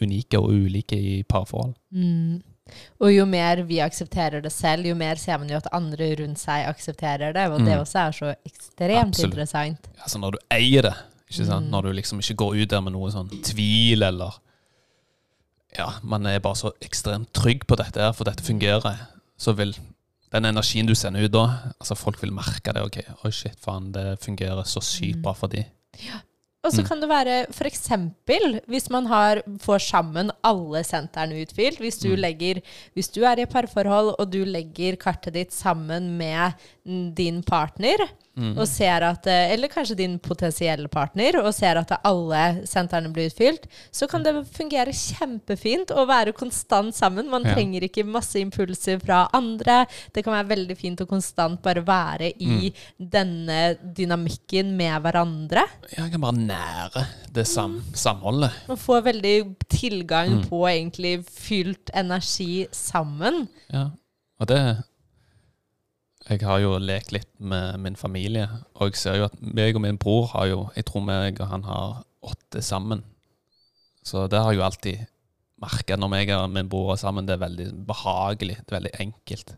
unike 0.00 0.38
og 0.38 0.50
ulike 0.54 0.94
i 0.96 1.22
parforhold. 1.24 1.74
Mm. 1.92 2.42
Og 3.00 3.10
jo 3.16 3.24
mer 3.24 3.62
vi 3.64 3.78
aksepterer 3.80 4.40
det 4.42 4.52
selv, 4.52 4.86
jo 4.86 4.94
mer 4.94 5.16
ser 5.16 5.38
man 5.38 5.48
jo 5.48 5.56
at 5.56 5.66
andre 5.72 6.14
rundt 6.20 6.38
seg 6.38 6.66
aksepterer 6.68 7.32
det. 7.34 7.48
Og 7.50 7.58
det 7.64 7.74
Mm. 7.74 7.80
også 7.80 7.98
er 7.98 8.10
så 8.12 8.34
ekstremt 8.46 9.08
Absolutt. 9.08 9.32
interessant. 9.32 9.88
Altså 10.00 10.18
når 10.20 10.30
du 10.32 10.38
eier 10.52 10.82
det? 10.82 10.94
Mm. 11.30 11.70
Når 11.70 11.82
du 11.82 11.92
liksom 11.92 12.18
ikke 12.20 12.34
går 12.40 12.54
ut 12.62 12.68
der 12.70 12.80
med 12.80 12.92
noe 12.94 13.10
sånn 13.12 13.28
tvil 13.44 14.02
eller 14.02 14.32
Ja, 15.76 15.90
man 16.02 16.24
er 16.26 16.38
bare 16.40 16.56
så 16.56 16.70
ekstremt 16.80 17.28
trygg 17.36 17.66
på 17.68 17.76
dette 17.76 18.00
her, 18.00 18.14
for 18.16 18.24
dette 18.24 18.42
fungerer, 18.42 18.96
så 19.38 19.52
vil 19.54 19.74
den 20.32 20.44
energien 20.48 20.86
du 20.88 20.94
sender 20.94 21.26
ut 21.28 21.32
da, 21.34 21.42
altså 21.78 21.94
folk 21.96 22.22
vil 22.22 22.32
merke 22.32 22.72
det. 22.72 22.82
ok, 22.82 22.98
Oi, 23.24 23.30
shit, 23.30 23.58
faen, 23.60 23.92
det 23.92 24.18
fungerer 24.24 24.64
så 24.64 24.80
sykt 24.80 25.16
Mm. 25.16 25.22
bra 25.22 25.32
for 25.34 25.48
de. 25.48 25.64
Og 26.64 26.72
så 26.72 26.80
Mm. 26.82 26.88
kan 26.88 27.00
det 27.00 27.08
være 27.08 27.46
f.eks. 27.52 27.88
hvis 28.66 28.90
man 28.90 29.06
har, 29.06 29.42
får 29.60 29.78
sammen 29.78 30.30
alle 30.42 30.82
sentrene 30.84 31.44
utfylt. 31.46 31.78
Hvis 31.78 31.98
du, 32.00 32.08
Mm. 32.16 32.20
legger, 32.20 32.62
hvis 32.94 33.08
du 33.12 33.22
er 33.24 33.38
i 33.38 33.42
et 33.42 33.48
parforhold, 33.50 34.16
og 34.18 34.30
du 34.30 34.44
legger 34.44 34.96
kartet 34.96 35.32
ditt 35.34 35.52
sammen 35.52 36.16
med 36.18 36.52
din 37.14 37.42
partner, 37.42 38.08
Mm. 38.38 38.52
og 38.58 38.68
ser 38.70 39.02
at, 39.02 39.26
eh, 39.26 39.52
eller 39.52 39.68
kanskje 39.68 39.96
din 39.98 40.18
potensielle 40.22 40.86
partner, 40.88 41.40
og 41.42 41.52
ser 41.54 41.76
at 41.80 41.90
alle 42.06 42.62
sentrene 42.70 43.10
blir 43.12 43.26
utfylt, 43.32 43.64
så 43.90 44.06
kan 44.08 44.22
det 44.22 44.32
fungere 44.54 44.92
kjempefint 44.94 45.90
å 45.90 46.06
være 46.06 46.32
konstant 46.32 46.94
sammen. 46.94 47.28
Man 47.28 47.42
Ja. 47.44 47.54
trenger 47.54 47.82
ikke 47.82 48.04
masse 48.06 48.36
impulser 48.38 49.00
fra 49.04 49.28
andre. 49.34 49.86
Det 50.12 50.22
kan 50.24 50.32
være 50.34 50.56
veldig 50.56 50.76
fint 50.78 51.00
å 51.00 51.08
konstant 51.08 51.60
bare 51.62 51.82
være 51.84 52.32
i 52.38 52.70
Mm. 52.70 53.10
denne 53.10 53.76
dynamikken 53.94 54.70
med 54.76 55.02
hverandre. 55.02 55.64
Ja, 55.96 56.04
jeg 56.04 56.12
kan 56.12 56.20
bare 56.20 56.32
nære 56.38 57.06
det 57.32 57.46
sam 57.46 57.82
samholdet. 57.92 58.52
Man 58.68 58.76
får 58.76 59.02
veldig 59.02 59.56
tilgang 59.68 60.28
Mm. 60.42 60.48
på 60.48 60.62
egentlig 60.68 61.24
fylt 61.26 61.90
energi 61.94 62.66
sammen. 62.70 63.48
Ja, 63.72 63.90
og 64.40 64.46
det 64.46 64.84
Jeg 66.28 66.42
har 66.44 66.58
jo 66.60 66.74
lekt 66.76 67.12
litt 67.14 67.30
med 67.40 67.78
min 67.80 67.96
familie, 67.96 68.48
og 68.76 68.90
jeg 68.90 69.00
ser 69.00 69.16
jo 69.16 69.28
at 69.30 69.36
meg 69.40 69.76
og 69.78 69.84
min 69.84 69.96
bror 70.00 70.26
har 70.34 70.50
jo 70.50 70.58
Jeg 70.76 70.84
tror 70.90 71.06
meg 71.06 71.40
og 71.40 71.48
han 71.48 71.64
har 71.64 72.02
åtte 72.20 72.60
sammen. 72.64 73.04
Så 74.04 74.26
det 74.28 74.40
har 74.44 74.52
jo 74.52 74.64
alltid 74.66 75.06
merka 75.62 75.96
når 75.96 76.12
meg 76.12 76.32
og 76.36 76.50
min 76.52 76.68
bror 76.70 76.92
er 76.94 77.00
sammen, 77.00 77.26
det 77.26 77.36
er 77.36 77.44
veldig 77.46 77.70
behagelig. 77.88 78.58
Det 78.60 78.72
er 78.72 78.78
veldig 78.78 78.94
enkelt. 79.06 79.54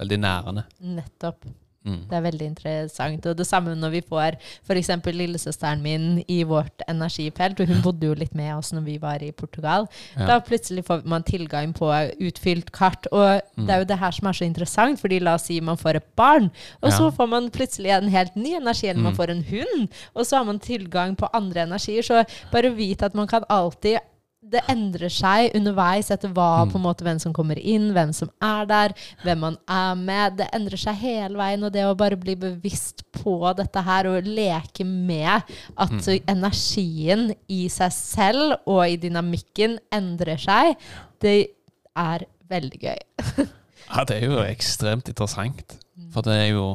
Veldig 0.00 0.18
nærende. 0.20 0.64
Nettopp. 0.80 1.48
Mm. 1.82 2.02
Det 2.10 2.12
er 2.12 2.20
veldig 2.20 2.46
interessant. 2.46 3.26
Og 3.26 3.36
det 3.38 3.46
samme 3.48 3.72
når 3.74 3.90
vi 3.94 4.00
får 4.02 4.36
f.eks. 4.68 4.90
lillesøsteren 5.16 5.80
min 5.80 6.24
i 6.28 6.42
vårt 6.44 6.82
energifelt, 6.88 7.60
og 7.60 7.66
hun 7.70 7.80
bodde 7.82 8.06
jo 8.06 8.14
litt 8.14 8.34
med 8.36 8.52
oss 8.54 8.72
når 8.76 8.84
vi 8.84 8.96
var 9.00 9.22
i 9.24 9.30
Portugal. 9.32 9.86
Ja. 10.16 10.26
Da 10.26 10.38
plutselig 10.44 10.84
får 10.84 11.06
man 11.08 11.22
tilgang 11.24 11.72
på 11.72 11.88
utfylt 12.20 12.70
kart. 12.72 13.06
Og 13.12 13.40
Mm. 13.56 13.66
det 13.66 13.70
er 13.74 13.78
jo 13.78 13.84
det 13.84 13.98
her 13.98 14.10
som 14.10 14.28
er 14.28 14.32
så 14.32 14.44
interessant, 14.44 15.00
fordi 15.00 15.18
la 15.20 15.34
oss 15.34 15.44
si 15.48 15.60
man 15.60 15.76
får 15.76 15.96
et 15.96 16.16
barn, 16.16 16.50
og 16.82 16.90
Ja. 16.90 16.96
så 16.98 17.10
får 17.16 17.28
man 17.28 17.50
plutselig 17.50 17.90
en 17.96 18.08
helt 18.08 18.36
ny 18.36 18.54
energi, 18.56 18.86
eller 18.88 19.02
man 19.02 19.12
Mm. 19.12 19.16
får 19.16 19.30
en 19.30 19.44
hund, 19.44 19.88
og 20.14 20.24
så 20.26 20.36
har 20.36 20.44
man 20.44 20.58
tilgang 20.60 21.16
på 21.16 21.28
andre 21.32 21.62
energier. 21.62 22.02
Så 22.02 22.24
bare 22.52 22.74
vite 22.76 23.04
at 23.06 23.14
man 23.14 23.26
kan 23.26 23.42
alltid 23.48 23.98
det 24.42 24.62
endrer 24.72 25.10
seg 25.12 25.52
underveis 25.54 26.08
etter 26.10 26.30
hva, 26.32 26.64
Mm. 26.64 26.70
på 26.72 26.76
en 26.78 26.82
måte, 26.82 27.04
hvem 27.04 27.18
som 27.20 27.32
kommer 27.32 27.58
inn, 27.58 27.90
hvem 27.92 28.12
som 28.14 28.30
er 28.40 28.64
der, 28.66 28.94
hvem 29.22 29.38
man 29.38 29.56
er 29.68 29.94
med. 29.94 30.36
Det 30.38 30.48
endrer 30.52 30.78
seg 30.80 30.94
hele 30.96 31.36
veien. 31.36 31.62
Og 31.64 31.72
det 31.72 31.84
å 31.84 31.94
bare 31.96 32.16
bli 32.16 32.34
bevisst 32.34 33.04
på 33.12 33.54
dette 33.56 33.82
her 33.84 34.06
og 34.06 34.24
leke 34.24 34.84
med 34.84 35.42
at 35.76 35.90
Mm. 35.90 36.20
energien 36.26 37.34
i 37.48 37.68
seg 37.68 37.92
selv 37.92 38.56
og 38.66 38.82
i 38.88 38.96
dynamikken 38.96 39.78
endrer 39.92 40.38
seg, 40.40 40.76
det 41.20 41.48
er 41.96 42.24
veldig 42.48 42.80
gøy. 42.80 42.98
Ja, 43.90 44.04
det 44.04 44.22
er 44.22 44.26
jo 44.28 44.36
ekstremt 44.44 45.08
interessant. 45.08 45.72
Mm. 45.98 46.12
For 46.12 46.22
det 46.22 46.32
er 46.36 46.50
jo 46.52 46.66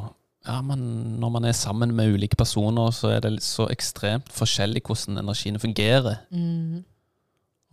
ja, 0.45 0.59
men 0.61 1.17
Når 1.19 1.31
man 1.31 1.45
er 1.45 1.53
sammen 1.53 1.93
med 1.95 2.13
ulike 2.13 2.35
personer, 2.35 2.91
så 2.91 3.15
er 3.15 3.21
det 3.21 3.39
så 3.41 3.67
ekstremt 3.71 4.27
forskjellig 4.29 4.81
hvordan 4.83 5.17
energiene 5.17 5.57
fungerer. 5.59 6.19
Mm. 6.31 6.83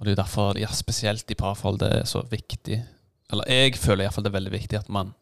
Og 0.02 0.06
det 0.06 0.10
er 0.10 0.16
jo 0.16 0.22
derfor, 0.24 0.56
ja, 0.58 0.66
spesielt 0.74 1.30
i 1.30 1.34
parforhold, 1.38 1.76
det 1.78 1.88
er 1.94 2.06
så 2.10 2.24
viktig. 2.26 2.80
Eller 3.30 3.46
jeg 3.46 3.76
føler 3.78 4.02
iallfall 4.02 4.24
det 4.26 4.32
er 4.32 4.34
veldig 4.34 4.52
viktig 4.52 4.78
at 4.80 4.88
man 4.90 5.12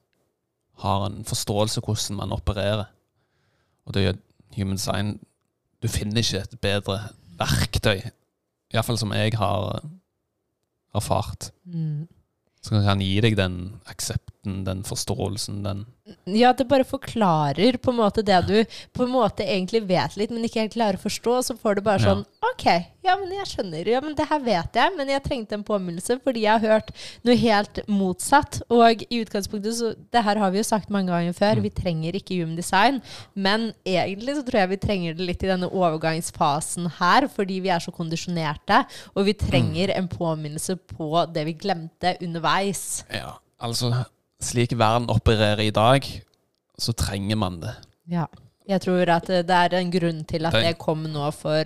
har 0.81 1.05
en 1.05 1.19
forståelse 1.29 1.83
av 1.83 1.85
hvordan 1.85 2.17
man 2.17 2.33
opererer. 2.33 2.87
Og 3.85 3.93
det 3.93 4.07
gjør 4.07 4.17
human 4.57 4.81
design 4.81 5.19
Du 5.83 5.89
finner 5.89 6.21
ikke 6.21 6.41
et 6.41 6.57
bedre 6.65 6.97
verktøy, 7.37 8.01
iallfall 8.73 8.99
som 9.01 9.13
jeg 9.13 9.37
har 9.37 9.85
erfart, 10.97 11.53
Mm. 11.65 12.09
Så 12.63 12.81
kan 12.83 13.01
gi 13.01 13.21
deg 13.21 13.37
den 13.37 13.81
aksepten, 14.41 14.65
den 14.65 14.83
forståelsen, 14.83 15.63
den 15.65 15.87
Ja, 16.27 16.53
det 16.53 16.67
bare 16.69 16.83
forklarer 16.85 17.77
på 17.79 17.91
en 17.93 17.97
måte 18.01 18.25
det 18.25 18.47
du 18.49 18.65
på 18.93 19.05
en 19.05 19.13
måte 19.13 19.45
egentlig 19.47 19.87
vet 19.87 20.17
litt, 20.17 20.31
men 20.31 20.43
ikke 20.43 20.61
helt 20.65 20.73
klarer 20.75 20.97
å 20.99 21.05
forstå. 21.05 21.35
Så 21.45 21.55
får 21.59 21.77
du 21.77 21.81
bare 21.83 22.01
Ja. 22.01 22.15
sånn 22.15 22.25
OK, 22.43 22.65
ja, 23.05 23.17
men 23.17 23.31
jeg 23.31 23.47
skjønner. 23.47 23.87
Ja, 23.87 24.01
men 24.01 24.15
det 24.17 24.27
her 24.29 24.41
vet 24.41 24.73
jeg, 24.75 24.97
men 24.97 25.07
jeg 25.07 25.23
trengte 25.23 25.53
en 25.53 25.63
påminnelse 25.63 26.21
fordi 26.21 26.41
jeg 26.43 26.59
har 26.61 26.81
hørt 26.81 26.91
noe 27.25 27.37
helt 27.37 27.87
motsatt. 27.87 28.61
Og 28.71 29.03
i 29.09 29.23
utgangspunktet, 29.25 29.73
så 29.75 29.95
det 30.11 30.25
her 30.25 30.37
har 30.37 30.51
vi 30.51 30.59
jo 30.59 30.65
sagt 30.65 30.91
mange 30.91 31.09
ganger 31.13 31.33
før, 31.33 31.57
Mm. 31.57 31.63
vi 31.63 31.71
trenger 31.71 32.13
ikke 32.15 32.41
human 32.41 32.57
design. 32.57 33.01
Men 33.37 33.73
egentlig 33.87 34.35
så 34.37 34.43
tror 34.43 34.61
jeg 34.67 34.69
vi 34.71 34.77
trenger 34.79 35.15
det 35.17 35.27
litt 35.27 35.43
i 35.45 35.47
denne 35.47 35.71
overgangsfasen 35.71 36.91
her, 36.99 37.29
fordi 37.29 37.61
vi 37.61 37.69
er 37.69 37.79
så 37.79 37.93
kondisjonerte. 37.93 38.85
Og 39.15 39.27
vi 39.27 39.33
trenger 39.35 39.91
en 39.97 40.09
påminnelse 40.09 40.77
på 40.77 41.33
det 41.33 41.45
vi 41.47 41.53
glemte 41.55 42.17
underveis. 42.21 43.05
Ja, 43.13 43.35
altså 43.61 44.05
Slik 44.41 44.73
verden 44.79 45.09
opererer 45.13 45.61
i 45.67 45.71
dag, 45.75 46.07
så 46.81 46.93
trenger 46.97 47.37
man 47.37 47.61
det. 47.61 47.75
Ja. 48.11 48.27
Jeg 48.71 48.81
tror 48.85 49.09
at 49.11 49.27
det 49.27 49.51
er 49.51 49.75
en 49.81 49.91
grunn 49.91 50.21
til 50.29 50.47
at 50.47 50.53
Det- 50.55 50.79
kom 50.79 51.03
nå 51.05 51.31
for 51.35 51.65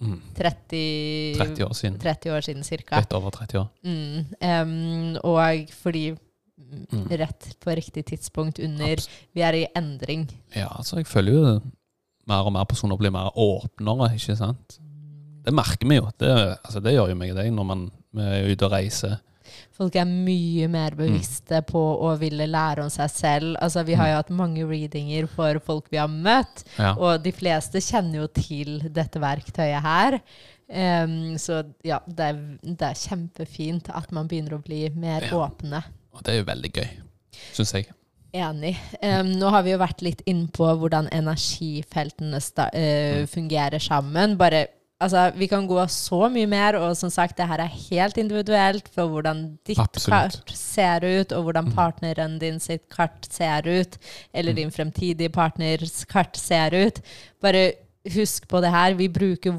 Mm. 0.00 0.20
30, 0.34 1.34
30 1.38 1.64
år 1.64 1.72
siden. 1.74 1.98
30 1.98 2.30
år 2.32 2.40
siden 2.42 2.62
cirka. 2.64 2.96
Litt 2.98 3.12
over 3.12 3.30
30 3.30 3.58
år. 3.60 3.68
Mm. 3.84 4.26
Um, 4.42 5.16
og 5.24 5.68
fordi 5.70 6.10
mm, 6.12 6.86
Mm. 6.92 7.08
rett 7.10 7.56
på 7.60 7.74
riktig 7.76 8.04
tidspunkt 8.06 8.58
under 8.64 8.86
Abs- 8.96 9.08
Vi 9.34 9.40
er 9.42 9.52
i 9.52 9.66
endring. 9.76 10.28
Ja, 10.54 10.68
altså 10.68 10.96
jeg 10.96 11.06
føler 11.06 11.32
jo 11.32 11.60
mer 12.26 12.44
og 12.46 12.52
mer 12.52 12.64
personer 12.64 12.96
blir 12.96 13.10
mer 13.10 13.30
åpnere, 13.36 14.12
ikke 14.14 14.36
sant? 14.36 14.78
Det 15.44 15.52
merker 15.52 15.88
vi 15.88 15.96
jo. 15.96 16.08
Det, 16.18 16.58
altså, 16.64 16.80
det 16.82 16.92
gjør 16.94 17.08
jo 17.08 17.14
meg 17.14 17.30
og 17.30 17.36
deg 17.36 17.52
når 17.52 17.64
man 17.66 17.90
vi 18.14 18.20
er 18.22 18.52
ute 18.52 18.62
og 18.64 18.72
reiser. 18.72 19.18
Folk 19.76 19.96
er 19.96 20.04
mye 20.08 20.68
mer 20.72 20.94
bevisste 20.98 21.62
på 21.68 21.80
å 22.06 22.12
ville 22.20 22.46
lære 22.50 22.84
om 22.84 22.90
seg 22.92 23.10
selv. 23.10 23.56
Altså, 23.62 23.84
vi 23.88 23.94
har 23.98 24.08
jo 24.12 24.18
hatt 24.20 24.30
mange 24.30 24.64
readinger 24.68 25.26
for 25.30 25.58
folk 25.64 25.90
vi 25.92 26.00
har 26.00 26.08
møtt, 26.12 26.64
Ja. 26.78 26.94
og 26.96 27.22
de 27.24 27.32
fleste 27.32 27.80
kjenner 27.84 28.22
jo 28.22 28.26
til 28.28 28.80
dette 28.90 29.20
verktøyet 29.22 29.82
her. 29.82 30.20
Um, 30.72 31.34
så 31.36 31.62
ja, 31.84 31.98
det 32.06 32.28
er, 32.32 32.38
det 32.62 32.86
er 32.86 32.94
kjempefint 32.96 33.90
at 33.92 34.12
man 34.16 34.28
begynner 34.30 34.54
å 34.56 34.62
bli 34.64 34.86
mer 34.96 35.26
Ja. 35.28 35.42
åpne. 35.46 35.82
Og 36.14 36.22
det 36.24 36.32
er 36.32 36.38
jo 36.38 36.46
veldig 36.48 36.70
gøy, 36.72 36.88
syns 37.52 37.72
jeg. 37.76 37.90
Enig. 38.32 38.76
Um, 39.04 39.34
nå 39.36 39.50
har 39.52 39.62
vi 39.66 39.74
jo 39.74 39.78
vært 39.82 40.00
litt 40.00 40.22
inn 40.24 40.46
på 40.48 40.64
hvordan 40.80 41.10
energifeltene 41.12 42.40
sta 42.40 42.70
uh, 42.72 43.26
fungerer 43.28 43.78
sammen. 43.82 44.38
Bare, 44.40 44.66
altså, 45.02 45.26
vi 45.36 45.46
kan 45.50 45.66
gå 45.68 45.82
så 45.90 46.28
mye 46.32 46.46
mer, 46.48 46.76
og 46.78 46.96
som 46.96 47.10
sagt, 47.12 47.36
det 47.36 47.46
her 47.50 47.60
er 47.64 47.76
helt 47.90 48.16
individuelt 48.22 48.88
for 48.94 49.10
hvordan 49.10 49.44
ditt 49.66 49.78
Absolutt. 49.82 50.38
kart 50.38 50.56
ser 50.56 51.04
ut, 51.04 51.32
og 51.32 51.44
hvordan 51.48 51.68
Mm. 51.70 51.74
partneren 51.76 52.38
din 52.40 52.60
sitt 52.60 52.88
kart 52.88 53.26
ser 53.30 53.66
ut, 53.68 53.98
eller 54.32 54.52
Mm. 54.52 54.56
din 54.56 54.70
fremtidige 54.70 55.32
partners 55.32 56.04
kart 56.04 56.36
ser 56.36 56.70
ut. 56.86 57.00
Bare 57.42 57.72
husk 58.10 58.48
på 58.48 58.60
det 58.60 58.70
her. 58.72 58.94
Vi 58.94 59.06
bruker 59.08 59.52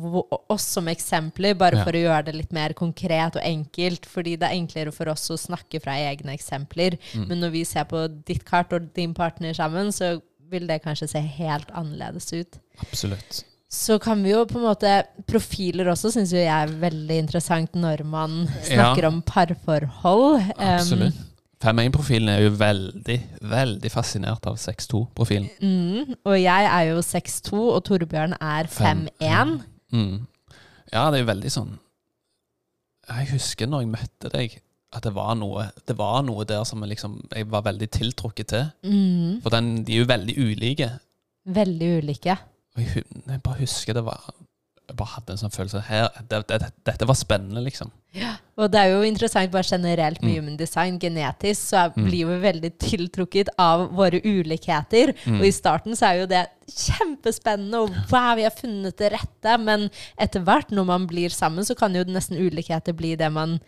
oss 0.49 0.63
som 0.63 0.87
eksempler 0.87 1.53
bare 1.57 1.77
Ja. 1.77 1.83
for 1.85 1.91
å 1.93 2.01
gjøre 2.03 2.25
det 2.25 2.35
litt 2.35 2.51
mer 2.51 2.73
konkret 2.73 3.35
og 3.37 3.41
enkelt, 3.41 4.05
fordi 4.05 4.37
det 4.37 4.49
er 4.49 4.55
enklere 4.55 4.91
for 4.93 5.07
oss 5.09 5.29
å 5.29 5.37
snakke 5.39 5.81
fra 5.81 5.93
egne 5.93 6.33
eksempler. 6.37 6.97
Mm. 7.13 7.27
Men 7.29 7.39
når 7.39 7.51
vi 7.51 7.63
ser 7.63 7.85
på 7.85 8.07
ditt 8.25 8.43
kart 8.43 8.73
og 8.73 8.93
din 8.93 9.13
partner 9.13 9.53
sammen, 9.53 9.87
så 9.93 10.21
vil 10.51 10.67
det 10.67 10.83
kanskje 10.83 11.07
se 11.09 11.19
helt 11.21 11.71
annerledes 11.71 12.33
ut. 12.33 12.59
Absolutt. 12.81 13.43
Så 13.73 13.95
kan 14.01 14.19
vi 14.21 14.29
jo 14.35 14.43
på 14.45 14.59
en 14.59 14.67
måte 14.67 14.89
Profiler 15.25 15.87
også 15.89 16.11
syns 16.13 16.29
jo 16.35 16.37
jeg 16.37 16.51
er 16.53 16.73
veldig 16.81 17.15
interessant 17.23 17.73
når 17.79 18.03
man 18.05 18.43
snakker 18.67 19.07
Ja. 19.07 19.09
om 19.09 19.21
parforhold. 19.25 20.41
Um, 20.53 20.65
Absolutt. 20.67 21.21
5-1-profilen 21.63 22.27
er 22.29 22.41
jo 22.43 22.51
veldig, 22.59 23.15
veldig 23.49 23.89
fascinert 23.91 24.45
av 24.51 24.57
6-2-profilen. 24.59 25.47
mm, 25.63 26.15
og 26.27 26.35
jeg 26.41 26.65
er 26.67 26.89
jo 26.91 26.97
6-2, 26.99 27.53
og 27.77 27.79
Torbjørn 27.87 28.35
er 28.41 28.67
5'1. 28.67 29.53
Mm. 29.95 30.27
Ja, 30.91 31.05
det 31.09 31.19
er 31.19 31.23
jo 31.23 31.29
veldig 31.31 31.51
sånn 31.53 31.71
Jeg 33.09 33.27
husker 33.31 33.67
når 33.71 33.81
jeg 33.85 33.91
møtte 33.95 34.29
deg, 34.33 34.57
at 34.93 35.03
det 35.07 35.13
var 35.15 35.33
noe, 35.39 35.65
det 35.87 35.95
var 35.97 36.21
noe 36.27 36.45
der 36.45 36.63
som 36.67 36.83
jeg 36.83 36.93
liksom, 36.93 37.15
jeg 37.33 37.47
var 37.49 37.63
veldig 37.65 37.89
tiltrukket 37.95 38.47
til. 38.53 38.67
Mm, 38.85 39.41
For 39.41 39.49
den, 39.55 39.71
de 39.87 39.95
er 39.97 40.03
jo 40.03 40.09
veldig 40.11 40.35
ulike. 40.37 40.89
veldig 41.47 41.89
ulike. 42.03 42.37
Og 42.75 42.81
jeg, 42.81 43.03
jeg 43.27 43.41
bare 43.45 43.59
husker 43.59 43.93
det 43.93 44.03
var 44.05 44.23
Jeg 44.89 44.95
bare 44.99 45.13
hadde 45.15 45.31
en 45.31 45.37
sånn 45.39 45.51
følelse 45.53 45.79
her, 45.87 46.09
det, 46.27 46.41
det, 46.49 46.57
Dette 46.85 47.05
var 47.07 47.15
spennende, 47.15 47.61
liksom. 47.63 47.91
Og 48.59 48.67
det 48.69 48.79
er 48.81 48.89
jo 48.91 49.01
interessant 49.07 49.49
bare 49.53 49.63
generelt 49.65 50.19
med 50.21 50.33
Mm. 50.33 50.35
human 50.43 50.57
design. 50.59 50.97
Genetisk 50.99 51.61
så 51.69 51.77
er, 51.85 51.93
Mm. 51.95 52.03
blir 52.09 52.25
vi 52.27 52.35
veldig 52.43 52.71
tiltrukket 52.77 53.47
av 53.57 53.87
våre 53.95 54.19
ulikheter. 54.21 55.13
Mm. 55.25 55.39
Og 55.39 55.45
i 55.47 55.51
starten 55.55 55.95
så 55.95 56.09
er 56.11 56.19
jo 56.19 56.25
det 56.27 56.43
kjempespennende, 56.69 57.79
og 57.79 57.95
wow, 58.11 58.35
vi 58.37 58.43
har 58.43 58.51
funnet 58.55 58.97
det 58.99 59.11
rette. 59.15 59.55
Men 59.63 59.87
etter 60.19 60.43
hvert, 60.45 60.69
når 60.75 60.85
man 60.85 61.07
blir 61.09 61.29
sammen, 61.33 61.63
så 61.65 61.75
kan 61.79 61.95
jo 61.95 62.03
nesten 62.03 62.37
ulikheter 62.37 62.93
bli 62.93 63.15
det 63.15 63.31
man 63.31 63.59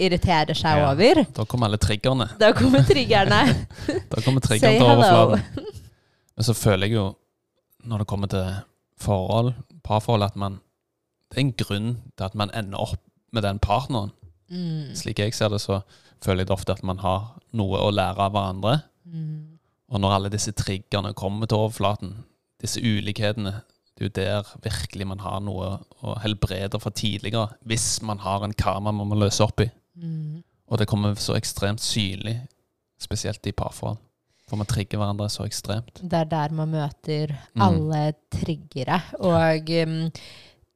irriterer 0.00 0.54
seg 0.58 0.78
Ja. 0.80 0.90
over. 0.90 1.24
Da 1.36 1.44
kommer 1.44 1.66
alle 1.68 1.78
triggerne. 1.78 2.30
Da 2.40 2.52
kommer 2.52 2.82
triggerne. 2.82 3.66
Da 4.10 4.20
kommer 4.24 4.40
triggerne 4.40 4.78
til 4.78 4.88
overflaten. 4.88 5.68
Men 6.36 6.44
så 6.48 6.54
føler 6.56 6.88
jeg 6.88 6.96
jo, 6.96 7.14
når 7.84 8.02
det 8.02 8.08
kommer 8.10 8.30
til 8.30 8.46
forhold, 9.00 9.52
parforhold, 9.84 10.22
at 10.22 10.36
man 10.36 10.60
Det 11.32 11.40
er 11.40 11.46
en 11.48 11.56
grunn 11.58 11.88
til 12.16 12.24
at 12.24 12.34
man 12.34 12.50
ender 12.54 12.78
opp 12.78 13.00
med 13.32 13.42
den 13.42 13.58
partneren. 13.58 14.12
Mm. 14.50 14.94
Slik 14.94 15.18
jeg 15.18 15.34
ser 15.34 15.48
det, 15.50 15.60
så 15.60 15.80
føler 16.22 16.44
jeg 16.44 16.46
det 16.46 16.54
ofte 16.54 16.72
at 16.76 16.84
man 16.86 17.00
har 17.02 17.40
noe 17.52 17.80
å 17.80 17.90
lære 17.90 18.22
av 18.22 18.30
hverandre. 18.36 18.74
Mm. 19.02 19.58
Og 19.90 20.00
når 20.00 20.14
alle 20.14 20.30
disse 20.30 20.52
triggerne 20.52 21.10
kommer 21.18 21.50
til 21.50 21.64
overflaten, 21.64 22.12
disse 22.62 22.78
ulikhetene, 22.78 23.64
det 23.94 24.04
er 24.04 24.08
jo 24.08 24.14
der 24.14 24.54
virkelig 24.62 25.06
man 25.06 25.22
har 25.22 25.42
noe 25.42 25.76
å 26.02 26.16
helbrede 26.22 26.78
fra 26.82 26.90
tidligere, 26.90 27.48
hvis 27.66 28.02
man 28.02 28.22
har 28.22 28.44
en 28.44 28.54
karma 28.54 28.92
man 28.92 29.10
må 29.10 29.18
løse 29.18 29.42
opp 29.42 29.62
i. 29.64 29.68
Mm. 29.94 30.42
Og 30.70 30.78
det 30.78 30.88
kommer 30.90 31.14
så 31.20 31.36
ekstremt 31.38 31.82
synlig, 31.82 32.40
spesielt 33.00 33.46
i 33.46 33.52
parforhold. 33.54 33.98
For 34.48 34.56
man 34.60 34.66
trigger 34.68 34.98
hverandre 35.00 35.30
så 35.32 35.46
ekstremt. 35.48 36.02
Det 36.02 36.12
er 36.18 36.24
der 36.28 36.52
man 36.52 36.68
møter 36.74 37.36
Mm. 37.54 37.62
alle 37.62 38.14
triggere. 38.30 39.00
Og 39.20 39.70
um, 39.82 40.10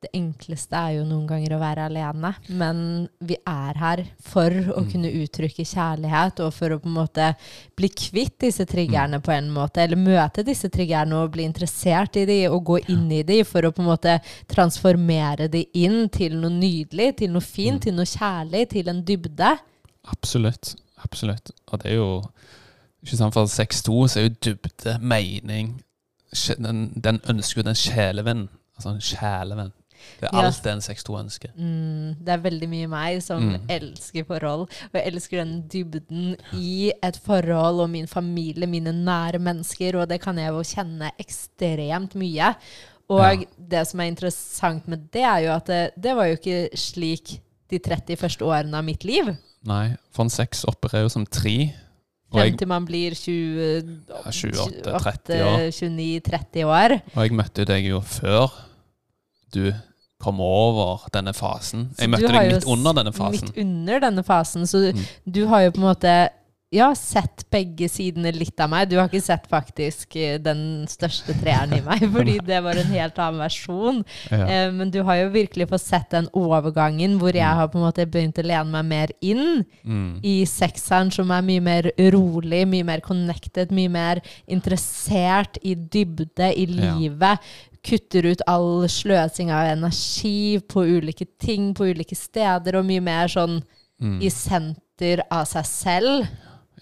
det 0.00 0.10
enkleste 0.14 0.72
er 0.78 0.92
jo 0.94 1.04
noen 1.04 1.26
ganger 1.26 1.56
å 1.56 1.58
være 1.60 1.84
alene, 1.90 2.30
men 2.48 3.08
vi 3.20 3.34
er 3.44 3.74
her 3.74 4.04
for 4.22 4.48
å 4.48 4.84
Mm. 4.84 4.90
kunne 4.92 5.10
uttrykke 5.10 5.66
kjærlighet, 5.66 6.38
og 6.40 6.52
for 6.54 6.70
å 6.70 6.78
på 6.78 6.86
en 6.86 6.94
måte 6.94 7.34
bli 7.76 7.88
kvitt 7.88 8.38
disse 8.38 8.60
Mm. 8.64 8.70
triggerne 8.72 9.20
på 9.20 9.32
en 9.36 9.50
måte, 9.50 9.78
eller 9.82 9.96
møte 9.96 10.44
disse 10.46 10.70
triggerne 10.70 11.12
og 11.14 11.32
bli 11.32 11.42
interessert 11.44 12.16
i 12.16 12.24
de, 12.24 12.46
og 12.46 12.64
gå 12.64 12.78
inn 12.88 13.10
i 13.12 13.22
de, 13.24 13.42
for 13.42 13.60
å 13.62 13.72
på 13.72 13.80
en 13.80 13.86
måte 13.90 14.20
transformere 14.46 15.50
de 15.50 15.66
inn 15.74 16.08
til 16.08 16.32
noe 16.40 16.50
nydelig, 16.50 17.16
til 17.16 17.30
noe 17.32 17.42
fint, 17.42 17.74
Mm. 17.74 17.80
til 17.80 17.92
noe 17.94 18.04
kjærlig, 18.06 18.68
til 18.70 18.88
en 18.88 19.02
dybde. 19.04 19.58
Absolutt. 20.06 20.76
Absolutt. 21.04 21.50
Og 21.72 21.80
det 21.82 21.90
er 21.92 21.96
jo 21.96 22.22
ikke 23.08 23.18
sant, 23.22 23.34
For 23.34 23.48
6-2 23.50 23.98
så 24.12 24.20
er 24.20 24.28
jo 24.28 24.34
dybde, 24.44 24.98
mening 25.00 25.74
Den, 26.58 26.92
den 27.00 27.20
ønsker 27.28 27.62
jo 27.62 27.66
den 27.70 27.74
sjelevenn. 27.78 28.48
Altså 28.76 28.90
en 28.92 29.00
sjelevenn. 29.00 29.70
Det 30.20 30.28
er 30.28 30.36
alt 30.44 30.58
det 30.62 30.70
en 30.76 30.82
6-2 30.84 31.14
ønsker. 31.18 31.54
Mm, 31.56 32.12
det 32.22 32.28
er 32.34 32.42
veldig 32.44 32.68
mye 32.70 32.86
meg 32.92 33.22
som 33.24 33.42
Mm. 33.42 33.64
elsker 33.68 34.24
forhold. 34.28 34.68
Og 34.68 34.94
jeg 34.94 35.06
elsker 35.08 35.40
den 35.40 35.54
dybden 35.72 36.36
i 36.54 36.92
et 37.02 37.16
forhold 37.24 37.80
og 37.80 37.90
min 37.90 38.06
familie, 38.06 38.66
mine 38.70 38.92
nære 38.92 39.38
mennesker. 39.40 39.96
Og 39.98 40.08
det 40.08 40.20
kan 40.20 40.36
jeg 40.38 40.52
jo 40.52 40.62
kjenne 40.62 41.10
ekstremt 41.18 42.14
mye. 42.14 42.54
Og 43.08 43.24
Ja. 43.40 43.44
det 43.58 43.86
som 43.88 44.00
er 44.00 44.04
interessant 44.12 44.86
med 44.88 45.08
det, 45.12 45.22
er 45.24 45.38
jo 45.46 45.52
at 45.56 45.66
det, 45.66 45.90
det 46.00 46.14
var 46.16 46.26
jo 46.26 46.36
ikke 46.36 46.68
slik 46.76 47.40
de 47.70 47.78
30 47.78 48.16
første 48.16 48.44
årene 48.44 48.74
av 48.76 48.84
mitt 48.84 49.02
liv. 49.04 49.34
Nei, 49.64 49.96
for 50.12 50.22
en 50.24 50.30
6 50.30 50.64
opererer 50.68 51.02
jo 51.02 51.08
som 51.08 51.26
3. 51.26 51.72
Frem 52.32 52.56
til 52.60 52.68
man 52.68 52.84
blir 52.86 53.14
20, 53.16 54.04
Ja, 54.08 54.22
28-30 54.30 55.42
år. 55.44 55.68
29-30 55.72 56.64
år. 56.68 56.98
og 57.16 57.22
jeg 57.24 57.32
møtte 57.32 57.64
deg 57.64 57.86
jo 57.88 58.00
før 58.04 58.50
du 59.54 59.72
kom 60.20 60.40
over 60.42 61.06
denne 61.14 61.32
fasen. 61.32 61.86
Jeg 61.98 62.10
møtte 62.10 62.28
deg 62.28 62.52
midt 62.52 62.64
under 62.66 62.92
denne 62.98 63.12
fasen. 63.14 63.48
Midt 63.48 63.58
under 63.62 64.00
denne 64.00 64.24
fasen. 64.26 64.66
Så 64.66 64.92
Mm. 64.92 65.04
du 65.32 65.46
har 65.46 65.60
jo 65.62 65.70
på 65.70 65.78
en 65.80 65.88
måte 65.94 66.28
ja, 66.70 66.90
sett 66.94 67.46
begge 67.50 67.86
sidene 67.88 68.28
litt 68.36 68.60
av 68.60 68.68
meg. 68.68 68.90
Du 68.90 68.98
har 68.98 69.06
ikke 69.08 69.22
sett 69.24 69.46
faktisk 69.48 70.16
eh, 70.20 70.34
den 70.38 70.84
største 70.90 71.32
treeren 71.40 71.72
i 71.78 71.80
meg, 71.80 72.02
fordi 72.14 72.34
det 72.50 72.58
var 72.62 72.76
en 72.76 72.90
helt 72.92 73.16
annen 73.24 73.40
versjon. 73.40 74.02
Ja. 74.28 74.42
Eh, 74.44 74.72
men 74.76 74.90
du 74.92 74.98
har 75.02 75.16
jo 75.22 75.30
virkelig 75.32 75.68
fått 75.70 75.86
sett 75.86 76.10
den 76.12 76.28
overgangen 76.36 77.16
hvor 77.18 77.32
jeg 77.32 77.48
Mm. 77.48 77.56
har 77.56 77.68
på 77.72 77.78
en 77.78 77.86
måte 77.86 78.04
begynt 78.06 78.38
å 78.38 78.44
lene 78.44 78.70
meg 78.70 78.84
mer 78.84 79.08
inn 79.24 79.64
Mm. 79.84 80.20
i 80.22 80.44
sekseren, 80.44 81.10
som 81.14 81.30
er 81.32 81.40
mye 81.42 81.60
mer 81.64 81.88
rolig, 82.12 82.66
mye 82.68 82.84
mer 82.84 83.00
connected, 83.00 83.70
mye 83.72 83.88
mer 83.88 84.20
interessert 84.46 85.56
i 85.62 85.74
dybde 85.74 86.52
i 86.56 86.66
Ja. 86.66 86.94
livet. 86.98 87.38
Kutter 87.82 88.26
ut 88.26 88.42
all 88.46 88.84
sløsing 88.88 89.50
av 89.54 89.70
energi 89.72 90.58
på 90.68 90.82
ulike 90.84 91.26
ting, 91.40 91.72
på 91.74 91.88
ulike 91.94 92.16
steder, 92.16 92.76
og 92.76 92.84
mye 92.84 93.00
mer 93.00 93.26
sånn 93.28 93.62
Mm. 94.02 94.20
i 94.22 94.28
senter 94.28 95.22
av 95.30 95.44
seg 95.46 95.64
selv. 95.64 96.28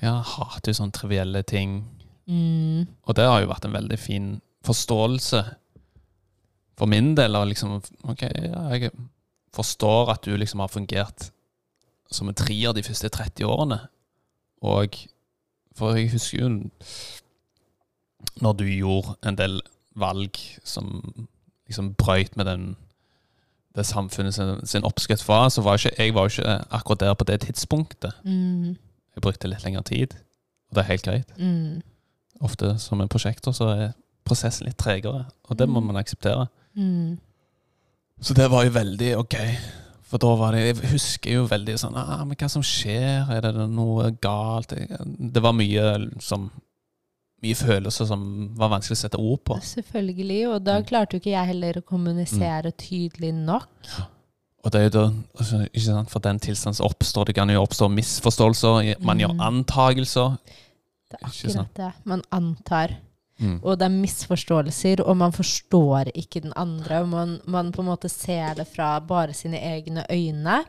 Ja, 0.02 0.18
hater 0.20 0.72
jo 0.72 0.78
sånne 0.80 0.96
trivielle 0.96 1.42
ting. 1.46 1.78
Mm. 2.26 2.86
Og 3.06 3.16
det 3.16 3.26
har 3.28 3.42
jo 3.42 3.50
vært 3.50 3.68
en 3.68 3.76
veldig 3.76 3.98
fin 4.00 4.28
forståelse 4.66 5.42
for 6.76 6.90
min 6.90 7.14
del. 7.18 7.38
Og 7.38 7.50
liksom, 7.52 7.78
ok, 8.04 8.26
ja, 8.26 8.64
jeg 8.74 8.92
forstår 9.56 10.12
at 10.16 10.26
du 10.26 10.36
liksom 10.36 10.60
har 10.64 10.72
fungert 10.72 11.30
som 12.12 12.28
en 12.28 12.38
trier 12.38 12.74
de 12.76 12.84
første 12.86 13.08
30 13.08 13.46
årene. 13.46 13.80
Og 14.62 14.98
For 15.76 15.92
jeg 15.92 16.10
husker 16.10 16.40
jo 16.40 16.48
når 18.40 18.52
du 18.52 18.64
gjorde 18.64 19.16
en 19.28 19.36
del 19.36 19.60
valg 19.96 20.38
som 20.64 21.02
liksom 21.68 21.94
brøyt 21.94 22.36
med 22.36 22.46
den 22.46 22.76
det 23.76 23.84
samfunnet 23.86 24.34
sin, 24.34 24.66
sin 24.66 24.84
oppskrift 24.84 25.28
var, 25.28 25.48
så 25.48 25.60
var 25.60 25.76
ikke, 25.76 25.92
jeg 25.98 26.14
var 26.14 26.22
jo 26.22 26.26
ikke 26.26 26.64
akkurat 26.70 27.00
der 27.00 27.14
på 27.14 27.24
det 27.24 27.40
tidspunktet. 27.40 28.12
Mm. 28.24 28.76
Jeg 29.16 29.22
brukte 29.24 29.48
litt 29.48 29.64
lengre 29.64 29.82
tid, 29.88 30.14
og 30.70 30.76
det 30.76 30.82
er 30.84 30.90
helt 30.92 31.06
greit. 31.06 31.30
Mm. 31.40 31.82
Ofte 32.44 32.74
som 32.78 33.00
en 33.00 33.08
prosjektor 33.08 33.54
så 33.56 33.70
er 33.72 33.94
prosessen 34.26 34.66
litt 34.68 34.76
tregere, 34.76 35.26
og 35.48 35.56
det 35.56 35.68
må 35.68 35.80
Mm. 35.80 35.86
man 35.92 35.96
akseptere. 36.02 36.48
Mm. 36.76 37.18
Så 38.20 38.34
det 38.34 38.50
var 38.50 38.64
jo 38.64 38.70
veldig 38.70 39.16
ok. 39.18 39.36
For 40.06 40.18
da 40.22 40.34
var 40.36 40.52
det 40.52 40.60
Jeg 40.76 40.90
husker 40.92 41.32
jo 41.32 41.46
veldig 41.50 41.74
sånn 41.80 41.96
ah, 41.96 42.24
Men 42.24 42.36
hva 42.36 42.48
som 42.48 42.62
skjer? 42.62 43.26
Er 43.28 43.40
det 43.40 43.54
noe 43.70 44.12
galt? 44.22 44.68
Det 44.70 45.42
var 45.42 45.52
mye 45.52 46.20
som 46.22 46.50
Mye 47.42 47.54
følelser 47.54 48.06
som 48.06 48.54
var 48.56 48.70
vanskelig 48.70 48.96
å 48.96 49.00
sette 49.02 49.18
ord 49.18 49.42
på. 49.44 49.58
Selvfølgelig, 49.60 50.48
og 50.48 50.64
da 50.64 50.78
Mm. 50.80 50.86
klarte 50.86 51.12
jo 51.12 51.20
ikke 51.20 51.34
jeg 51.36 51.46
heller 51.46 51.72
å 51.74 51.84
kommunisere 51.84 52.72
tydelig 52.72 53.34
nok. 53.34 53.68
Og 54.66 54.72
det 54.74 54.80
er 54.80 54.86
jo 54.88 54.92
da 54.96 55.02
altså, 55.38 55.60
Ikke 55.70 55.84
sant, 55.84 56.10
For 56.10 56.18
den 56.24 56.40
tilstanden 56.42 56.74
som 56.80 56.88
oppstår, 56.88 57.28
det 57.28 57.36
kan 57.38 57.50
jo 57.54 57.62
oppstå 57.62 57.86
misforståelser. 57.94 58.96
Man 59.06 59.20
gjør 59.22 59.34
Mm. 59.36 59.40
antagelser. 59.48 60.36
Det 61.10 61.18
er 61.20 61.26
akkurat 61.28 61.76
det. 61.76 61.92
Man 62.04 62.22
antar. 62.34 62.96
Mm. 63.38 63.60
Og 63.62 63.78
det 63.78 63.84
er 63.84 63.92
misforståelser, 63.94 65.02
og 65.06 65.16
man 65.16 65.32
forstår 65.32 66.10
ikke 66.14 66.40
den 66.42 66.52
andre. 66.56 67.00
Og 67.04 67.08
man, 67.08 67.40
man 67.46 67.70
på 67.72 67.82
en 67.84 67.88
måte 67.92 68.08
ser 68.10 68.54
det 68.58 68.66
fra 68.74 68.98
bare 68.98 69.32
sine 69.34 69.60
egne 69.60 70.04
øyne. 70.10 70.64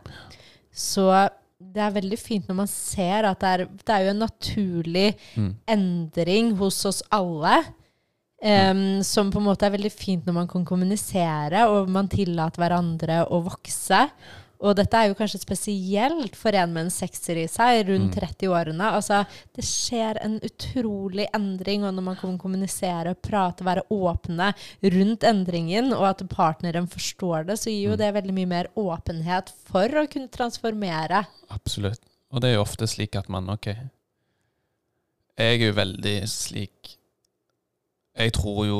Så 0.75 1.29
det 1.59 1.81
er 1.81 1.89
veldig 1.95 2.19
fint 2.19 2.47
når 2.47 2.55
man 2.55 2.67
ser 2.67 3.25
at 3.25 3.39
det 3.41 3.49
er, 3.49 3.65
det 3.65 3.89
er 3.95 4.03
jo 4.05 4.09
en 4.13 4.19
naturlig 4.27 5.15
Mm. 5.35 5.55
endring 5.67 6.55
hos 6.57 6.85
oss 6.85 7.01
alle. 7.11 7.63
Em, 8.41 9.03
som 9.03 9.31
på 9.31 9.39
en 9.39 9.47
måte 9.49 9.65
er 9.65 9.73
veldig 9.77 9.91
fint 9.91 10.25
når 10.27 10.33
man 10.33 10.47
kan 10.47 10.65
kommunisere, 10.65 11.67
og 11.69 11.89
man 11.89 12.07
tillater 12.11 12.61
hverandre 12.61 13.23
å 13.29 13.41
vokse. 13.45 14.09
Og 14.57 14.73
dette 14.73 14.97
er 14.97 15.11
jo 15.11 15.13
kanskje 15.19 15.37
spesielt 15.43 16.33
for 16.35 16.49
en 16.57 16.71
med 16.73 16.87
en 16.87 16.89
sekser 16.89 17.37
i 17.37 17.43
seg, 17.47 17.83
rundt 17.91 18.15
Mm. 18.15 18.23
30-årene. 18.23 18.87
Altså, 18.89 19.19
det 19.53 19.63
skjer 19.63 20.17
en 20.25 20.39
utrolig 20.41 21.27
endring, 21.31 21.83
og 21.85 21.93
når 21.93 22.01
man 22.03 22.15
kan 22.15 22.37
kommunisere, 22.39 23.13
prate, 23.21 23.61
være 23.63 23.83
åpne 23.93 24.53
rundt 24.81 25.21
endringen, 25.29 25.93
og 25.93 26.07
at 26.09 26.27
partneren 26.29 26.87
forstår 26.89 27.45
det, 27.45 27.59
så 27.59 27.69
gir 27.69 27.89
jo 27.91 27.93
Mm. 27.93 27.97
det 27.97 28.13
veldig 28.15 28.33
mye 28.33 28.47
mer 28.47 28.67
åpenhet 28.75 29.51
for 29.69 29.87
å 29.89 30.07
kunne 30.09 30.27
transformere. 30.27 31.27
Absolutt. 31.51 31.99
Og 32.33 32.41
det 32.41 32.49
er 32.49 32.55
jo 32.55 32.63
ofte 32.65 32.87
slik 32.87 33.15
at 33.15 33.29
man 33.29 33.47
Ok. 33.49 33.67
Jeg 35.37 35.61
er 35.61 35.67
jo 35.67 35.73
veldig 35.73 36.27
slik 36.27 36.96
Jeg 38.17 38.33
tror 38.33 38.65
jo 38.65 38.79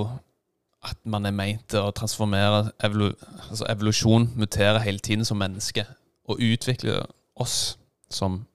at 0.87 0.97
man 1.05 1.25
er 1.25 1.35
meint 1.35 1.65
til 1.69 1.83
å 1.83 1.93
transformere 1.95 2.71
evolu 2.83 3.11
altså 3.49 3.67
Evolusjon 3.69 4.31
muterer 4.37 4.79
hele 4.85 4.99
tiden 5.03 5.25
som 5.25 5.37
menneske. 5.37 5.85
Og 6.27 6.41
utvikle 6.43 7.01
oss 7.35 7.77
som 8.09 8.45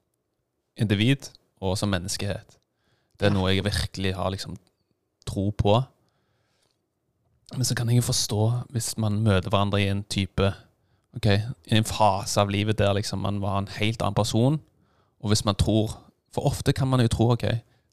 individ 0.77 1.31
og 1.61 1.79
som 1.79 1.93
menneskehet. 1.93 2.59
Det 3.21 3.29
er 3.29 3.35
noe 3.35 3.53
jeg 3.53 3.65
virkelig 3.65 4.15
har 4.17 4.33
liksom 4.35 4.57
tro 5.29 5.51
på. 5.51 5.77
Men 7.55 7.65
så 7.69 7.77
kan 7.77 7.89
jeg 7.89 8.01
jo 8.01 8.09
forstå 8.09 8.43
hvis 8.75 8.97
man 8.99 9.21
møter 9.23 9.51
hverandre 9.51 9.83
i 9.83 9.91
en 9.93 10.05
type 10.05 10.53
Ok, 11.13 11.27
i 11.29 11.77
en 11.77 11.85
fase 11.85 12.41
av 12.41 12.49
livet 12.49 12.79
der 12.79 12.95
liksom 12.97 13.21
man 13.21 13.43
var 13.43 13.59
en 13.59 13.67
helt 13.69 14.01
annen 14.01 14.17
person, 14.17 14.55
og 15.21 15.29
hvis 15.29 15.45
man 15.45 15.59
tror 15.61 15.99
For 16.33 16.49
ofte 16.49 16.73
kan 16.73 16.89
man 16.89 17.03
jo 17.05 17.11
tro 17.13 17.27
ok, 17.35 17.45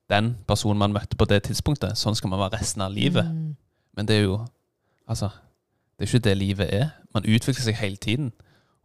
den 0.09 0.35
personen 0.47 0.77
man 0.79 0.93
møtte 0.93 1.15
på 1.17 1.25
det 1.29 1.43
tidspunktet, 1.43 1.97
sånn 1.97 2.15
skal 2.15 2.29
man 2.29 2.39
være 2.39 2.59
resten 2.59 2.81
av 2.81 2.91
livet. 2.91 3.25
Mm. 3.25 3.55
Men 3.97 4.05
det 4.07 4.15
er 4.17 4.23
jo 4.29 4.39
Altså, 5.09 5.29
det 5.97 6.05
er 6.05 6.15
ikke 6.15 6.23
det 6.29 6.37
livet 6.37 6.67
er. 6.73 6.89
Man 7.13 7.23
utvikler 7.25 7.63
seg 7.65 7.75
hele 7.75 7.95
tiden. 7.97 8.31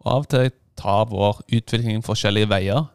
Og 0.00 0.12
av 0.12 0.18
og 0.24 0.28
til 0.32 0.50
tar 0.76 1.04
vår 1.10 1.42
utvikling 1.52 2.00
forskjellige 2.04 2.48
veier. 2.48 2.86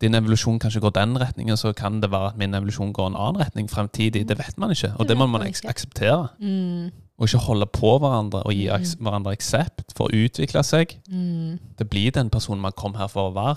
Din 0.00 0.14
evolusjon 0.14 0.58
kanskje 0.60 0.80
går 0.84 0.90
den 0.94 1.16
retningen, 1.18 1.56
så 1.56 1.72
kan 1.72 2.02
det 2.02 2.10
være 2.12 2.28
at 2.34 2.36
min 2.38 2.52
evolusjon 2.54 2.92
går 2.92 3.06
en 3.10 3.16
annen 3.16 3.40
retning 3.40 3.70
fremtidig. 3.70 4.28
Det 4.28 4.36
vet 4.38 4.58
man 4.58 4.70
ikke, 4.70 4.92
og 4.92 4.98
Det 4.98 5.08
det 5.08 5.16
må 5.16 5.26
man 5.26 5.40
man 5.40 5.48
ikke. 5.48 5.68
akseptere. 5.68 6.28
Mm. 6.38 6.90
Og 7.18 7.26
ikke 7.26 7.38
holde 7.38 7.66
på 7.66 7.98
hverandre 7.98 8.42
og 8.46 8.52
gi 8.52 8.68
Mm. 8.68 9.02
hverandre 9.04 9.32
aksept 9.32 9.94
for 9.96 10.08
å 10.08 10.12
utvikle 10.14 10.62
seg. 10.62 10.98
Mm. 11.10 11.58
Det 11.78 11.88
blir 11.90 12.10
den 12.10 12.30
personen 12.30 12.60
man 12.60 12.72
kom 12.76 12.94
her 12.94 13.06
for 13.08 13.30
å 13.30 13.34
være. 13.34 13.56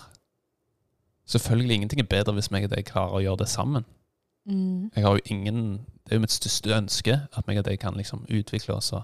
Selvfølgelig, 1.31 1.75
ingenting 1.75 2.01
er 2.03 2.09
bedre 2.11 2.35
hvis 2.35 2.51
meg 2.51 2.67
og 2.67 2.73
deg 2.73 2.85
klarer 2.89 3.15
å 3.15 3.23
gjøre 3.23 3.43
det 3.43 3.49
sammen. 3.51 3.85
Mm. 4.49 4.89
Jeg 4.95 5.05
har 5.05 5.15
jo 5.15 5.21
ingen, 5.31 5.85
Det 6.03 6.15
er 6.15 6.17
jo 6.17 6.25
mitt 6.25 6.33
største 6.33 6.73
ønske 6.75 7.15
at 7.31 7.47
meg 7.47 7.61
og 7.61 7.65
deg 7.67 7.79
kan 7.79 7.95
liksom 7.95 8.25
utvikle 8.27 8.75
oss 8.75 8.91
og 8.97 9.03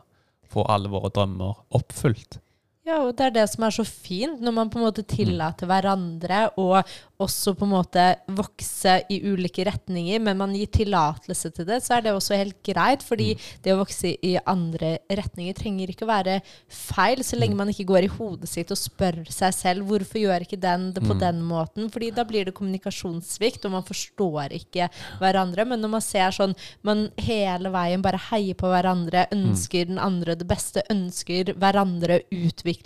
få 0.50 0.66
alle 0.68 0.90
våre 0.92 1.12
drømmer 1.14 1.62
oppfylt. 1.78 2.40
Ja, 2.88 3.02
og 3.04 3.18
det 3.20 3.26
er 3.26 3.34
det 3.36 3.44
som 3.52 3.66
er 3.68 3.74
så 3.76 3.84
fint, 3.84 4.40
når 4.40 4.54
man 4.56 4.70
på 4.72 4.80
en 4.80 4.86
måte 4.86 5.04
tillater 5.04 5.68
hverandre 5.68 6.46
å 6.56 6.70
også 7.18 7.56
på 7.58 7.66
en 7.66 7.72
måte 7.72 8.04
vokse 8.38 8.94
i 9.10 9.18
ulike 9.26 9.66
retninger, 9.66 10.22
men 10.22 10.38
man 10.38 10.54
gir 10.56 10.70
tillatelse 10.74 11.50
til 11.56 11.66
det, 11.70 11.80
så 11.86 11.98
er 11.98 12.06
det 12.06 12.14
også 12.14 12.38
helt 12.38 12.60
greit. 12.66 13.04
Fordi 13.06 13.32
det 13.66 13.74
å 13.74 13.80
vokse 13.80 14.12
i 14.14 14.36
andre 14.46 14.98
retninger 15.10 15.58
trenger 15.58 15.92
ikke 15.92 16.06
å 16.06 16.12
være 16.12 16.38
feil, 16.70 17.24
så 17.26 17.40
lenge 17.40 17.58
man 17.58 17.72
ikke 17.74 17.88
går 17.90 18.06
i 18.06 18.12
hodet 18.12 18.50
sitt 18.52 18.74
og 18.74 18.80
spør 18.80 19.24
seg 19.34 19.56
selv 19.56 19.90
hvorfor 19.90 20.22
gjør 20.22 20.46
ikke 20.46 20.62
den 20.62 20.92
det 20.94 21.04
på 21.06 21.18
den 21.18 21.42
måten. 21.46 21.90
fordi 21.90 22.12
da 22.14 22.26
blir 22.28 22.46
det 22.46 22.56
kommunikasjonssvikt, 22.58 23.66
og 23.66 23.74
man 23.80 23.88
forstår 23.88 24.54
ikke 24.60 24.90
hverandre. 25.22 25.66
Men 25.66 25.82
når 25.82 25.94
man 25.98 26.06
ser 26.06 26.36
sånn 26.36 26.54
man 26.86 27.08
hele 27.18 27.72
veien 27.74 28.04
bare 28.06 28.22
heier 28.30 28.58
på 28.58 28.70
hverandre, 28.70 29.26
ønsker 29.34 29.90
den 29.90 29.98
andre 30.02 30.38
det 30.38 30.46
beste, 30.48 30.86
ønsker 30.94 31.56
hverandre 31.58 32.22
utvikling, 32.30 32.77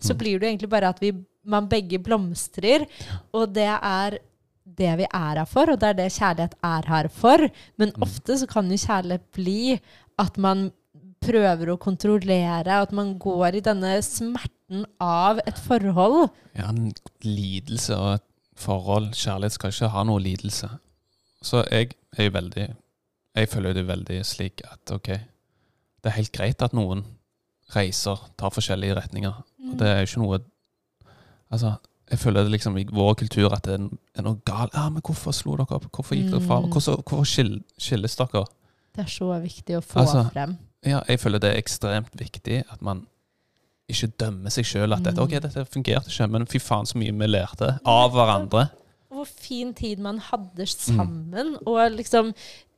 så 0.00 0.14
blir 0.18 0.38
det 0.38 0.50
egentlig 0.50 0.70
bare 0.72 0.92
at 0.92 1.02
vi 1.02 1.12
man 1.42 1.66
begge 1.70 1.98
blomstrer, 1.98 2.86
og 3.34 3.54
det 3.54 3.70
er 3.70 4.18
det 4.62 4.92
vi 5.00 5.06
er 5.08 5.40
her 5.40 5.48
for, 5.48 5.72
og 5.72 5.80
det 5.80 5.88
er 5.90 5.98
det 5.98 6.12
kjærlighet 6.14 6.54
er 6.64 6.86
her 6.88 7.08
for. 7.12 7.48
Men 7.80 7.92
ofte 8.04 8.38
så 8.38 8.46
kan 8.46 8.70
jo 8.70 8.78
kjærlighet 8.78 9.24
bli 9.34 9.78
at 10.22 10.38
man 10.38 10.70
prøver 11.22 11.72
å 11.72 11.80
kontrollere, 11.82 12.80
at 12.82 12.92
man 12.94 13.16
går 13.20 13.58
i 13.58 13.64
denne 13.64 13.94
smerten 14.06 14.84
av 15.02 15.42
et 15.46 15.58
forhold. 15.66 16.30
Ja, 16.58 16.70
en 16.70 16.92
lidelse 17.26 17.98
og 17.98 18.14
et 18.16 18.28
forhold. 18.58 19.12
Kjærlighet 19.18 19.58
skal 19.58 19.74
ikke 19.74 19.92
ha 19.94 20.06
noe 20.06 20.22
lidelse. 20.22 20.70
Så 21.42 21.64
jeg 21.70 21.94
er 22.16 22.28
jo 22.28 22.36
veldig 22.38 22.68
Jeg 23.32 23.48
føler 23.48 23.72
det 23.72 23.86
veldig 23.88 24.18
slik 24.28 24.60
at 24.68 24.90
OK, 24.92 25.06
det 25.08 26.10
er 26.10 26.18
helt 26.18 26.32
greit 26.36 26.60
at 26.60 26.74
noen 26.76 27.00
reiser, 27.74 28.20
tar 28.38 28.50
forskjellige 28.54 28.96
retninger. 28.98 29.32
Og 29.70 29.78
det 29.78 29.88
er 29.88 30.00
jo 30.02 30.10
ikke 30.10 30.22
noe 30.26 30.40
Altså, 31.52 31.74
jeg 32.10 32.18
føler 32.18 32.42
det 32.46 32.50
liksom 32.54 32.76
i 32.80 32.86
vår 32.88 33.14
kultur 33.20 33.52
at 33.52 33.66
det 33.68 33.74
er 34.16 34.22
noe 34.24 34.38
galt. 34.48 34.72
Ja, 34.72 34.86
men 34.88 35.02
hvorfor 35.04 35.34
slo 35.36 35.56
dere 35.60 35.76
opp? 35.76 35.84
Hvorfor 35.92 36.16
gikk 36.16 36.30
dere 36.32 36.40
fra? 36.40 36.60
Mm. 36.62 36.70
Hvorfor, 36.72 37.02
hvorfor 37.04 37.28
skilles 37.76 38.16
dere? 38.16 38.44
Det 38.96 39.04
er 39.04 39.10
så 39.12 39.28
viktig 39.42 39.76
å 39.76 39.82
få 39.84 40.00
Altså, 40.00 40.22
frem. 40.32 40.54
Ja, 40.84 41.02
jeg 41.08 41.20
føler 41.20 41.38
det 41.44 41.50
er 41.52 41.60
ekstremt 41.60 42.14
viktig 42.18 42.62
at 42.72 42.80
man 42.82 43.04
ikke 43.92 44.08
dømmer 44.16 44.48
seg 44.50 44.64
sjøl. 44.64 44.92
At 44.96 45.04
dette, 45.04 45.20
Mm. 45.20 45.24
ok, 45.28 45.42
dette 45.44 45.64
fungerte 45.68 46.08
ikke, 46.08 46.30
men 46.30 46.46
fy 46.46 46.58
faen 46.58 46.86
så 46.88 46.96
mye 46.96 47.12
vi 47.12 47.26
lærte 47.28 47.78
av 47.84 48.12
hverandre. 48.12 48.70
Hvor 49.12 49.26
fin 49.28 49.74
tid 49.74 49.98
man 49.98 50.18
hadde 50.18 50.64
Mm. 50.64 50.66
sammen, 50.96 51.56
og 51.66 51.92
liksom 51.92 52.32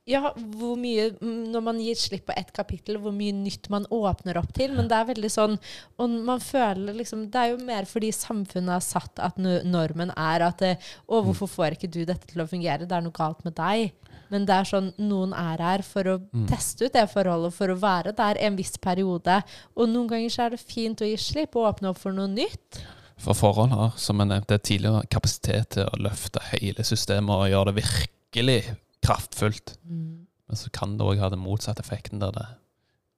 ja, 0.05 0.33
hvor 0.37 0.75
mye 0.77 1.07
mm, 1.17 1.51
Når 1.53 1.63
man 1.65 1.79
gir 1.81 1.95
slipp 1.97 2.27
på 2.27 2.33
ett 2.37 2.51
kapittel, 2.53 2.99
hvor 3.01 3.13
mye 3.15 3.33
nytt 3.33 3.69
man 3.73 3.87
åpner 3.89 4.37
opp 4.37 4.51
til. 4.53 4.75
Men 4.77 4.87
det 4.91 4.97
er 4.99 5.07
veldig 5.09 5.31
sånn 5.33 5.55
Og 5.97 6.09
man 6.27 6.39
føler 6.45 6.93
liksom 6.93 7.23
Det 7.33 7.41
er 7.41 7.53
jo 7.55 7.61
mer 7.65 7.87
fordi 7.89 8.11
samfunnet 8.13 8.75
har 8.75 8.83
satt 8.85 9.19
at 9.25 9.39
normen 9.41 10.11
er 10.13 10.45
at 10.45 10.61
eh, 10.61 10.77
Å, 11.09 11.23
hvorfor 11.25 11.49
får 11.49 11.77
ikke 11.79 11.89
du 11.95 12.03
dette 12.05 12.29
til 12.29 12.43
å 12.43 12.47
fungere? 12.51 12.85
Det 12.85 12.93
er 12.99 13.01
noe 13.07 13.15
galt 13.17 13.41
med 13.47 13.57
deg. 13.57 13.95
Men 14.29 14.45
det 14.45 14.55
er 14.59 14.69
sånn 14.69 14.91
Noen 15.01 15.33
er 15.37 15.61
her 15.61 15.81
for 15.85 16.03
å 16.13 16.15
Mm. 16.35 16.47
teste 16.49 16.85
ut 16.85 16.93
det 16.93 17.03
forholdet, 17.09 17.53
for 17.55 17.71
å 17.71 17.75
være 17.79 18.11
der 18.17 18.37
en 18.43 18.55
viss 18.57 18.75
periode. 18.81 19.37
Og 19.77 19.87
noen 19.89 20.07
ganger 20.09 20.29
så 20.33 20.45
er 20.45 20.49
det 20.55 20.59
fint 20.59 20.99
å 21.01 21.07
gi 21.07 21.15
slipp 21.17 21.55
og 21.55 21.69
åpne 21.69 21.89
opp 21.93 21.99
for 22.01 22.11
noe 22.11 22.27
nytt. 22.27 22.81
For 23.17 23.33
forhold 23.37 23.71
har, 23.71 23.93
som 23.95 24.19
jeg 24.19 24.27
nevnte 24.27 24.57
tidligere, 24.59 25.05
kapasitet 25.07 25.69
til 25.77 25.87
å 25.87 26.01
løfte 26.03 26.41
hele 26.51 26.83
systemet 26.83 27.31
og 27.31 27.47
gjøre 27.53 27.71
det 27.71 27.83
virkelig 27.85 28.57
kraftfullt. 29.05 29.75
Men 29.85 30.59
så 30.59 30.69
kan 30.73 30.97
det 30.97 31.05
òg 31.05 31.21
ha 31.21 31.29
den 31.33 31.41
motsatte 31.41 31.81
effekten, 31.85 32.21
der 32.21 32.33
det 32.35 32.45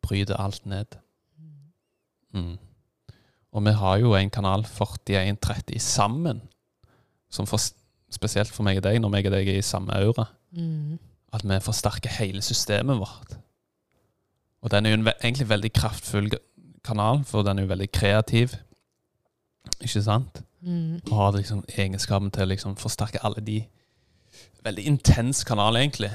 bryter 0.06 0.40
alt 0.40 0.66
ned. 0.66 0.98
Mm. 2.36 2.58
Og 3.52 3.66
vi 3.66 3.74
har 3.80 3.98
jo 4.04 4.14
en 4.16 4.30
kanal 4.30 4.66
4130 4.68 5.80
sammen, 5.82 6.42
som 7.30 7.48
for, 7.48 7.60
spesielt 8.12 8.52
for 8.54 8.64
meg 8.68 8.80
og 8.80 8.86
deg, 8.86 9.00
når 9.02 9.12
meg 9.12 9.28
og 9.28 9.36
deg 9.36 9.50
er 9.52 9.60
i 9.62 9.66
samme 9.66 9.96
aura, 9.96 10.28
Mm. 10.52 10.98
at 11.34 11.44
vi 11.44 11.60
forsterker 11.60 12.10
hele 12.10 12.42
systemet 12.42 12.98
vårt. 12.98 13.38
Og 14.62 14.72
den 14.72 14.86
er 14.86 14.90
jo 14.90 14.98
en 14.98 15.06
ve 15.06 15.12
egentlig 15.22 15.50
veldig 15.50 15.74
kraftfull 15.74 16.30
kanal, 16.84 17.24
for 17.24 17.44
den 17.44 17.60
er 17.60 17.64
jo 17.64 17.74
veldig 17.74 17.92
kreativ. 17.92 18.56
Ikke 19.82 20.02
sant? 20.02 20.42
Mm. 20.62 21.02
Og 21.12 21.18
har 21.18 21.36
liksom 21.36 21.66
egenskapen 21.68 22.32
til 22.32 22.44
å 22.44 22.52
liksom 22.54 22.78
forsterke 22.80 23.20
alle 23.24 23.44
de 23.44 23.66
Veldig 24.66 24.86
intens 24.89 25.43
kanal, 25.47 25.76
egentlig. 25.80 26.12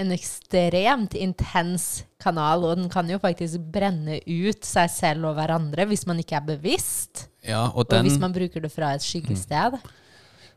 en 0.00 0.10
ekstremt 0.10 1.12
intens 1.14 2.04
kanal, 2.18 2.64
og 2.64 2.76
den 2.78 2.88
kan 2.90 3.10
jo 3.10 3.18
faktisk 3.20 3.60
brenne 3.74 4.20
ut 4.26 4.64
seg 4.64 4.88
selv 4.90 5.26
og 5.28 5.34
hverandre 5.36 5.84
hvis 5.90 6.06
man 6.08 6.18
ikke 6.18 6.38
er 6.40 6.46
bevisst, 6.46 7.26
Ja, 7.44 7.66
og 7.68 7.92
og 7.92 8.02
hvis 8.06 8.18
man 8.18 8.32
bruker 8.32 8.60
det 8.64 8.70
fra 8.72 8.94
et 8.94 9.02
skyggested. 9.04 9.76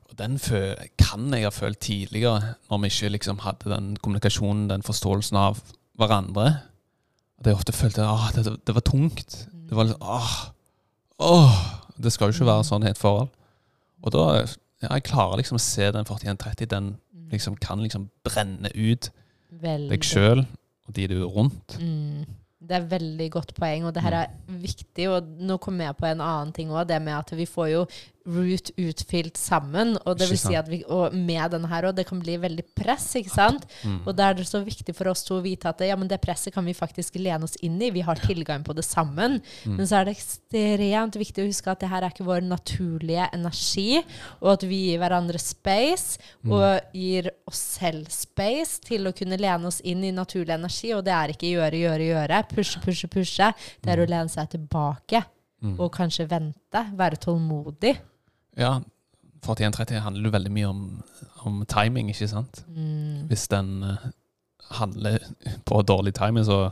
og 0.10 0.18
den 0.18 0.38
kan 0.40 1.34
jeg 1.34 1.44
ha 1.44 1.50
følt 1.50 1.80
tidligere, 1.80 2.56
når 2.70 2.78
vi 2.82 2.88
ikke 2.88 3.10
liksom 3.18 3.40
hadde 3.40 3.70
den 3.70 3.98
kommunikasjonen, 3.98 4.70
den 4.70 4.82
forståelsen 4.84 5.36
av 5.38 5.60
hverandre. 5.98 6.62
At 7.40 7.46
jeg 7.48 7.56
ofte 7.56 7.74
følte 7.74 8.02
at 8.08 8.36
det, 8.36 8.56
det 8.66 8.74
var 8.76 8.82
tungt. 8.88 9.48
Det 9.52 9.76
var 9.76 9.84
liksom 9.84 10.02
åh, 10.02 10.32
åh, 11.20 11.56
Det 12.02 12.12
skal 12.14 12.32
jo 12.32 12.34
ikke 12.40 12.46
være 12.52 12.64
sånn 12.64 12.84
i 12.88 12.90
et 12.90 12.98
forhold. 12.98 13.30
Og 14.04 14.12
da 14.12 14.46
ja, 14.84 14.90
jeg 14.94 15.06
klarer 15.08 15.40
liksom 15.40 15.60
å 15.60 15.64
se 15.64 15.92
den 15.96 16.08
4130. 16.08 16.70
Den 16.72 16.96
liksom 17.32 17.58
kan 17.62 17.82
liksom 17.84 18.10
brenne 18.26 18.72
ut 18.76 19.12
Veldig. 19.50 19.92
deg 19.92 20.08
sjøl 20.08 20.46
og 20.86 20.96
de 20.96 21.08
du 21.10 21.16
er 21.22 21.30
rundt. 21.32 21.78
Mm. 21.82 22.26
Det 22.66 22.78
er 22.80 22.88
veldig 22.90 23.28
godt 23.34 23.54
poeng, 23.58 23.86
og 23.86 23.94
det 23.94 24.02
her 24.06 24.16
er 24.24 24.28
viktig. 24.48 25.08
Og 25.12 25.28
nå 25.46 25.58
kommer 25.62 25.90
jeg 25.90 25.98
på 26.00 26.08
en 26.10 26.22
annen 26.24 26.54
ting 26.56 26.72
òg, 26.74 26.88
det 26.90 27.02
med 27.02 27.18
at 27.18 27.34
vi 27.38 27.46
får 27.50 27.68
jo 27.72 27.84
root 28.26 28.72
utfylt 28.82 29.38
sammen. 29.38 29.96
Og 30.06 30.18
det 30.18 30.28
vil 30.32 30.40
si 30.42 30.56
at 30.58 30.68
vi, 30.72 30.80
og 30.90 31.14
med 31.14 31.52
den 31.54 31.66
her 31.70 31.84
òg, 31.90 31.96
det 31.96 32.08
kan 32.10 32.20
bli 32.20 32.38
veldig 32.42 32.66
press, 32.76 33.08
ikke 33.20 33.30
sant? 33.34 33.66
Mm. 33.84 34.00
Og 34.08 34.16
da 34.18 34.30
er 34.32 34.40
det 34.40 34.48
så 34.50 34.62
viktig 34.66 34.96
for 34.98 35.12
oss 35.12 35.24
to 35.28 35.38
å 35.40 35.44
vite 35.46 35.70
at 35.70 35.78
det, 35.78 35.90
ja, 35.92 35.96
men 36.00 36.08
det 36.10 36.20
presset 36.24 36.54
kan 36.56 36.66
vi 36.66 36.74
faktisk 36.74 37.20
lene 37.22 37.44
oss 37.46 37.56
inn 37.62 37.78
i. 37.82 37.92
Vi 37.94 38.02
har 38.02 38.16
tilgang 38.24 38.64
på 38.66 38.74
det 38.74 38.86
sammen. 38.86 39.40
Mm. 39.66 39.76
Men 39.78 39.86
så 39.90 40.00
er 40.00 40.06
det 40.10 40.16
ekstremt 40.18 41.20
viktig 41.22 41.44
å 41.44 41.50
huske 41.50 41.72
at 41.72 41.80
det 41.86 41.90
her 41.92 42.04
er 42.08 42.14
ikke 42.16 42.26
vår 42.28 42.42
naturlige 42.50 43.30
energi, 43.36 44.02
og 44.42 44.54
at 44.56 44.66
vi 44.70 44.82
gir 44.90 45.00
hverandre 45.04 45.40
space, 45.42 46.18
Mm. 46.46 46.52
og 46.52 46.82
gir 46.94 47.30
oss 47.48 47.58
selv 47.80 48.10
space 48.14 48.80
til 48.86 49.08
å 49.08 49.14
kunne 49.16 49.38
lene 49.40 49.66
oss 49.68 49.80
inn 49.82 50.04
i 50.04 50.12
naturlig 50.12 50.54
energi. 50.54 50.92
Og 50.94 51.04
det 51.06 51.14
er 51.14 51.34
ikke 51.34 51.50
gjøre, 51.54 51.80
gjøre, 51.80 52.10
gjøre, 52.12 52.42
pushe, 52.50 52.80
pushe, 52.84 53.08
pushe. 53.10 53.48
Det 53.82 53.92
er 53.94 54.04
å 54.04 54.10
lene 54.10 54.30
seg 54.30 54.50
tilbake 54.50 55.24
Mm. 55.64 55.80
og 55.80 55.92
kanskje 55.96 56.28
vente, 56.30 56.82
være 56.96 57.18
tålmodig. 57.18 57.96
Ja, 58.60 58.80
4130 59.46 60.02
handler 60.02 60.30
jo 60.30 60.34
veldig 60.36 60.54
mye 60.54 60.70
om, 60.72 60.82
om 61.46 61.62
timing, 61.70 62.10
ikke 62.10 62.30
sant? 62.32 62.64
Mm. 62.72 63.28
Hvis 63.30 63.48
den 63.52 63.84
eh, 63.86 64.10
handler 64.80 65.20
på 65.68 65.82
dårlig 65.86 66.16
timing, 66.18 66.46
så 66.48 66.72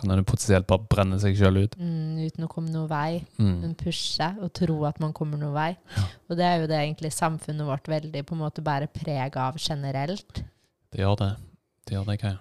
kan 0.00 0.10
den 0.10 0.24
potensielt 0.24 0.68
bare 0.70 0.86
brenne 0.90 1.18
seg 1.20 1.36
sjøl 1.38 1.60
ut. 1.64 1.76
Mm, 1.78 2.20
uten 2.24 2.46
å 2.46 2.50
komme 2.50 2.72
noen 2.72 2.88
vei. 2.90 3.20
Mm. 3.38 3.56
Men 3.62 3.76
pushe 3.78 4.30
og 4.40 4.52
tro 4.56 4.78
at 4.88 5.00
man 5.02 5.12
kommer 5.16 5.40
noen 5.40 5.54
vei. 5.56 5.70
Ja. 5.96 6.06
Og 6.30 6.38
det 6.40 6.46
er 6.46 6.62
jo 6.62 6.70
det 6.70 6.78
egentlig 6.80 7.12
samfunnet 7.14 7.68
vårt 7.68 7.90
veldig 7.90 8.24
på 8.26 8.36
en 8.36 8.42
måte 8.44 8.64
bærer 8.64 8.90
preg 8.90 9.36
av 9.40 9.58
generelt. 9.60 10.44
Det 10.90 11.02
gjør 11.02 11.18
det. 11.20 11.32
Det 11.86 11.98
gjør 11.98 12.08
det, 12.08 12.20
Kaja. 12.22 12.38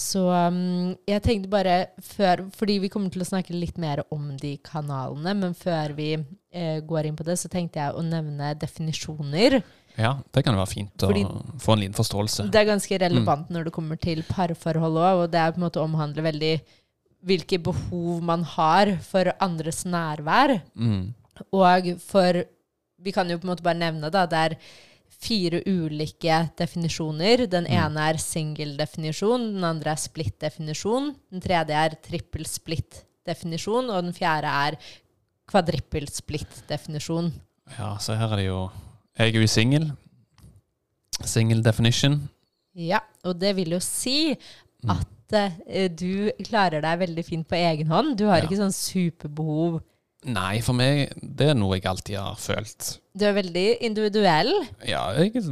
Så 0.00 0.22
um, 0.32 0.94
jeg 1.08 1.20
tenkte 1.24 1.50
bare 1.52 1.74
før 2.00 2.46
Fordi 2.56 2.78
vi 2.80 2.88
kommer 2.92 3.12
til 3.12 3.20
å 3.20 3.28
snakke 3.28 3.52
litt 3.52 3.76
mer 3.80 4.00
om 4.14 4.30
de 4.40 4.54
kanalene, 4.64 5.34
men 5.36 5.56
før 5.58 5.92
vi 5.98 6.14
eh, 6.16 6.80
går 6.86 7.10
inn 7.10 7.18
på 7.18 7.26
det, 7.26 7.36
så 7.40 7.50
tenkte 7.52 7.82
jeg 7.82 7.96
å 7.98 8.04
nevne 8.06 8.54
definisjoner. 8.60 9.60
Ja, 10.00 10.14
det 10.32 10.44
kan 10.46 10.54
jo 10.56 10.62
være 10.62 10.72
fint 10.72 11.04
å 11.04 11.10
Fordi- 11.10 11.60
få 11.60 11.74
en 11.74 11.82
liten 11.84 11.98
forståelse. 11.98 12.48
Det 12.50 12.60
er 12.60 12.68
ganske 12.70 13.00
relevant 13.02 13.50
når 13.52 13.68
det 13.68 13.72
kommer 13.76 14.00
til 14.00 14.22
parforhold 14.28 14.96
òg, 14.96 15.24
og 15.24 15.30
det 15.32 15.40
er 15.42 15.52
på 15.52 15.60
en 15.60 15.66
måte 15.66 15.82
omhandler 15.82 16.28
veldig 16.30 16.54
hvilke 17.26 17.58
behov 17.60 18.22
man 18.24 18.46
har 18.56 18.94
for 19.04 19.32
andres 19.44 19.84
nærvær. 19.84 20.60
Mm. 20.74 21.10
Og 21.52 21.92
for 22.00 22.44
Vi 23.00 23.12
kan 23.16 23.28
jo 23.30 23.38
på 23.40 23.46
en 23.46 23.54
måte 23.54 23.64
bare 23.64 23.80
nevne 23.80 24.10
da, 24.12 24.26
det 24.28 24.36
er 24.38 24.54
fire 25.20 25.60
ulike 25.68 26.50
definisjoner. 26.56 27.46
Den 27.50 27.64
Mm. 27.68 27.72
ene 27.76 28.00
er 28.10 28.14
single-definisjon, 28.18 29.54
den 29.54 29.64
andre 29.64 29.90
er 29.92 29.96
split-definisjon, 30.00 31.14
den 31.30 31.40
tredje 31.40 31.74
er 31.76 31.90
trippel-split-definisjon, 32.02 33.90
og 33.90 34.02
den 34.04 34.12
fjerde 34.16 34.48
er 34.48 34.76
kvadrippel-split-definisjon. 35.50 37.32
Ja, 37.78 37.96
så 37.98 38.16
her 38.18 38.32
er 38.32 38.36
det 38.36 38.46
jo 38.46 38.70
Jeg 39.18 39.34
er 39.34 39.40
jo 39.40 39.46
singel. 39.46 39.90
Single 41.26 41.62
definition. 41.62 42.28
Ja, 42.74 43.00
og 43.24 43.38
det 43.40 43.54
vil 43.56 43.70
jo 43.74 43.80
si 43.80 44.36
Mm. 44.82 44.90
at 44.90 45.06
mm. 45.30 45.96
du 45.96 46.30
klarer 46.42 46.80
deg 46.80 46.98
veldig 47.00 47.24
fint 47.24 47.46
på 47.48 47.54
egen 47.56 47.86
hånd. 47.88 48.16
Du 48.16 48.24
har 48.26 48.38
Ja. 48.38 48.44
ikke 48.46 48.56
sånn 48.56 48.72
superbehov. 48.72 49.82
Nei, 50.28 50.60
for 50.64 50.76
meg 50.76 51.14
det 51.16 51.52
er 51.52 51.56
noe 51.56 51.78
jeg 51.78 51.86
alltid 51.88 52.18
har 52.20 52.36
følt. 52.40 52.96
Du 53.16 53.24
er 53.24 53.36
veldig 53.36 53.68
individuell. 53.86 54.52
Ja, 54.84 55.06
jeg 55.16 55.44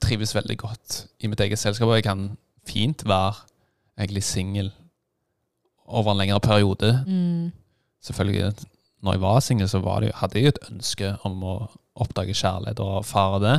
trives 0.00 0.32
veldig 0.36 0.56
godt 0.62 1.00
i 1.20 1.28
mitt 1.28 1.42
eget 1.44 1.60
selskap, 1.60 1.90
og 1.90 1.98
jeg 1.98 2.06
kan 2.06 2.30
fint 2.64 3.04
være 3.08 3.44
egentlig 4.00 4.24
singel 4.24 4.72
over 5.84 6.14
en 6.14 6.22
lengre 6.22 6.40
periode. 6.40 6.94
Mm. 7.06 7.52
Selvfølgelig 8.04 8.54
når 9.04 9.16
jeg 9.16 9.20
var 9.20 9.40
singel, 9.44 9.68
så 9.68 9.78
var 9.84 10.00
det, 10.00 10.14
hadde 10.16 10.40
jeg 10.40 10.54
et 10.54 10.62
ønske 10.70 11.10
om 11.28 11.42
å 11.44 11.54
oppdage 12.00 12.34
kjærlighet 12.34 12.80
og 12.80 13.02
erfare 13.02 13.40
det. 13.42 13.56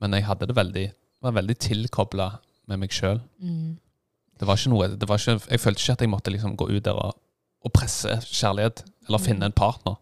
Men 0.00 0.16
jeg 0.16 0.26
hadde 0.28 0.48
det 0.50 0.56
veldig, 0.56 0.86
var 1.24 1.36
veldig 1.36 1.56
tilkobla 1.64 2.28
med 2.68 2.82
meg 2.82 2.92
sjøl. 2.92 3.22
Mm. 3.40 3.78
Det 4.40 4.48
var 4.48 4.60
ikke 4.60 4.72
noe 4.72 4.88
det 4.96 5.08
var 5.08 5.20
ikke, 5.20 5.40
Jeg 5.50 5.60
følte 5.60 5.82
ikke 5.82 5.96
at 5.96 6.04
jeg 6.04 6.12
måtte 6.12 6.32
liksom 6.32 6.56
gå 6.60 6.68
ut 6.70 6.84
der 6.84 6.96
og, 6.96 7.16
og 7.64 7.72
presse 7.72 8.08
kjærlighet, 8.24 8.84
eller 9.08 9.18
finne 9.18 9.44
en 9.50 9.52
partner. 9.52 9.96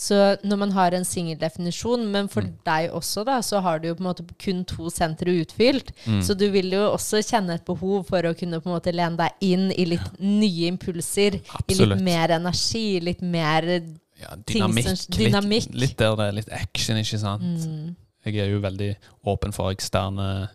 Så 0.00 0.36
når 0.46 0.56
man 0.56 0.70
har 0.72 0.94
en 0.96 1.04
singeldefinisjon, 1.04 2.06
men 2.12 2.28
for 2.28 2.40
Mm. 2.42 2.52
deg 2.64 2.90
også, 2.92 3.24
da, 3.26 3.40
så 3.42 3.60
har 3.60 3.78
du 3.80 3.88
jo 3.88 3.94
på 3.94 4.00
en 4.00 4.06
måte 4.14 4.24
kun 4.38 4.64
to 4.64 4.88
sentre 4.88 5.26
utfylt. 5.42 5.90
Mm. 6.06 6.22
Så 6.22 6.34
du 6.38 6.48
vil 6.50 6.70
jo 6.72 6.92
også 6.94 7.20
kjenne 7.22 7.54
et 7.54 7.64
behov 7.66 8.06
for 8.08 8.22
å 8.22 8.32
kunne 8.38 8.60
på 8.62 8.70
en 8.70 8.76
måte 8.78 8.94
lene 8.94 9.16
deg 9.18 9.32
inn 9.40 9.70
i 9.72 9.84
litt 9.84 10.20
nye 10.20 10.70
impulser. 10.70 11.40
Absolutt. 11.52 11.80
I 11.80 11.84
litt 11.94 12.02
mer 12.02 12.28
energi, 12.30 13.00
litt 13.00 13.20
mer 13.22 13.62
Ja, 14.20 14.36
ting 14.46 14.62
som- 14.62 14.72
dynamikk. 14.72 15.06
dynamikk. 15.10 15.66
Litt, 15.66 15.74
litt 15.74 15.96
der 15.98 16.16
det 16.16 16.28
er 16.28 16.32
litt 16.32 16.48
action, 16.52 16.96
ikke 16.96 17.18
sant. 17.18 17.42
mm, 17.42 17.96
Jeg 18.24 18.36
er 18.36 18.50
jo 18.50 18.60
veldig 18.60 18.96
åpen 19.26 19.52
for 19.52 19.70
eksterne, 19.72 20.48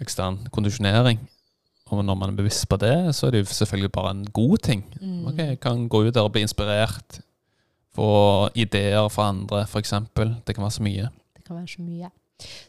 ekstern 0.00 0.48
kondisjonering. 0.50 1.18
Og 1.92 2.00
når 2.04 2.16
man 2.16 2.32
er 2.32 2.36
bevisst 2.38 2.64
på 2.68 2.76
det, 2.80 3.14
så 3.14 3.26
er 3.26 3.30
det 3.34 3.44
jo 3.44 3.52
selvfølgelig 3.52 3.92
bare 3.92 4.10
en 4.14 4.24
god 4.32 4.58
ting. 4.64 4.84
mm. 5.00 5.26
Okay, 5.26 5.46
Jeg 5.52 5.60
kan 5.60 5.88
gå 5.88 6.04
ut 6.06 6.14
der 6.14 6.24
og 6.24 6.32
bli 6.32 6.40
inspirert. 6.46 7.20
Få 7.94 8.48
ideer 8.54 9.08
fra 9.12 9.28
andre, 9.28 9.66
f.eks. 9.68 9.90
Det 10.16 10.54
kan 10.54 10.64
være 10.64 10.70
så 10.70 10.82
mye. 10.82 11.08
Det 11.36 11.44
kan 11.44 11.56
være 11.56 11.68
så 11.68 11.82
mye. 11.82 12.10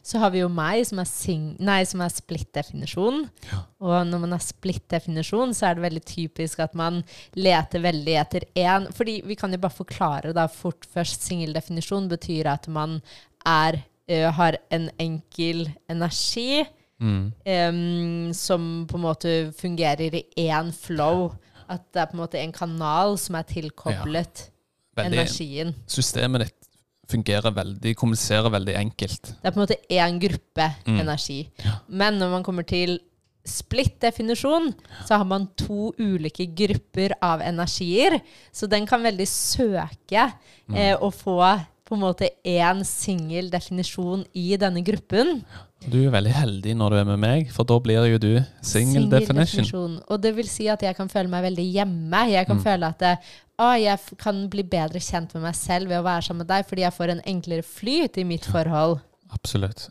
Så 0.06 0.20
har 0.22 0.30
vi 0.30 0.38
jo 0.44 0.48
meg, 0.52 0.84
som 0.86 1.00
er, 1.02 1.08
sing 1.10 1.56
nei, 1.58 1.80
som 1.88 2.00
er 2.04 2.12
splitt-definisjon. 2.14 3.24
Ja. 3.50 3.58
Og 3.82 4.06
når 4.06 4.22
man 4.22 4.36
er 4.36 4.44
splitt-definisjon, 4.44 5.56
så 5.58 5.66
er 5.66 5.74
det 5.74 5.82
veldig 5.88 6.04
typisk 6.06 6.62
at 6.62 6.76
man 6.78 7.00
leter 7.34 7.82
veldig 7.82 8.14
etter 8.20 8.46
én 8.54 8.86
Fordi 8.94 9.18
vi 9.26 9.34
kan 9.34 9.50
jo 9.52 9.58
bare 9.58 9.74
forklare 9.74 10.32
da 10.36 10.46
fort 10.46 10.86
først. 10.94 11.26
Singeldefinisjon 11.26 12.06
betyr 12.12 12.46
at 12.52 12.68
man 12.68 13.00
er, 13.44 13.80
ø, 14.08 14.22
har 14.38 14.60
en 14.70 14.88
enkel 15.02 15.66
energi 15.90 16.62
Mm. 17.00 17.32
Um, 17.44 18.32
som 18.32 18.86
på 18.88 18.96
en 18.96 19.02
måte 19.04 19.32
fungerer 19.52 20.14
i 20.14 20.24
én 20.48 20.72
flow. 20.72 21.34
At 21.68 21.82
det 21.92 22.00
er 22.00 22.06
på 22.06 22.14
en 22.16 22.22
måte 22.22 22.38
en 22.40 22.52
kanal 22.52 23.18
som 23.18 23.34
er 23.34 23.42
tilkoblet 23.42 24.50
Veldig, 24.96 25.18
energien. 25.18 25.74
systemet 25.86 26.44
ditt 26.46 26.68
fungerer 27.10 27.52
veldig, 27.54 27.92
kommuniserer 27.96 28.50
veldig 28.50 28.74
enkelt. 28.80 29.22
Det 29.42 29.44
er 29.44 29.50
på 29.52 29.60
en 29.60 29.66
måte 29.66 29.80
én 29.90 30.18
gruppe 30.22 30.74
Mm. 30.86 31.00
energi. 31.00 31.50
Ja. 31.64 31.72
Men 31.88 32.18
når 32.18 32.30
man 32.30 32.42
kommer 32.44 32.62
til 32.66 32.98
splitt-definisjon, 33.44 34.72
så 35.06 35.18
har 35.18 35.24
man 35.24 35.46
to 35.58 35.92
ulike 35.98 36.46
grupper 36.56 37.14
av 37.22 37.40
energier. 37.42 38.20
Så 38.52 38.68
den 38.68 38.86
kan 38.86 39.02
veldig 39.02 39.26
søke 39.28 40.32
Mm. 40.68 40.74
eh, 40.76 40.96
å 40.96 41.12
få 41.12 41.38
på 41.86 41.94
en 41.94 42.00
måte 42.00 42.28
én 42.44 42.84
singel 42.84 43.48
definisjon 43.50 44.24
i 44.34 44.56
denne 44.56 44.82
gruppen. 44.82 45.44
Du 45.86 45.96
er 46.02 46.10
veldig 46.10 46.32
heldig 46.34 46.72
når 46.76 46.90
du 46.90 46.96
er 46.98 47.04
med 47.06 47.20
meg, 47.22 47.50
for 47.54 47.64
da 47.68 47.76
blir 47.80 48.06
jo 48.10 48.18
du 48.18 48.30
single 48.60 49.06
definition. 49.08 49.62
definition. 49.62 49.92
Og 50.10 50.20
det 50.22 50.32
vil 50.36 50.48
si 50.50 50.66
at 50.72 50.82
jeg 50.82 50.96
kan 50.98 51.08
føle 51.08 51.30
meg 51.30 51.44
veldig 51.46 51.66
hjemme. 51.72 52.22
Jeg 52.32 52.46
kan 52.48 52.56
Mm. 52.58 52.62
føle 52.64 52.88
at 52.88 52.98
det, 52.98 53.12
å, 53.58 53.68
jeg 53.80 54.18
kan 54.18 54.48
bli 54.50 54.62
bedre 54.64 54.98
kjent 54.98 55.32
med 55.34 55.42
meg 55.44 55.54
selv 55.54 55.88
ved 55.88 55.98
å 56.00 56.04
være 56.04 56.22
sammen 56.26 56.42
med 56.42 56.48
deg, 56.48 56.66
fordi 56.66 56.82
jeg 56.82 56.92
får 56.92 57.10
en 57.10 57.20
enklere 57.26 57.62
flyt 57.62 58.18
i 58.18 58.24
mitt 58.24 58.44
forhold. 58.44 58.98
Absolutt. 59.32 59.88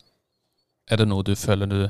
Er 0.91 0.97
det 0.97 1.07
noe 1.07 1.23
du 1.23 1.33
føler 1.35 1.65
du 1.67 1.87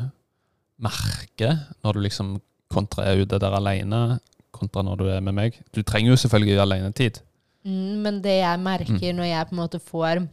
merker 0.79 1.57
når 1.83 1.93
du 1.93 1.99
liksom 2.05 2.35
kontra 2.71 3.05
er 3.09 3.21
ute 3.25 3.39
der 3.39 3.53
alene, 3.57 4.19
kontra 4.55 4.83
når 4.83 4.97
du 4.97 5.05
er 5.09 5.21
med 5.21 5.33
meg? 5.33 5.59
Du 5.73 5.81
trenger 5.83 6.13
jo 6.13 6.15
selvfølgelig 6.27 6.59
alenetid. 6.61 7.19
Mm, 7.65 8.01
men 8.05 8.21
det 8.21 8.39
jeg 8.41 8.59
merker 8.59 8.93
Mm. 9.13 9.15
når 9.17 9.25
jeg 9.31 9.47
på 9.47 9.51
en 9.51 9.57
måte 9.63 9.79
får 9.81 10.27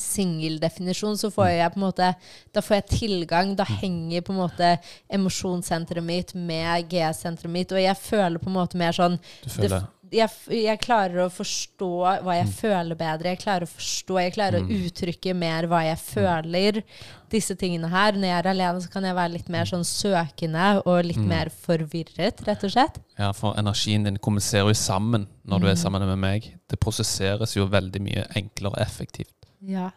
singeldefinisjon, 0.00 1.18
så 1.18 1.30
får 1.34 1.50
jeg 1.54 1.72
på 1.74 1.80
en 1.80 1.86
måte 1.86 2.14
Da 2.54 2.60
får 2.62 2.76
jeg 2.80 2.86
tilgang. 2.98 3.56
Da 3.56 3.64
Mm. 3.64 3.76
henger 3.80 4.20
på 4.22 4.32
en 4.32 4.48
måte 4.48 4.78
emosjonssenteret 5.10 6.02
mitt 6.04 6.34
med 6.34 6.88
G-senteret 6.88 7.50
mitt, 7.50 7.72
og 7.72 7.78
jeg 7.78 7.96
føler 7.96 8.38
på 8.38 8.46
en 8.48 8.54
måte 8.54 8.74
mer 8.76 8.92
sånn 8.92 9.18
Du 9.42 9.50
føler 9.50 9.88
jeg, 10.12 10.30
jeg 10.48 10.78
klarer 10.80 11.24
å 11.26 11.30
forstå 11.32 12.22
hva 12.22 12.34
jeg 12.36 12.46
Mm. 12.46 12.52
føler 12.52 12.94
bedre. 12.94 13.24
Jeg 13.24 13.38
klarer 13.40 13.62
å 13.62 13.74
forstå, 13.74 14.20
jeg 14.22 14.34
klarer 14.34 14.60
å 14.60 14.68
Mm. 14.68 14.84
uttrykke 14.86 15.34
mer 15.34 15.66
hva 15.66 15.82
jeg 15.82 15.98
føler. 15.98 16.82
Disse 17.30 17.56
tingene 17.56 17.88
her. 17.88 18.12
Når 18.12 18.22
jeg 18.22 18.44
er 18.44 18.48
alene, 18.50 18.80
så 18.80 18.90
kan 18.92 19.02
jeg 19.02 19.14
være 19.14 19.32
litt 19.32 19.48
mer 19.48 19.64
sånn 19.64 19.82
søkende 19.82 20.82
og 20.86 21.04
litt 21.04 21.16
Mm. 21.16 21.26
mer 21.26 21.46
forvirret, 21.50 22.44
rett 22.46 22.62
og 22.62 22.70
slett. 22.70 22.98
Ja, 23.18 23.32
for 23.32 23.54
energien 23.56 24.04
din 24.04 24.16
kommuniserer 24.18 24.68
jo 24.68 24.74
sammen 24.74 25.26
når 25.44 25.60
du 25.60 25.66
er 25.66 25.74
Mm. 25.74 25.82
sammen 25.82 26.06
med 26.06 26.18
meg. 26.18 26.58
Det 26.68 26.78
prosesseres 26.78 27.54
jo 27.56 27.66
veldig 27.66 28.00
mye 28.00 28.26
enklere 28.36 28.72
og 28.74 28.78
effektivt. 28.78 29.32
Ja. 29.66 29.90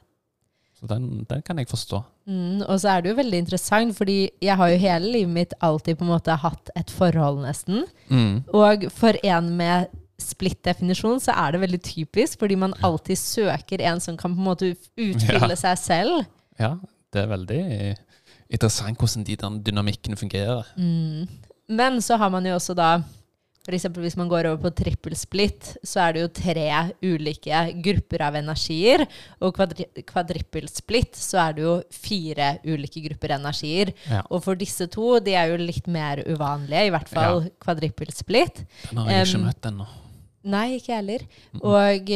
Så 0.77 0.85
den, 0.87 1.23
den 1.29 1.41
kan 1.41 1.57
jeg 1.57 1.67
forstå. 1.71 2.03
Mm, 2.29 2.61
og 2.67 2.75
så 2.79 2.91
er 2.91 3.01
det 3.01 3.09
jo 3.09 3.17
veldig 3.17 3.37
interessant, 3.41 3.95
fordi 3.97 4.29
jeg 4.43 4.55
har 4.59 4.69
jo 4.69 4.77
hele 4.77 5.11
livet 5.15 5.33
mitt 5.33 5.53
alltid 5.65 5.97
på 5.97 6.05
en 6.05 6.11
måte 6.11 6.35
hatt 6.37 6.69
et 6.77 6.91
forhold, 6.93 7.39
nesten. 7.41 7.85
Mm. 8.13 8.43
Og 8.53 8.85
for 8.93 9.17
en 9.25 9.49
med 9.57 9.87
splitt-definisjon 10.21 11.19
så 11.21 11.33
er 11.37 11.53
det 11.55 11.61
veldig 11.63 11.79
typisk, 11.85 12.37
fordi 12.41 12.55
man 12.59 12.75
alltid 12.85 13.17
søker 13.17 13.81
en 13.89 13.99
som 14.03 14.17
kan 14.17 14.35
på 14.35 14.41
en 14.41 14.49
måte 14.51 14.69
utfylle 14.97 15.49
Ja. 15.49 15.55
seg 15.55 15.77
selv. 15.81 16.25
Ja, 16.59 16.75
det 17.13 17.23
er 17.23 17.31
veldig 17.33 17.61
interessant 18.49 18.97
hvordan 19.01 19.25
de 19.27 19.35
der 19.35 19.57
dynamikkene 19.65 20.17
fungerer. 20.17 20.63
Mm. 20.77 21.27
Men 21.69 22.01
så 22.01 22.17
har 22.17 22.29
man 22.29 22.45
jo 22.45 22.53
også 22.55 22.73
da 22.77 23.01
eksempel 23.75 24.05
hvis 24.05 24.15
man 24.19 24.29
går 24.31 24.47
over 24.47 24.61
på 24.67 24.71
trippelsplitt, 24.79 25.73
så 25.83 26.05
er 26.05 26.15
det 26.15 26.23
jo 26.23 26.29
tre 26.39 26.67
ulike 27.03 27.61
grupper 27.83 28.23
av 28.29 28.37
energier. 28.39 29.03
Og 29.43 29.55
kvadri 29.57 29.87
kvadrippelsplitt, 30.07 31.19
så 31.19 31.41
er 31.47 31.57
det 31.57 31.65
jo 31.65 31.75
fire 31.91 32.53
ulike 32.63 33.03
grupper 33.09 33.35
energier. 33.35 33.91
Ja. 34.07 34.23
Og 34.31 34.45
for 34.45 34.59
disse 34.59 34.87
to, 34.93 35.17
de 35.23 35.35
er 35.35 35.51
jo 35.51 35.59
litt 35.61 35.87
mer 35.91 36.23
uvanlige, 36.27 36.87
i 36.87 36.93
hvert 36.95 37.11
fall 37.11 37.47
kvadrippelsplitt. 37.63 38.63
Den 38.89 39.03
har 39.03 39.15
jeg 39.17 39.29
ikke 39.29 39.41
um, 39.43 39.47
møtt 39.49 39.71
ennå. 39.71 39.87
Nei, 40.47 40.67
ikke 40.77 40.93
jeg 40.93 41.01
heller. 41.01 41.29
Og 41.59 42.11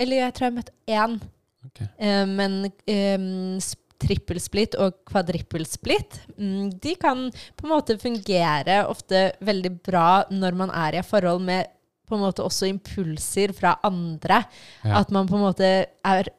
Eller 0.00 0.24
jeg 0.26 0.34
tror 0.36 0.46
jeg 0.46 0.52
har 0.52 0.58
møtt 0.58 0.74
én. 0.90 1.20
Okay. 1.70 1.86
Um, 2.00 2.36
men 2.38 2.52
um, 2.66 3.60
trippelsplitt 4.00 4.74
og 4.80 4.96
kvadrippelsplitt, 5.10 6.16
mm, 6.38 6.70
de 6.82 6.94
kan 7.00 7.26
på 7.56 7.66
en 7.66 7.72
måte 7.74 7.98
fungere 8.00 8.80
ofte 8.88 9.30
veldig 9.44 9.72
bra 9.86 10.24
når 10.32 10.56
man 10.64 10.72
er 10.74 10.96
i 10.96 11.02
et 11.02 11.08
forhold 11.08 11.44
med 11.46 11.68
på 12.10 12.16
en 12.18 12.24
måte 12.24 12.42
også 12.42 12.66
impulser 12.66 13.52
fra 13.54 13.76
andre. 13.86 14.40
Ja. 14.82 14.98
At 14.98 15.12
man 15.14 15.28
på 15.30 15.36
en 15.38 15.44
måte 15.46 15.68
er 15.86 16.30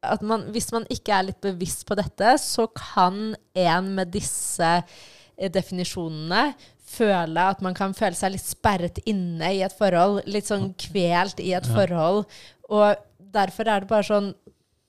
at 0.00 0.22
man, 0.22 0.44
Hvis 0.54 0.70
man 0.70 0.84
ikke 0.94 1.10
er 1.10 1.24
litt 1.26 1.40
bevisst 1.42 1.82
på 1.88 1.96
dette, 1.98 2.36
så 2.38 2.68
kan 2.70 3.34
en 3.58 3.88
med 3.96 4.12
disse 4.14 4.62
eh, 4.78 5.50
definisjonene 5.50 6.52
føle 6.88 7.48
at 7.50 7.60
man 7.66 7.74
kan 7.74 7.92
føle 7.98 8.14
seg 8.14 8.36
litt 8.36 8.46
sperret 8.46 9.00
inne 9.10 9.50
i 9.56 9.60
et 9.66 9.74
forhold. 9.76 10.22
Litt 10.30 10.46
sånn 10.48 10.70
kvelt 10.78 11.42
i 11.42 11.50
et 11.58 11.66
Ja. 11.66 11.74
forhold. 11.74 12.24
Og 12.70 12.94
derfor 13.18 13.66
er 13.68 13.80
det 13.82 13.90
bare 13.90 14.06
sånn 14.06 14.30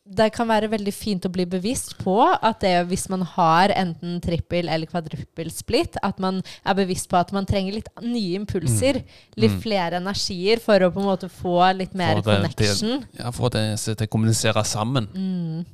det 0.10 0.32
kan 0.34 0.48
være 0.50 0.70
veldig 0.72 0.94
fint 0.94 1.26
å 1.28 1.30
bli 1.32 1.46
bevisst 1.46 1.98
på 2.02 2.16
at 2.42 2.60
det, 2.64 2.88
hvis 2.90 3.08
man 3.14 3.22
har 3.22 3.70
enten 3.78 4.20
trippel 4.24 4.68
eller 4.68 4.90
kvadruppelsplitt, 4.90 6.00
at 6.02 6.20
man 6.20 6.42
er 6.66 6.78
bevisst 6.80 7.10
på 7.12 7.20
at 7.20 7.32
man 7.36 7.46
trenger 7.46 7.74
litt 7.78 7.90
nye 8.02 8.40
impulser. 8.40 9.04
Litt 9.38 9.52
Mm. 9.52 9.62
flere 9.62 10.00
energier 10.02 10.60
for 10.60 10.80
å 10.80 10.92
på 10.92 11.00
en 11.00 11.06
måte 11.06 11.30
få 11.30 11.76
litt 11.78 11.94
mer 11.94 12.16
For 12.16 12.22
det- 12.22 12.42
det- 12.42 12.56
connection. 12.58 13.08
Ja, 13.20 13.32
for 13.32 13.46
at 13.48 13.98
det, 13.98 14.10
kommuniserer 14.10 14.64
sammen. 14.66 15.08
Mm, 15.14 15.66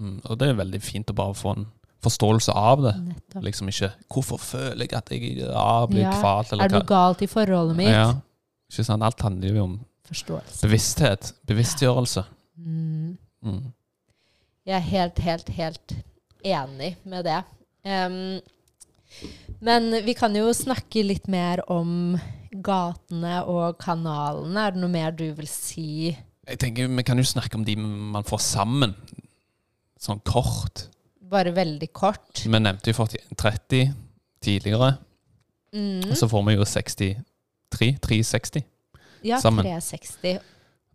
Mm. 0.00 0.20
Og 0.24 0.38
det 0.38 0.48
er 0.48 0.54
veldig 0.54 0.80
fint 0.82 1.06
å 1.10 1.14
bare 1.14 1.34
få 1.34 1.56
en 1.58 1.66
forståelse 2.02 2.48
av 2.54 2.80
det. 2.82 2.94
nettopp. 2.94 3.42
Liksom 3.42 3.68
ikke 3.68 3.92
'Hvorfor 4.08 4.38
føler 4.38 4.78
jeg 4.88 4.92
at 4.94 5.10
jeg 5.10 5.36
ja, 5.38 5.86
blir 5.86 6.00
Ja, 6.02 6.12
kvalt?' 6.12 6.52
eller 6.52 6.64
Er 6.64 6.68
det 6.68 6.78
noe 6.78 6.86
galt 6.86 7.20
i 7.22 7.26
forholdet 7.26 7.76
mitt? 7.76 7.88
Ja. 7.88 8.14
Ikke 8.72 8.84
sant? 8.84 9.02
Alt 9.02 9.20
handler 9.20 9.54
jo 9.54 9.62
om 9.64 9.80
Forståelse. 10.08 10.62
bevissthet. 10.62 11.32
Bevisstgjørelse. 11.46 12.24
Mm. 12.58 13.18
Mm. 13.44 13.72
Jeg 14.70 14.76
er 14.76 14.86
helt, 14.86 15.18
helt, 15.26 15.48
helt 15.56 15.94
enig 16.46 16.92
med 17.02 17.24
det. 17.26 17.40
Um, 17.82 18.38
men 19.66 19.90
vi 20.06 20.14
kan 20.14 20.36
jo 20.38 20.52
snakke 20.54 21.02
litt 21.02 21.26
mer 21.26 21.64
om 21.66 22.14
gatene 22.54 23.40
og 23.50 23.80
kanalene. 23.82 24.62
Er 24.62 24.76
det 24.76 24.82
noe 24.84 24.92
mer 24.92 25.16
du 25.16 25.26
vil 25.34 25.50
si? 25.50 26.12
Jeg 26.46 26.60
tenker 26.62 26.86
Vi 26.86 27.06
kan 27.06 27.18
jo 27.18 27.26
snakke 27.26 27.58
om 27.58 27.66
de 27.66 27.74
man 27.80 28.26
får 28.26 28.44
sammen. 28.46 28.94
Sånn 29.98 30.22
kort. 30.22 30.86
Bare 31.30 31.50
veldig 31.54 31.90
kort. 31.90 32.44
Vi 32.46 32.62
nevnte 32.62 32.94
jo 32.94 33.00
40 33.02 33.34
30 33.42 33.90
tidligere. 34.40 34.94
Mm. 35.74 36.12
Og 36.12 36.16
så 36.18 36.30
får 36.30 36.46
vi 36.46 36.56
jo 36.60 36.66
63. 36.66 37.90
360. 38.06 38.64
Ja, 39.26 39.42
sammen. 39.42 39.66
360. 39.66 40.38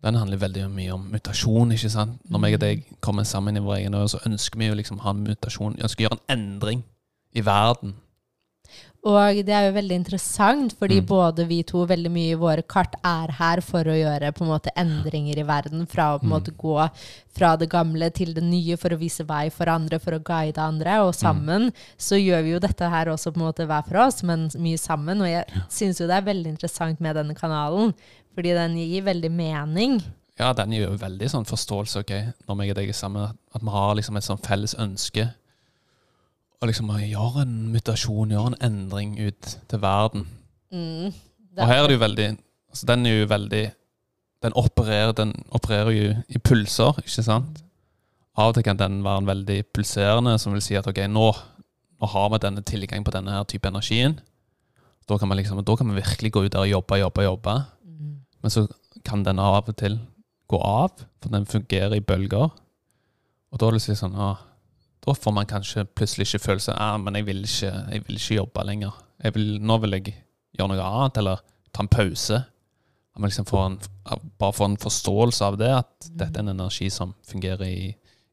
Den 0.02 0.14
handler 0.14 0.36
veldig 0.38 0.70
mye 0.70 0.92
om 0.94 1.10
mutasjon. 1.10 1.72
ikke 1.72 1.90
sant? 1.90 2.18
Når 2.30 2.40
meg 2.40 2.54
og 2.54 2.60
Mm. 2.60 2.66
deg 2.68 2.84
kommer 3.00 3.24
sammen 3.24 3.56
i 3.56 3.60
vår 3.60 3.76
egen 3.78 3.94
øye, 3.94 4.08
så 4.08 4.20
ønsker 4.26 4.58
vi 4.58 4.68
jo 4.68 4.74
liksom 4.74 4.98
ha 5.00 5.10
en 5.10 5.24
mutasjon. 5.24 5.76
Vi 5.76 5.82
ønsker 5.82 6.06
å 6.06 6.08
gjøre 6.08 6.20
en 6.28 6.38
endring 6.38 6.82
i 7.34 7.40
verden. 7.40 7.94
Og 9.06 9.36
det 9.46 9.54
er 9.54 9.68
jo 9.68 9.76
veldig 9.80 9.94
interessant, 10.00 10.72
fordi 10.76 11.00
Mm. 11.00 11.06
både 11.06 11.46
vi 11.46 11.62
to, 11.62 11.86
veldig 11.86 12.10
mye 12.10 12.32
i 12.32 12.34
våre 12.34 12.62
kart, 12.66 12.94
er 13.04 13.30
her 13.30 13.60
for 13.60 13.84
å 13.84 13.94
gjøre 13.94 14.32
på 14.34 14.40
en 14.42 14.48
måte 14.48 14.70
endringer 14.76 15.38
i 15.38 15.44
verden. 15.44 15.86
Fra 15.86 16.16
å 16.16 16.18
på 16.18 16.24
en 16.24 16.28
Mm. 16.30 16.40
måte 16.40 16.56
gå 16.56 16.90
fra 17.32 17.56
det 17.56 17.68
gamle 17.70 18.12
til 18.12 18.34
det 18.34 18.42
nye 18.42 18.76
for 18.76 18.88
å 18.88 18.98
vise 18.98 19.24
vei 19.24 19.48
for 19.48 19.68
andre, 19.68 20.00
for 20.00 20.10
å 20.18 20.22
guide 20.24 20.58
andre. 20.58 20.98
Og 21.06 21.14
sammen 21.14 21.72
så 21.96 22.16
gjør 22.18 22.42
vi 22.42 22.50
jo 22.54 22.58
dette 22.58 22.90
her 22.90 23.06
også 23.06 23.32
på 23.32 23.36
en 23.36 23.46
måte 23.52 23.66
hver 23.68 23.86
for 23.86 23.96
oss, 23.98 24.24
men 24.24 24.48
mye 24.58 24.76
sammen. 24.78 25.20
Og 25.20 25.28
jeg 25.28 25.44
syns 25.68 26.00
jo 26.00 26.08
det 26.08 26.16
er 26.26 26.32
veldig 26.34 26.46
interessant 26.58 27.00
med 27.00 27.14
denne 27.14 27.34
kanalen, 27.36 27.94
fordi 28.36 28.52
den 28.56 28.76
gir 28.76 29.04
veldig 29.06 29.32
mening. 29.32 29.98
Ja, 30.36 30.52
den 30.52 30.74
gir 30.74 30.84
jo 30.84 30.96
veldig 31.00 31.28
sånn 31.32 31.48
forståelse, 31.48 32.02
ok, 32.04 32.14
når 32.44 32.58
meg 32.58 32.72
og 32.74 32.78
deg 32.78 32.92
er 32.92 32.96
sammen, 32.96 33.38
at 33.56 33.64
vi 33.64 33.72
har 33.72 33.94
liksom 33.96 34.18
et 34.18 34.26
sånn 34.26 34.42
felles 34.44 34.76
ønske. 34.82 35.30
Og 36.60 36.68
liksom 36.68 36.92
å 36.92 36.98
gjøre 37.00 37.46
en 37.46 37.54
mutasjon, 37.72 38.34
gjøre 38.34 38.52
en 38.52 38.58
endring 38.68 39.16
ut 39.20 39.56
til 39.68 39.80
verden. 39.80 40.26
Mm. 40.72 41.14
Og 41.56 41.64
her 41.64 41.82
er 41.82 41.88
det 41.88 41.96
jo 41.96 42.02
veldig 42.02 42.26
altså 42.72 42.86
Den 42.90 43.06
er 43.06 43.12
jo 43.20 43.26
veldig 43.30 43.60
Den 44.42 44.56
opererer, 44.58 45.12
den 45.16 45.30
opererer 45.54 45.92
jo 45.94 46.08
i 46.28 46.40
pulser, 46.42 46.98
ikke 47.00 47.24
sant? 47.24 47.62
Av 48.36 48.50
og 48.50 48.56
til 48.56 48.66
kan 48.66 48.76
den 48.76 48.98
være 49.04 49.22
en 49.22 49.30
veldig 49.30 49.58
pulserende, 49.72 50.34
som 50.38 50.52
vil 50.52 50.60
si 50.60 50.76
at 50.76 50.86
ok, 50.90 51.06
nå, 51.08 51.30
nå 51.96 52.10
har 52.12 52.26
vi 52.34 52.40
denne 52.44 52.64
tilgang 52.68 53.06
på 53.06 53.14
denne 53.14 53.32
her 53.32 53.46
type 53.48 53.68
energien. 53.70 54.18
Da 55.08 55.16
kan, 55.16 55.30
vi 55.30 55.38
liksom, 55.38 55.62
da 55.64 55.76
kan 55.78 55.88
vi 55.88 56.02
virkelig 56.02 56.32
gå 56.34 56.42
ut 56.44 56.52
der 56.52 56.66
og 56.66 56.68
jobbe, 56.68 56.98
jobbe, 57.00 57.24
jobbe. 57.24 57.54
Mm. 58.46 58.50
Men 58.50 58.50
så 58.50 58.68
kan 59.02 59.24
den 59.26 59.38
av 59.42 59.66
og 59.66 59.74
til 59.76 59.98
gå 60.46 60.58
av, 60.62 61.00
for 61.22 61.32
den 61.34 61.46
fungerer 61.46 61.96
i 61.96 62.04
bølger. 62.04 62.52
Og 63.50 63.58
da 63.58 63.66
er 63.66 63.74
det 63.74 63.80
liksom 63.80 63.98
sånn 63.98 64.20
ah, 64.20 64.38
Da 65.02 65.14
får 65.14 65.34
man 65.34 65.46
kanskje 65.46 65.84
plutselig 65.86 66.26
ikke 66.26 66.44
følelse 66.44 66.74
ah, 66.74 66.96
men 66.98 67.14
jeg 67.14 67.26
vil 67.26 67.44
ikke, 67.46 67.72
jeg 67.92 68.04
vil 68.06 68.16
ikke 68.20 68.38
jobbe 68.38 68.64
lenger. 68.66 68.94
Jeg 69.22 69.34
vil, 69.34 69.58
nå 69.62 69.78
vil 69.82 69.96
jeg 69.96 70.14
gjøre 70.58 70.68
noe 70.72 70.86
annet, 70.86 71.18
eller 71.18 71.42
ta 71.72 71.82
en 71.82 71.90
pause. 71.90 72.38
At 73.14 73.20
man 73.20 73.30
liksom 73.30 73.46
får 73.50 73.66
en, 73.66 73.76
bare 74.38 74.54
får 74.54 74.70
en 74.70 74.80
forståelse 74.86 75.44
av 75.50 75.58
det, 75.58 75.72
at 75.82 76.08
dette 76.10 76.38
er 76.38 76.44
en 76.44 76.54
energi 76.54 76.90
som 76.90 77.14
fungerer 77.26 77.66
i 77.66 77.92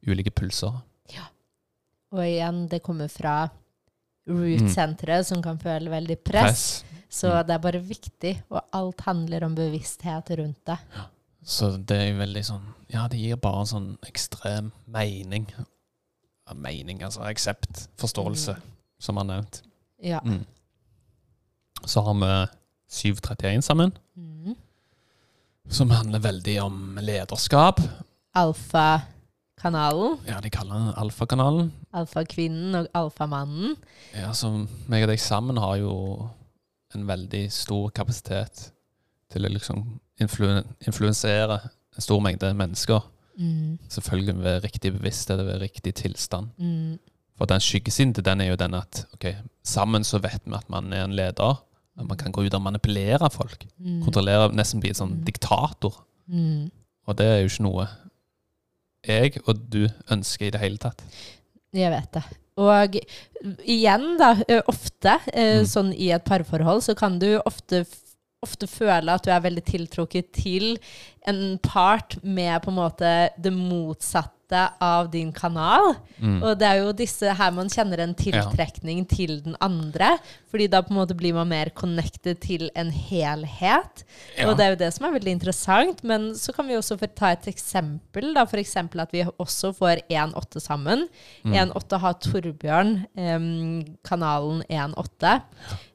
ulike 0.10 0.34
pulser. 0.34 0.78
Ja. 1.14 1.26
Og 2.14 2.22
igjen, 2.26 2.68
det 2.70 2.84
kommer 2.86 3.10
fra 3.10 3.48
root-senteret, 4.30 5.26
som 5.28 5.42
kan 5.44 5.58
føle 5.60 5.90
veldig 5.92 6.18
press. 6.24 6.84
Mm. 6.84 6.90
Press. 6.90 7.08
Så 7.14 7.28
Mm. 7.30 7.46
det 7.48 7.54
er 7.54 7.60
bare 7.60 7.80
viktig, 7.80 8.44
og 8.50 8.62
alt 8.74 9.02
handler 9.02 9.44
om 9.44 9.56
bevissthet 9.56 10.30
rundt 10.40 10.66
det. 10.66 10.78
Så 11.44 11.78
det 11.78 11.98
er 11.98 12.14
veldig 12.18 12.44
sånn 12.46 12.74
Ja, 12.90 13.08
det 13.08 13.18
gir 13.20 13.36
bare 13.36 13.60
en 13.60 13.66
sånn 13.66 13.98
ekstrem 14.08 14.72
mening. 14.88 15.48
Ja, 16.48 16.54
mening, 16.54 17.02
altså 17.04 17.22
aksept, 17.22 17.88
forståelse, 17.98 18.56
som 19.00 19.18
er 19.18 19.24
nevnt. 19.24 19.62
Ja. 20.02 20.20
Mm. 20.20 20.46
Så 21.86 22.02
har 22.04 22.14
vi 22.14 22.52
731 22.90 23.62
sammen, 23.64 23.92
Mm. 24.18 24.56
som 25.70 25.90
handler 25.90 26.20
veldig 26.20 26.62
om 26.64 26.98
lederskap. 27.02 27.80
Alfakanalen, 29.64 30.18
Ja, 30.28 30.40
de 30.42 30.50
kaller 30.50 30.74
den 30.76 30.94
alfakanalen. 30.98 31.72
alfakvinnen 31.94 32.76
og 32.76 32.88
alfamannen. 32.94 33.76
Ja, 34.14 34.32
så 34.34 34.50
meg 34.90 35.04
og 35.04 35.08
deg 35.10 35.20
sammen 35.20 35.58
har 35.58 35.78
jo 35.78 36.30
en 36.96 37.06
veldig 37.08 37.50
stor 37.52 37.90
kapasitet 37.92 38.72
til 39.32 39.46
å 39.46 39.50
liksom 39.50 40.00
influen 40.20 40.66
influensere 40.86 41.62
en 41.96 42.02
stor 42.02 42.20
mengde 42.22 42.54
mennesker. 42.54 43.02
Mm. 43.40 43.80
Selvfølgelig 43.90 44.36
ved 44.44 44.64
riktig 44.64 44.94
bevissthet 45.00 45.40
og 45.40 45.46
ved 45.48 45.62
riktig 45.62 45.96
tilstand. 45.96 46.50
Mm. 46.60 47.00
For 47.38 47.46
den 47.46 47.60
skyggesiden 47.60 48.14
til 48.14 48.24
den 48.24 48.42
er 48.42 48.52
jo 48.52 48.56
den 48.60 48.74
at 48.76 49.06
ok, 49.14 49.34
sammen 49.64 50.04
så 50.04 50.20
vet 50.22 50.42
vi 50.46 50.54
at 50.54 50.70
man 50.70 50.92
er 50.94 51.06
en 51.06 51.16
leder. 51.16 51.64
At 51.98 52.06
man 52.08 52.18
kan 52.18 52.32
gå 52.32 52.44
ut 52.46 52.54
og 52.54 52.62
manipulere 52.62 53.30
folk. 53.32 53.66
Mm. 53.80 54.04
Kontrollere, 54.04 54.52
nesten 54.54 54.80
bli 54.82 54.90
en 54.90 54.96
sånn 54.96 55.16
Mm. 55.20 55.24
diktator. 55.26 56.04
Mm. 56.28 56.70
Og 57.08 57.16
det 57.18 57.26
er 57.26 57.40
jo 57.42 57.46
ikke 57.50 57.64
noe 57.64 57.88
jeg 59.08 59.40
og 59.48 59.60
du 59.70 59.88
ønsker 60.12 60.48
i 60.48 60.52
det 60.52 60.62
hele 60.62 60.78
tatt. 60.78 61.04
Jeg 61.74 61.92
vet 61.92 62.12
det. 62.14 62.24
Og 62.62 62.98
igjen, 63.66 64.18
da, 64.20 64.36
ofte 64.70 65.18
Mm. 65.34 65.66
sånn 65.66 65.94
i 65.98 66.12
et 66.14 66.24
parforhold, 66.24 66.84
så 66.86 66.94
kan 66.96 67.18
du 67.20 67.42
ofte, 67.46 67.86
ofte 68.44 68.68
føle 68.68 69.10
at 69.12 69.24
du 69.24 69.32
er 69.32 69.42
veldig 69.42 69.64
tiltrukket 69.66 70.32
til 70.34 70.78
en 71.26 71.58
part 71.64 72.24
med 72.24 72.62
på 72.62 72.70
en 72.70 72.76
måte 72.78 73.30
det 73.42 73.54
motsatte 73.54 74.43
av 74.82 75.10
din 75.14 75.32
kanal. 75.36 75.94
Mm. 76.18 76.40
Og 76.42 76.58
det 76.60 76.68
er 76.70 76.80
jo 76.82 76.94
disse 76.96 77.34
her 77.38 77.54
man 77.56 77.72
kjenner 77.72 78.04
en 78.04 78.16
tiltrekning 78.18 79.04
til 79.10 79.38
den 79.46 79.58
andre, 79.64 80.18
fordi 80.52 80.68
da 80.72 80.84
på 80.86 80.94
en 80.94 81.00
måte 81.02 81.18
blir 81.18 81.36
man 81.36 81.50
mer 81.52 81.72
connected 81.76 82.40
til 82.44 82.70
en 82.80 82.92
helhet. 82.94 84.04
Ja. 84.38 84.48
Og 84.48 84.58
det 84.58 84.66
er 84.66 84.74
jo 84.76 84.82
det 84.84 84.92
som 84.96 85.08
er 85.08 85.16
veldig 85.18 85.36
interessant, 85.38 86.04
men 86.08 86.32
så 86.40 86.54
kan 86.56 86.68
vi 86.70 86.78
også 86.78 86.98
ta 87.16 87.34
et 87.34 87.48
eksempel, 87.52 88.32
da, 88.36 88.46
eksempel 88.64 89.04
at 89.04 89.14
vi 89.14 89.24
også 89.26 89.74
får 89.76 90.04
1-8 90.10 90.62
sammen. 90.64 91.08
Mm. 91.44 91.56
1-8 91.74 92.00
har 92.00 92.20
Torbjørn, 92.24 92.94
um, 93.18 93.82
kanalen 94.06 94.64
1-8, 94.70 95.40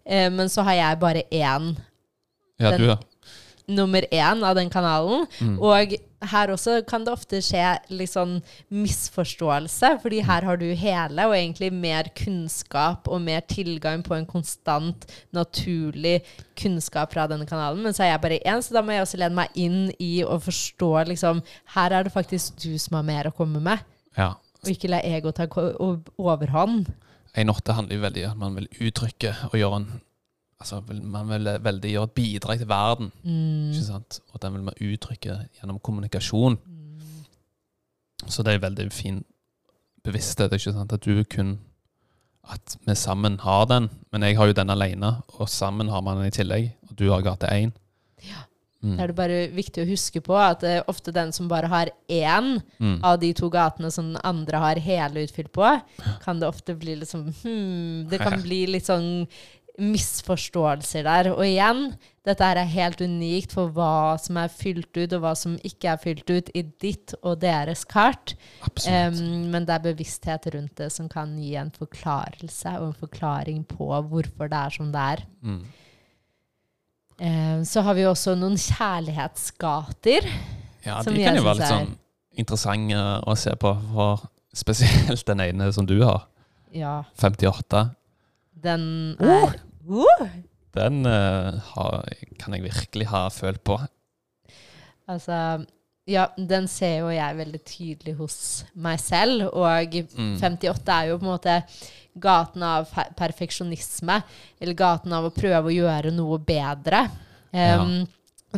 eh, 0.06 0.28
men 0.34 0.48
så 0.52 0.64
har 0.66 0.80
jeg 0.82 1.00
bare 1.00 1.22
én 1.30 1.76
ja, 2.59 2.70
den- 2.70 2.80
du, 2.80 2.86
ja. 2.90 2.96
Nummer 3.68 4.04
én 4.10 4.44
av 4.44 4.56
den 4.56 4.70
kanalen. 4.72 5.26
Mm. 5.40 5.56
Og 5.60 5.94
her 6.32 6.50
også 6.50 6.80
kan 6.88 7.04
det 7.06 7.12
ofte 7.12 7.40
skje 7.44 7.64
litt 7.94 8.10
sånn 8.10 8.38
misforståelse, 8.74 9.92
fordi 10.02 10.22
her 10.26 10.46
har 10.48 10.58
du 10.58 10.66
hele, 10.66 11.26
og 11.28 11.36
egentlig 11.36 11.70
mer 11.74 12.10
kunnskap 12.18 13.08
og 13.10 13.22
mer 13.22 13.44
tilgang 13.50 14.02
på 14.06 14.16
en 14.16 14.26
konstant, 14.28 15.06
naturlig 15.36 16.18
kunnskap 16.58 17.14
fra 17.14 17.28
denne 17.30 17.46
kanalen. 17.48 17.84
Men 17.84 17.94
så 17.96 18.06
er 18.06 18.14
jeg 18.14 18.24
bare 18.24 18.40
én, 18.42 18.64
så 18.64 18.74
da 18.74 18.82
må 18.82 18.96
jeg 18.96 19.06
også 19.06 19.22
lene 19.22 19.38
meg 19.38 19.58
inn 19.58 19.80
i 20.02 20.12
å 20.26 20.40
forstå 20.42 20.90
liksom 21.12 21.42
Her 21.74 21.92
er 21.94 22.06
det 22.06 22.12
faktisk 22.14 22.56
du 22.62 22.72
som 22.80 22.98
har 22.98 23.06
mer 23.06 23.28
å 23.28 23.34
komme 23.34 23.60
med, 23.62 23.84
ja. 24.18 24.32
og 24.64 24.72
ikke 24.72 24.90
la 24.90 25.02
ego 25.06 25.30
ta 25.34 25.46
overhånd. 25.46 26.90
En 27.38 27.52
åtte 27.52 27.74
handler 27.76 27.98
jo 27.98 28.02
veldig 28.02 28.26
om 28.26 28.30
at 28.32 28.40
man 28.40 28.58
vil 28.58 28.88
uttrykke 28.88 29.34
og 29.52 29.58
gjøre 29.60 29.82
en 29.82 29.90
Altså, 30.61 30.80
vil- 30.88 31.02
man 31.02 31.28
vil 31.28 31.44
veldig 31.62 31.90
gjøre 31.92 32.09
et 32.09 32.14
bidrag 32.14 32.59
til 32.59 32.66
verden, 32.68 33.12
Mm. 33.24 33.70
ikke 33.72 33.84
sant? 33.86 34.20
Og 34.34 34.40
den 34.42 34.52
vil 34.54 34.62
man 34.62 34.74
uttrykke 34.80 35.48
gjennom 35.61 35.78
kommunikasjon. 35.80 36.59
Så 38.28 38.42
det 38.42 38.54
er 38.54 38.59
veldig 38.68 38.88
fin 38.92 39.24
bevissthet, 40.04 40.52
ikke 40.52 40.72
sant? 40.74 40.92
At 40.92 41.04
du 41.06 41.24
kun 41.24 41.59
At 42.50 42.78
vi 42.86 42.94
sammen 42.94 43.34
har 43.40 43.66
den, 43.66 43.90
men 44.11 44.22
jeg 44.22 44.36
har 44.38 44.46
jo 44.46 44.54
den 44.56 44.70
alene, 44.70 45.22
og 45.38 45.48
sammen 45.52 45.88
har 45.92 46.00
man 46.00 46.16
den 46.16 46.26
i 46.30 46.30
tillegg. 46.30 46.70
Og 46.88 46.96
du 46.96 47.11
har 47.11 47.20
gate 47.20 47.44
én. 47.52 47.72
Ja. 48.24 48.40
Mm. 48.82 48.96
Da 48.96 49.02
er 49.02 49.06
det 49.09 49.16
bare 49.16 49.48
viktig 49.52 49.82
å 49.84 49.88
huske 49.90 50.22
på 50.24 50.32
at 50.38 50.61
det 50.61 50.70
er 50.78 50.84
ofte 50.88 51.12
den 51.12 51.30
som 51.32 51.46
bare 51.48 51.66
har 51.68 51.90
én 52.09 52.62
Mm. 52.80 53.00
av 53.04 53.20
de 53.20 53.34
to 53.34 53.50
gatene 53.50 53.90
som 53.92 54.14
den 54.14 54.20
andre 54.24 54.56
har 54.59 54.76
hele 54.76 55.26
utfylt 55.26 55.52
på, 55.52 55.82
kan 56.22 56.40
det 56.40 56.48
ofte 56.48 56.74
bli 56.78 56.94
litt 56.96 57.09
sånn 57.11 57.34
hmm, 57.42 58.09
Det 58.09 58.18
kan 58.18 58.40
bli 58.46 58.64
litt 58.66 58.86
sånn 58.86 59.28
misforståelser 59.78 61.04
der. 61.06 61.28
Og 61.34 61.44
igjen, 61.46 61.94
dette 62.26 62.44
her 62.44 62.58
er 62.60 62.68
helt 62.72 63.00
unikt 63.00 63.52
for 63.56 63.70
hva 63.72 64.16
som 64.20 64.36
er 64.42 64.50
fylt 64.52 64.90
ut, 64.98 65.12
og 65.16 65.22
hva 65.24 65.32
som 65.38 65.54
ikke 65.64 65.92
er 65.94 66.00
fylt 66.02 66.28
ut 66.30 66.50
i 66.58 66.62
ditt 66.82 67.14
og 67.22 67.38
deres 67.42 67.84
kart. 67.88 68.34
Absolutt. 68.66 69.22
Men 69.54 69.64
det 69.68 69.76
er 69.78 69.84
bevissthet 69.88 70.48
rundt 70.54 70.74
det 70.82 70.90
som 70.94 71.08
kan 71.08 71.36
gi 71.40 71.54
en 71.60 71.70
forklarelse 71.74 72.74
og 72.80 72.90
en 72.90 72.98
forklaring 73.00 73.62
på 73.70 73.88
hvorfor 74.10 74.50
det 74.52 74.58
er 74.64 74.76
som 74.78 74.90
det 74.94 75.04
er. 75.16 75.24
Mm. 75.42 75.60
Um, 77.18 77.64
så 77.66 77.82
har 77.82 77.96
vi 77.98 78.04
også 78.06 78.36
noen 78.38 78.54
kjærlighetsgater. 78.62 80.28
Ja, 80.86 81.00
Som 81.02 81.16
de 81.16 81.24
kan 81.26 81.34
jo 81.36 81.42
være 81.42 81.58
litt 81.58 81.66
er- 81.66 81.72
sånn 81.74 81.96
interessante 82.38 83.00
å 83.26 83.34
se 83.36 83.50
på, 83.58 83.72
for 83.92 84.28
spesielt 84.54 85.24
den 85.26 85.40
ene 85.42 85.72
som 85.74 85.86
du 85.86 85.96
har, 86.04 86.28
Ja, 86.72 87.02
58. 87.18 87.90
den 88.62 89.16
Oh! 89.20 89.50
Uh! 89.89 90.28
Den 90.76 91.01
uh, 91.07 91.57
har, 91.74 92.05
kan 92.39 92.55
jeg 92.55 92.66
virkelig 92.68 93.07
ha 93.11 93.24
følt 93.32 93.62
på. 93.64 93.78
Altså, 95.09 95.64
ja, 96.09 96.26
den 96.36 96.68
ser 96.68 96.99
jo 97.03 97.09
jeg 97.12 97.39
veldig 97.39 97.61
tydelig 97.68 98.14
hos 98.18 98.36
meg 98.76 99.01
selv, 99.01 99.49
og 99.53 99.97
Mm. 100.18 100.36
58 100.41 100.93
er 100.99 101.09
jo 101.11 101.18
på 101.18 101.24
en 101.26 101.32
måte 101.32 101.57
gaten 102.18 102.62
av 102.66 102.89
perfeksjonisme, 103.16 104.22
eller 104.61 104.74
gaten 104.74 105.12
av 105.12 105.24
å 105.28 105.34
prøve 105.34 105.70
å 105.70 105.74
gjøre 105.74 106.12
noe 106.12 106.39
bedre. 106.39 107.07
Um, 107.53 107.59
ja. 107.59 108.07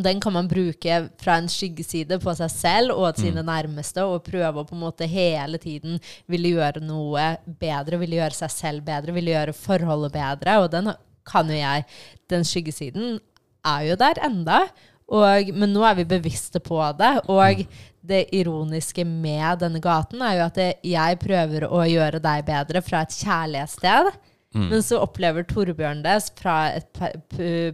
Den 0.00 0.20
kan 0.22 0.32
man 0.32 0.46
bruke 0.48 1.10
fra 1.18 1.34
en 1.40 1.48
skyggeside 1.50 2.20
på 2.22 2.34
seg 2.38 2.50
selv 2.50 2.92
og 2.94 3.16
Mm. 3.16 3.20
sine 3.22 3.42
nærmeste, 3.42 4.02
og 4.06 4.22
prøve 4.24 4.62
å 4.62 4.66
på 4.66 4.74
en 4.74 4.80
måte 4.84 5.06
hele 5.06 5.58
tiden 5.58 6.00
ville 6.28 6.48
gjøre 6.56 6.80
noe 6.80 7.36
bedre, 7.46 7.98
ville 7.98 8.16
gjøre 8.16 8.34
seg 8.38 8.50
selv 8.50 8.84
bedre, 8.84 9.12
ville 9.12 9.32
gjøre 9.34 9.52
forholdet 9.54 10.12
bedre. 10.12 10.58
Og 10.62 10.70
den 10.70 10.92
kan 11.26 11.50
jo 11.50 11.58
jeg. 11.58 11.84
Den 12.30 12.46
skyggesiden 12.46 13.18
er 13.66 13.90
jo 13.90 13.98
der 14.00 14.22
enda. 14.26 14.64
Og, 15.10 15.50
men 15.58 15.72
nå 15.74 15.82
er 15.86 15.96
vi 15.98 16.06
bevisste 16.08 16.62
på 16.62 16.78
det. 16.98 17.14
Og 17.32 17.64
det 18.00 18.24
ironiske 18.36 19.04
med 19.04 19.60
denne 19.64 19.82
gaten 19.82 20.22
er 20.24 20.38
jo 20.38 20.48
at 20.48 20.60
jeg 20.86 21.22
prøver 21.22 21.66
å 21.68 21.84
gjøre 21.88 22.22
deg 22.22 22.44
bedre 22.48 22.82
fra 22.84 23.04
et 23.04 23.16
kjærlighetssted. 23.18 24.12
Mm. 24.50 24.64
Men 24.66 24.82
så 24.82 24.98
opplever 24.98 25.44
Torbjørn 25.46 26.00
det 26.02 26.16
fra 26.40 26.54
et 26.74 27.02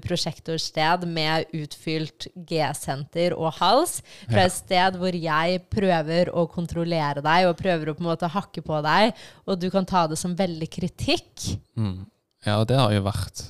prosjektorsted 0.04 1.06
med 1.08 1.54
utfylt 1.56 2.26
G-senter 2.48 3.32
og 3.36 3.54
hals. 3.62 4.02
Fra 4.28 4.44
et 4.44 4.52
sted 4.52 4.98
hvor 5.00 5.16
jeg 5.16 5.62
prøver 5.72 6.28
å 6.36 6.44
kontrollere 6.52 7.24
deg 7.24 7.48
og 7.48 7.56
prøver 7.62 7.88
å 7.88 7.96
på 7.96 8.04
en 8.04 8.10
måte 8.10 8.32
hakke 8.32 8.64
på 8.64 8.82
deg, 8.84 9.16
og 9.48 9.56
du 9.62 9.70
kan 9.72 9.88
ta 9.88 10.04
det 10.10 10.20
som 10.20 10.36
veldig 10.36 10.68
kritikk. 10.72 11.48
Mm. 11.80 12.04
Ja, 12.44 12.58
og 12.60 12.66
det 12.68 12.76
har 12.78 12.92
jo 12.92 13.06
vært 13.06 13.46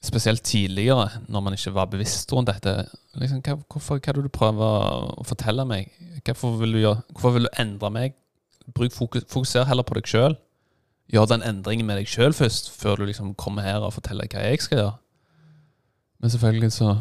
Spesielt 0.00 0.40
tidligere, 0.48 1.10
når 1.28 1.40
man 1.44 1.52
ikke 1.52 1.74
var 1.76 1.90
bevisst 1.92 2.30
rundt 2.32 2.48
dette. 2.48 2.86
Liksom, 3.20 3.42
hva, 3.44 3.58
hvorfor, 3.68 3.98
hva 3.98 4.08
er 4.08 4.16
det 4.16 4.22
du 4.24 4.32
prøver 4.32 4.86
å 5.20 5.24
fortelle 5.28 5.66
meg? 5.68 5.90
Hvorfor 6.24 6.54
vil 6.56 6.72
du, 6.72 6.78
gjøre, 6.80 7.02
hvorfor 7.12 7.34
vil 7.34 7.44
du 7.44 7.50
endre 7.60 7.90
meg? 7.92 8.14
Bruk 8.72 8.94
fokus, 8.96 9.26
fokuser 9.28 9.68
heller 9.68 9.84
på 9.84 9.98
deg 9.98 10.08
sjøl. 10.08 10.38
Gjør 11.12 11.28
den 11.34 11.44
endringen 11.44 11.84
med 11.84 12.00
deg 12.00 12.08
sjøl 12.08 12.32
først, 12.32 12.72
før 12.80 13.02
du 13.02 13.10
liksom 13.10 13.34
kommer 13.36 13.66
her 13.68 13.84
og 13.84 13.92
forteller 13.98 14.30
hva 14.32 14.46
jeg 14.48 14.64
skal 14.64 14.80
gjøre. 14.80 14.96
Men 16.24 16.32
selvfølgelig 16.32 16.72
så 16.78 16.96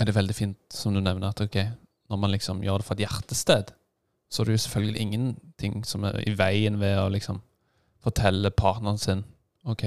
er 0.00 0.10
det 0.10 0.18
veldig 0.18 0.34
fint, 0.34 0.58
som 0.74 0.96
du 0.96 1.00
nevner, 1.04 1.30
at 1.30 1.46
ok, 1.46 1.58
når 2.10 2.22
man 2.24 2.34
liksom 2.34 2.64
gjør 2.66 2.82
det 2.82 2.88
fra 2.88 2.98
et 2.98 3.04
hjertested, 3.04 3.74
så 4.30 4.42
er 4.42 4.48
det 4.48 4.58
jo 4.58 4.64
selvfølgelig 4.64 5.02
ingenting 5.06 5.84
som 5.86 6.06
er 6.08 6.18
i 6.26 6.34
veien 6.34 6.82
ved 6.82 6.98
å 6.98 7.10
liksom 7.14 7.44
fortelle 8.02 8.50
partneren 8.50 8.98
sin 8.98 9.22
OK, 9.70 9.86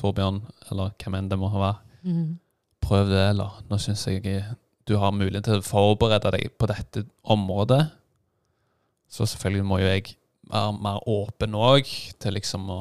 Torbjørn, 0.00 0.42
eller 0.70 0.92
hvem 0.98 1.14
enn 1.18 1.28
det 1.30 1.38
må 1.38 1.48
være, 1.52 1.78
prøv 2.84 3.08
det, 3.08 3.22
eller 3.30 3.60
nå 3.70 3.78
syns 3.80 4.06
jeg 4.10 4.42
du 4.84 4.96
har 5.00 5.14
mulighet 5.16 5.46
til 5.48 5.60
å 5.62 5.64
forberede 5.64 6.30
deg 6.34 6.50
på 6.60 6.66
dette 6.68 7.06
området. 7.32 7.86
Så 9.08 9.24
selvfølgelig 9.30 9.64
må 9.64 9.78
jo 9.80 9.86
jeg 9.88 10.16
være 10.50 10.72
mer 10.84 10.98
åpen 11.08 11.54
òg 11.56 11.88
til 12.20 12.36
liksom 12.36 12.68
å 12.68 12.80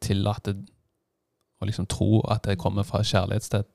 tillate 0.00 0.54
og 1.60 1.68
liksom 1.68 1.86
tro 1.92 2.22
at 2.32 2.46
det 2.48 2.56
kommer 2.58 2.86
fra 2.88 3.02
et 3.02 3.10
kjærlighetssted. 3.10 3.66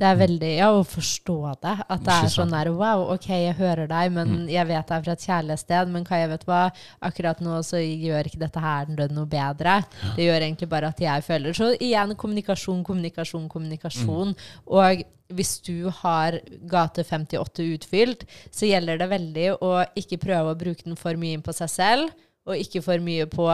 Det 0.00 0.06
er 0.08 0.16
veldig 0.16 0.50
Ja, 0.56 0.70
å 0.72 0.80
forstå 0.88 1.34
det. 1.60 1.74
At 1.92 2.04
det 2.06 2.14
er 2.14 2.30
sånn 2.32 2.54
der 2.54 2.70
Wow, 2.72 3.02
OK, 3.12 3.26
jeg 3.28 3.54
hører 3.58 3.86
deg, 3.90 4.12
men 4.16 4.28
Mm. 4.30 4.48
jeg 4.48 4.66
vet 4.70 4.86
det 4.88 4.96
er 4.96 5.02
fra 5.04 5.12
et 5.12 5.26
kjærlighetssted. 5.26 5.88
Men 5.92 6.04
hva 6.08 6.20
jeg 6.22 6.28
vet 6.30 6.44
hva, 6.48 6.60
akkurat 7.02 7.40
nå 7.44 7.58
så 7.66 7.76
gjør 7.82 8.24
ikke 8.30 8.38
dette 8.40 8.60
her 8.64 8.86
det 8.86 9.10
noe 9.12 9.26
bedre. 9.26 9.84
Det 10.16 10.24
gjør 10.24 10.40
egentlig 10.40 10.68
bare 10.72 10.88
at 10.88 10.98
jeg 11.04 11.22
føler 11.26 11.52
Så 11.52 11.76
igjen 11.78 12.16
kommunikasjon, 12.16 12.82
kommunikasjon, 12.84 13.48
kommunikasjon. 13.48 14.34
Og 14.66 15.04
hvis 15.30 15.60
du 15.62 15.90
har 15.90 16.40
gate 16.66 17.04
58 17.04 17.62
utfylt, 17.76 18.24
så 18.50 18.66
gjelder 18.66 18.98
det 18.98 19.10
veldig 19.10 19.58
å 19.60 19.84
ikke 19.94 20.18
prøve 20.18 20.54
å 20.54 20.58
bruke 20.58 20.82
den 20.84 20.96
for 20.96 21.12
mye 21.14 21.34
inn 21.36 21.42
på 21.42 21.52
seg 21.54 21.68
selv. 21.68 22.10
Og 22.50 22.58
ikke 22.58 22.82
for 22.82 23.02
mye 23.04 23.28
på 23.30 23.46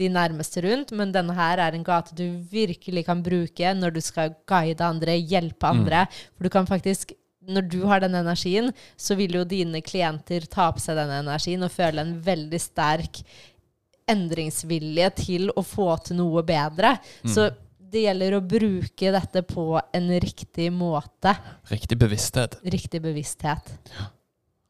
de 0.00 0.10
nærmeste 0.10 0.64
rundt, 0.64 0.90
men 0.96 1.14
denne 1.14 1.36
her 1.36 1.62
er 1.62 1.76
en 1.76 1.86
gate 1.86 2.16
du 2.18 2.26
virkelig 2.50 3.04
kan 3.06 3.22
bruke 3.22 3.74
når 3.78 3.94
du 3.94 4.00
skal 4.02 4.34
guide 4.50 4.82
andre, 4.82 5.14
hjelpe 5.18 5.70
andre. 5.70 6.04
For 6.34 6.48
du 6.48 6.52
kan 6.52 6.68
faktisk 6.68 7.14
når 7.50 7.64
du 7.72 7.78
har 7.88 8.02
den 8.02 8.14
energien, 8.18 8.68
så 9.00 9.16
vil 9.16 9.38
jo 9.38 9.46
dine 9.48 9.80
klienter 9.82 10.44
ta 10.50 10.68
på 10.74 10.82
seg 10.82 10.98
den 10.98 11.12
energien 11.22 11.64
og 11.64 11.72
føle 11.72 12.02
en 12.04 12.12
veldig 12.22 12.60
sterk 12.60 13.22
endringsvilje 14.10 15.08
til 15.22 15.50
å 15.54 15.64
få 15.64 15.88
til 16.04 16.18
noe 16.20 16.42
bedre. 16.46 16.96
Så 17.24 17.48
det 17.90 18.04
gjelder 18.04 18.36
å 18.36 18.44
bruke 18.44 19.12
dette 19.16 19.42
på 19.46 19.66
en 19.80 20.08
riktig 20.22 20.68
måte. 20.74 21.34
Riktig 21.70 21.98
bevissthet. 21.98 22.58
Riktig 22.62 23.02
bevissthet. 23.02 23.72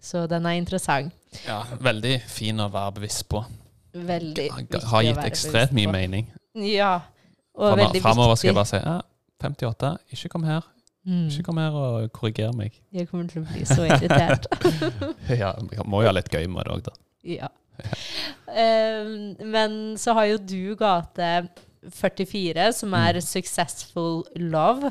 Så 0.00 0.24
den 0.30 0.46
er 0.48 0.56
interessant. 0.56 1.12
Ja, 1.44 1.62
veldig 1.80 2.16
fin 2.30 2.60
å 2.62 2.70
være 2.72 3.00
bevisst 3.00 3.26
på. 3.30 3.42
Veldig 3.94 4.48
viktig 4.56 4.82
Har 4.90 5.02
gitt 5.02 5.18
ekstremt 5.24 5.72
mye 5.72 5.90
mening. 5.92 6.26
Ja. 6.54 7.00
Og 7.54 7.72
Framo- 7.72 7.84
veldig 7.84 8.02
Framover 8.02 8.34
skal 8.36 8.48
jeg 8.48 8.54
bare 8.54 8.66
si 8.70 8.76
ja, 8.76 9.00
58, 9.42 9.96
ikke 10.12 10.28
kom 10.28 10.44
her. 10.44 10.60
Mm. 11.06 11.28
Ikke 11.30 11.42
kom 11.42 11.56
her 11.58 11.70
og 11.72 12.10
korriger 12.12 12.52
meg. 12.52 12.74
Jeg 12.92 13.08
kommer 13.08 13.26
til 13.28 13.42
å 13.42 13.46
bli 13.48 13.64
så 13.64 13.86
irritert. 13.88 14.46
Ja, 15.40 15.54
må 15.84 16.02
jo 16.02 16.10
ha 16.10 16.12
litt 16.12 16.28
gøy 16.30 16.46
med 16.48 16.64
det 16.68 16.74
òg, 16.74 16.82
da. 16.84 16.92
Ja. 17.24 17.48
Ehm, 18.52 19.36
men 19.50 19.96
så 20.00 20.12
har 20.16 20.26
jo 20.30 20.38
du 20.38 20.74
gate 20.76 21.48
44, 21.90 22.72
som 22.76 22.92
er 22.94 23.14
Mm. 23.16 23.20
Successful 23.24 24.24
Love. 24.36 24.90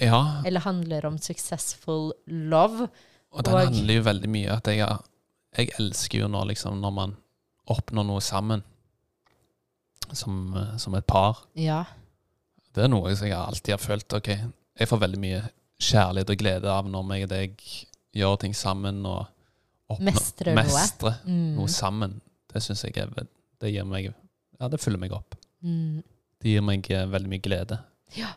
Ja, 0.00 0.42
Eller 0.46 0.60
handler 0.60 1.04
om 1.06 1.18
Successful 1.18 2.12
Love. 2.26 2.88
og 3.32 3.44
den 3.44 3.54
Og- 3.54 3.60
handler 3.64 3.94
jo 3.94 4.02
veldig 4.02 4.28
mye 4.28 4.50
at 4.56 4.66
jeg, 4.66 4.86
jeg 5.58 5.68
elsker 5.78 6.18
jo 6.20 6.28
når, 6.28 6.44
liksom, 6.46 6.80
når 6.80 6.90
man 6.92 7.16
oppnår 7.70 8.06
noe 8.08 8.20
sammen. 8.24 8.62
Som, 10.12 10.54
eh, 10.56 10.76
som 10.76 10.94
et 10.98 11.06
par. 11.06 11.38
Ja. 11.54 11.84
Det 12.74 12.84
er 12.84 12.88
noe 12.90 13.12
som 13.16 13.26
jeg 13.28 13.36
alltid 13.38 13.72
har 13.74 13.82
følt 13.82 14.14
Ok, 14.14 14.28
jeg 14.78 14.88
får 14.88 15.00
veldig 15.02 15.18
mye 15.22 15.40
kjærlighet 15.80 16.30
og 16.34 16.38
glede 16.38 16.70
av 16.70 16.86
når 16.90 17.04
meg 17.06 17.22
og 17.26 17.30
deg 17.32 17.62
gjør 18.14 18.36
ting 18.42 18.54
sammen 18.54 19.04
og 19.06 19.26
oppnå- 19.90 20.12
Mestrer 20.12 20.54
noe. 20.54 21.14
Mm. 21.26 21.54
noe 21.56 21.68
sammen. 21.68 22.20
Det 22.52 22.62
syns 22.62 22.82
jeg 22.84 22.96
er 22.98 23.10
Det 23.60 23.72
gir 23.72 23.84
meg 23.84 24.12
Ja, 24.60 24.68
det 24.68 24.80
fyller 24.80 24.98
meg 24.98 25.12
opp. 25.12 25.34
Mm. 25.62 26.02
Det 26.40 26.50
gir 26.54 26.62
meg 26.62 26.90
eh, 26.90 27.06
veldig 27.06 27.28
mye 27.28 27.42
glede. 27.42 27.78
Ja. 28.16 28.32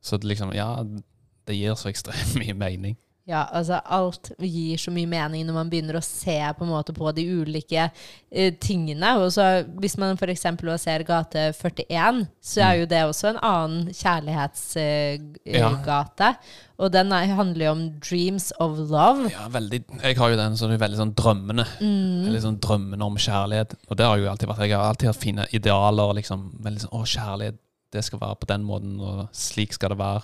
Så 0.00 0.16
det 0.18 0.28
liksom 0.28 0.54
Ja, 0.54 0.82
det 0.82 1.56
gir 1.56 1.74
så 1.74 1.88
ekstremt 1.90 2.34
mye 2.40 2.54
mening. 2.54 2.96
Ja, 3.28 3.42
altså 3.52 3.76
alt 3.84 4.30
gir 4.40 4.78
så 4.80 4.88
mye 4.94 5.04
mening 5.10 5.42
når 5.44 5.54
man 5.58 5.68
begynner 5.70 5.98
å 5.98 6.02
se 6.04 6.38
på 6.56 6.64
måte 6.64 6.94
på 6.96 7.10
de 7.12 7.26
ulike 7.42 7.90
uh, 7.90 8.52
tingene. 8.64 9.10
Og 9.20 9.28
så 9.34 9.44
hvis 9.82 9.98
man 10.00 10.16
f.eks. 10.16 10.46
ser 10.80 11.04
gate 11.04 11.50
41, 11.52 12.24
så 12.40 12.60
er 12.64 12.72
Mm. 12.72 12.78
jo 12.80 12.86
det 12.94 13.02
også 13.04 13.28
en 13.34 13.42
annen 13.44 13.92
kjærlighetsgate. 13.92 16.32
Ja. 16.32 16.34
Og 16.78 16.92
den 16.94 17.10
er, 17.12 17.26
handler 17.34 17.64
jo 17.66 17.70
om 17.74 17.80
dreams 18.04 18.52
of 18.62 18.76
love. 18.78 19.26
Ja, 19.32 19.48
veldig 19.50 19.80
Jeg 20.02 20.16
har 20.18 20.30
jo 20.30 20.36
den 20.38 20.56
som 20.56 20.70
er 20.70 20.78
veldig 20.78 20.98
sånn 21.00 21.14
drømmende. 21.18 21.64
Mm. 21.82 22.26
Veldig 22.28 22.42
sånn 22.44 22.60
drømmende 22.62 23.04
om 23.08 23.16
kjærlighet. 23.18 23.74
Og 23.90 23.96
det 23.98 24.06
har 24.06 24.18
jo 24.20 24.28
alltid 24.30 24.48
vært 24.52 24.62
Jeg 24.68 24.76
har 24.78 24.86
alltid 24.92 25.08
hatt 25.10 25.22
fine 25.22 25.46
idealer. 25.52 26.14
liksom 26.20 26.52
Veldig 26.62 26.80
sånn 26.86 26.94
Å, 26.94 27.02
kjærlighet, 27.04 27.58
det 27.92 28.04
skal 28.04 28.20
være 28.20 28.36
på 28.42 28.46
den 28.50 28.64
måten, 28.68 28.98
og 29.00 29.28
slik 29.32 29.72
skal 29.72 29.88
det 29.94 29.98
være. 29.98 30.22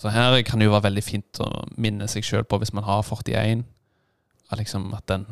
Så 0.00 0.08
her 0.14 0.38
kan 0.48 0.60
det 0.60 0.68
jo 0.68 0.72
være 0.72 0.88
veldig 0.88 1.04
fint 1.04 1.40
å 1.44 1.50
minne 1.76 2.08
seg 2.08 2.24
sjøl 2.24 2.46
på, 2.48 2.56
hvis 2.62 2.72
man 2.72 2.86
har 2.86 3.04
41, 3.04 3.66
at 4.50 4.58
liksom 4.58 4.88
at 4.96 5.04
den 5.10 5.26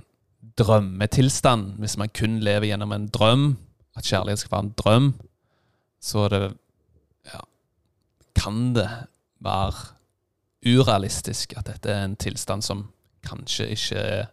drømmetilstand, 0.59 1.79
hvis 1.81 1.97
man 1.99 2.13
kun 2.13 2.39
lever 2.45 2.69
gjennom 2.69 2.93
en 2.93 3.09
drøm, 3.15 3.47
at 3.97 4.07
kjærlighet 4.07 4.43
skal 4.43 4.53
være 4.53 4.67
en 4.67 4.75
drøm, 4.83 5.13
så 6.01 6.29
det 6.29 6.43
Ja, 7.29 7.41
kan 8.35 8.75
det 8.75 8.89
være 9.45 9.95
urealistisk 10.65 11.53
at 11.59 11.67
dette 11.67 11.91
er 11.91 12.05
en 12.05 12.17
tilstand 12.17 12.63
som 12.63 12.87
kanskje 13.27 13.67
ikke 13.75 13.97
er 13.99 14.25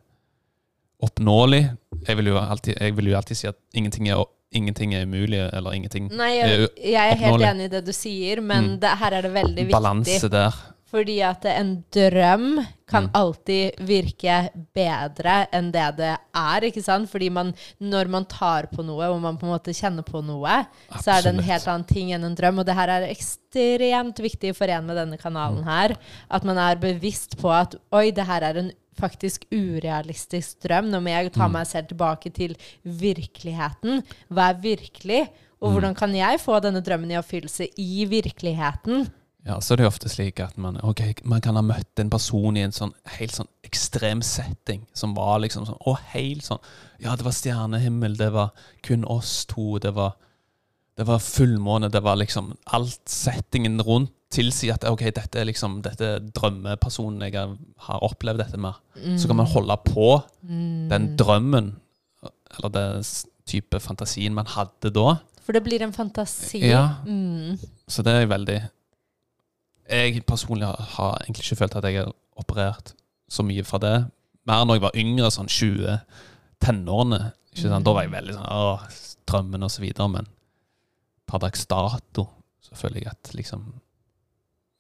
oppnåelig. 1.03 1.69
Jeg 2.07 2.17
vil 2.17 2.31
jo 2.31 2.37
alltid, 2.39 2.79
vil 2.95 3.11
jo 3.11 3.17
alltid 3.17 3.35
si 3.35 3.47
at 3.47 3.57
ingenting 3.73 4.09
er, 4.09 4.23
ingenting 4.55 4.93
er 4.95 5.05
umulig, 5.05 5.41
eller 5.53 5.75
ingenting 5.77 6.07
Nei, 6.15 6.31
jeg, 6.39 6.69
jeg 6.81 7.11
er 7.11 7.19
helt 7.25 7.41
enig 7.51 7.65
i 7.69 7.73
det 7.75 7.83
du 7.85 7.91
sier, 7.95 8.41
men 8.41 8.71
Mm. 8.75 8.79
det, 8.79 8.93
her 9.01 9.11
er 9.19 9.21
det 9.27 9.33
veldig 9.35 9.65
viktig. 9.67 9.71
balanse 9.75 10.29
der. 10.31 10.55
Fordi 10.95 11.15
at 11.27 11.43
en 11.49 11.71
drøm 11.91 12.65
kan 12.87 13.07
Mm. 13.07 13.11
alltid 13.19 13.79
virke 13.83 14.35
bedre 14.73 15.47
enn 15.51 15.71
det 15.73 15.87
det 15.97 16.11
er, 16.35 16.61
ikke 16.69 16.83
sant? 16.85 17.09
Fordi 17.09 17.29
man, 17.33 17.53
når 17.81 18.07
man 18.07 18.25
tar 18.25 18.67
på 18.71 18.85
noe, 18.85 19.03
og 19.09 19.19
man 19.19 19.35
på 19.37 19.43
en 19.47 19.51
måte 19.57 19.73
kjenner 19.75 20.05
på 20.07 20.21
noe, 20.23 20.65
så 21.01 21.17
er 21.17 21.21
det 21.25 21.33
en 21.33 21.43
helt 21.43 21.67
annen 21.67 21.87
ting 21.89 22.13
enn 22.13 22.23
en 22.23 22.35
drøm. 22.37 22.59
Og 22.59 22.65
det 22.69 22.75
her 22.77 22.87
er 22.93 23.09
ekstremt 23.09 24.21
viktig 24.23 24.55
for 24.55 24.71
en 24.71 24.85
med 24.87 24.95
denne 24.95 25.17
kanalen 25.19 25.63
Mm. 25.63 25.67
her. 25.67 25.95
At 26.31 26.43
man 26.45 26.57
er 26.57 26.75
bevisst 26.75 27.35
på 27.41 27.49
at 27.51 27.75
oi, 27.91 28.11
det 28.11 28.25
her 28.25 28.41
er 28.43 28.57
en 28.57 28.71
faktisk 28.99 29.45
urealistisk 29.51 30.61
drøm. 30.63 30.89
Nå 30.91 30.99
må 31.03 31.09
jeg 31.09 31.33
ta 31.33 31.47
Mm. 31.47 31.51
meg 31.53 31.67
selv 31.67 31.87
tilbake 31.87 32.31
til 32.33 32.55
virkeligheten. 32.83 34.03
Hva 34.31 34.49
er 34.49 34.61
virkelig? 34.61 35.27
Og 35.61 35.69
Mm. 35.71 35.73
hvordan 35.73 35.95
kan 35.95 36.15
jeg 36.15 36.39
få 36.39 36.59
denne 36.61 36.81
drømmen 36.81 37.11
i 37.11 37.17
oppfyllelse 37.17 37.67
i 37.77 38.05
virkeligheten? 38.05 39.09
Ja, 39.45 39.59
så 39.59 39.73
er 39.73 39.77
det 39.77 39.85
ofte 39.85 40.09
slik 40.09 40.39
at 40.39 40.57
man, 40.57 40.79
okay, 40.83 41.13
man 41.23 41.39
kan 41.41 41.55
ha 41.55 41.61
møtt 41.61 41.99
en 41.99 42.09
person 42.09 42.57
i 42.57 42.61
en 42.61 42.71
sånn 42.71 42.93
helt 43.05 43.31
sånn 43.31 43.47
ekstrem 43.63 44.21
setting, 44.23 44.87
som 44.93 45.13
var 45.13 45.39
liksom 45.39 45.65
sånn, 45.67 45.77
Og 45.85 45.97
helt 46.13 46.41
sånn, 46.41 46.59
ja, 46.99 47.15
det 47.15 47.23
var 47.23 47.31
stjernehimmel, 47.31 48.17
det 48.17 48.31
var 48.33 48.51
kun 48.81 49.05
oss 49.05 49.45
to, 49.45 49.77
det 49.77 49.93
var, 49.93 50.15
det 50.97 51.05
var 51.05 51.19
fullmåne, 51.19 51.91
det 51.91 52.01
var 52.01 52.15
liksom, 52.15 52.57
alt 52.73 53.05
settingen 53.05 53.79
rundt 53.81 54.11
tilsier 54.35 54.75
at, 54.75 54.83
ok, 54.89 55.05
dette 55.15 55.39
er 55.41 55.47
liksom, 55.47 55.77
dette 55.85 56.09
er 56.17 56.19
drømmepersonen 56.35 57.23
jeg 57.25 57.33
har- 57.87 58.03
opplevd 58.03 58.43
dette 58.43 58.57
med. 58.59 58.73
Så 59.17 59.27
kan 59.27 59.35
man 59.39 59.47
holde 59.47 59.77
på 59.87 60.23
Mm. 60.43 60.89
den 60.89 61.15
drømmen, 61.17 61.75
eller 62.57 62.69
den 62.69 63.03
type 63.47 63.79
fantasien 63.79 64.33
man 64.33 64.45
hadde 64.45 64.91
da. 64.93 65.15
For 65.45 65.53
det 65.53 65.63
blir 65.63 65.81
en 65.81 65.93
fantasi. 65.93 66.59
Ja. 66.67 66.95
Mm. 67.05 67.57
Så 67.87 68.03
det 68.03 68.13
er 68.13 68.25
veldig 68.27 68.69
Jeg 69.87 70.25
personlig 70.25 70.65
har, 70.65 71.19
egentlig 71.21 71.43
ikke 71.45 71.57
følt 71.59 71.75
at 71.75 71.83
jeg 71.83 71.99
har 72.01 72.11
operert 72.41 72.93
så 73.29 73.43
mye 73.45 73.63
fra 73.63 73.77
det. 73.77 74.07
Mer 74.47 74.65
når 74.65 74.73
jeg 74.79 74.81
var 74.81 74.95
yngre, 74.97 75.29
sånn 75.31 75.47
20, 75.47 75.99
tenårene. 76.59 77.31
Ikke 77.53 77.69
sant? 77.69 77.85
Da 77.85 77.93
var 77.93 78.01
jeg 78.01 78.11
veldig 78.11 78.33
sånn 78.33 78.49
Åh, 78.49 78.81
drømmen 79.27 79.63
og 79.63 79.69
så 79.69 79.81
videre. 79.81 80.09
Men 80.09 80.25
per 81.27 81.37
dags 81.39 81.65
dato 81.69 82.27
så 82.65 82.73
føler 82.75 83.03
jeg 83.03 83.07
at 83.13 83.31
liksom 83.37 83.61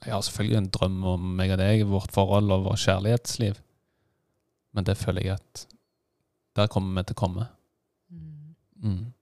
Jeg 0.05 0.13
har 0.13 0.21
selvfølgelig 0.21 0.57
en 0.57 0.71
drøm 0.73 0.97
om 1.15 1.29
meg 1.39 1.53
og 1.55 1.59
deg, 1.61 1.85
vårt 1.89 2.13
forhold 2.13 2.51
og 2.53 2.67
vårt 2.67 2.83
kjærlighetsliv. 2.83 3.57
Men 4.75 4.85
det 4.85 4.97
føler 4.99 5.25
jeg 5.25 5.39
at 5.39 5.67
Der 6.55 6.69
kommer 6.71 7.01
vi 7.01 7.03
til 7.03 7.17
å 7.17 7.19
komme. 7.19 7.45
Mm. 8.79 9.13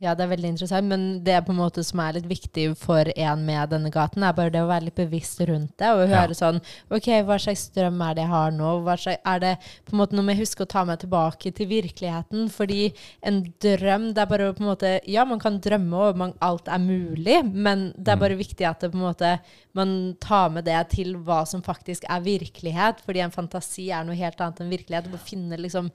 Ja, 0.00 0.14
det 0.16 0.24
er 0.24 0.30
veldig 0.30 0.48
interessant, 0.54 0.86
men 0.88 1.02
det 1.26 1.34
på 1.44 1.52
en 1.52 1.58
måte 1.58 1.82
som 1.84 2.00
er 2.00 2.14
litt 2.16 2.24
viktig 2.30 2.62
for 2.80 3.04
en 3.20 3.42
med 3.44 3.68
denne 3.68 3.90
gaten, 3.92 4.22
er 4.24 4.32
bare 4.32 4.48
det 4.54 4.62
å 4.64 4.68
være 4.70 4.86
litt 4.86 4.96
bevisst 4.96 5.42
rundt 5.44 5.74
det, 5.76 5.90
og 5.92 6.06
høre 6.08 6.32
Ja. 6.32 6.38
sånn 6.38 6.60
OK, 6.90 7.08
hva 7.28 7.36
slags 7.36 7.66
drøm 7.74 8.00
er 8.00 8.14
det 8.14 8.22
jeg 8.24 8.30
har 8.32 8.50
nå? 8.50 8.70
Slags, 8.96 9.20
er 9.26 9.38
det 9.40 9.58
på 9.84 9.92
en 9.92 9.98
måte 10.00 10.16
noe 10.16 10.24
med 10.24 10.38
å 10.38 10.40
huske 10.40 10.64
å 10.64 10.68
ta 10.72 10.84
meg 10.88 11.00
tilbake 11.00 11.52
til 11.52 11.66
virkeligheten? 11.68 12.48
Fordi 12.48 12.94
en 13.22 13.42
drøm, 13.60 14.14
det 14.14 14.22
er 14.24 14.26
bare 14.32 14.52
på 14.54 14.60
en 14.64 14.70
måte 14.72 15.00
Ja, 15.06 15.26
man 15.26 15.38
kan 15.38 15.60
drømme, 15.60 15.92
og 16.08 16.16
man, 16.16 16.32
alt 16.40 16.66
er 16.66 16.78
mulig, 16.78 17.44
men 17.52 17.92
det 17.98 18.08
er 18.08 18.16
Mm. 18.16 18.20
bare 18.20 18.38
viktig 18.40 18.64
at 18.70 18.80
det 18.80 18.92
på 18.92 18.96
en 18.96 19.14
måte 19.14 19.38
man 19.74 20.16
tar 20.18 20.48
med 20.48 20.64
det 20.64 20.88
til 20.96 21.14
hva 21.14 21.46
som 21.46 21.60
faktisk 21.60 22.04
er 22.08 22.20
virkelighet, 22.22 23.00
fordi 23.04 23.20
en 23.20 23.30
fantasi 23.30 23.90
er 23.92 24.02
noe 24.04 24.16
helt 24.16 24.38
annet 24.40 24.60
enn 24.62 24.70
virkelighet. 24.70 25.12
Å 25.12 25.18
finne 25.18 25.58
liksom 25.58 25.90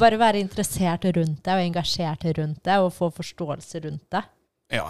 bare 0.00 0.18
være 0.18 0.40
interessert 0.40 1.04
rundt 1.16 1.42
det 1.44 1.54
og 1.54 1.62
engasjert 1.64 2.24
rundt 2.38 2.62
det 2.64 2.78
og 2.82 2.92
få 2.92 3.10
forståelse 3.14 3.80
rundt 3.84 4.06
det. 4.10 4.22
Ja. 4.72 4.88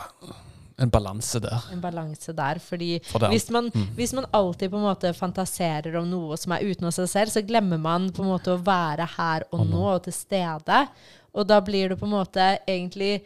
En 0.78 0.90
balanse 0.92 1.40
der. 1.40 1.62
En 1.72 1.80
balanse 1.80 2.32
der. 2.36 2.58
Fordi 2.60 2.98
For 3.04 3.18
hvis 3.28 3.50
man, 3.50 3.70
Mm. 3.74 3.86
hvis 3.96 4.12
man 4.12 4.26
alltid 4.32 4.70
på 4.70 4.76
en 4.76 4.82
måte 4.84 5.12
fantaserer 5.14 5.96
om 5.98 6.08
noe 6.10 6.36
som 6.36 6.52
er 6.52 6.64
utenom 6.64 6.92
seg 6.92 7.08
selv, 7.08 7.30
så 7.30 7.42
glemmer 7.46 7.78
man 7.80 8.10
på 8.12 8.22
en 8.22 8.28
måte 8.28 8.52
å 8.52 8.62
være 8.62 9.06
her 9.16 9.44
og 9.52 9.66
nå 9.66 9.84
og 9.94 10.02
til 10.04 10.12
stede. 10.12 10.88
Og 11.34 11.46
da 11.46 11.60
blir 11.60 11.88
det 11.88 11.98
på 11.98 12.04
en 12.04 12.12
måte 12.12 12.58
egentlig 12.68 13.22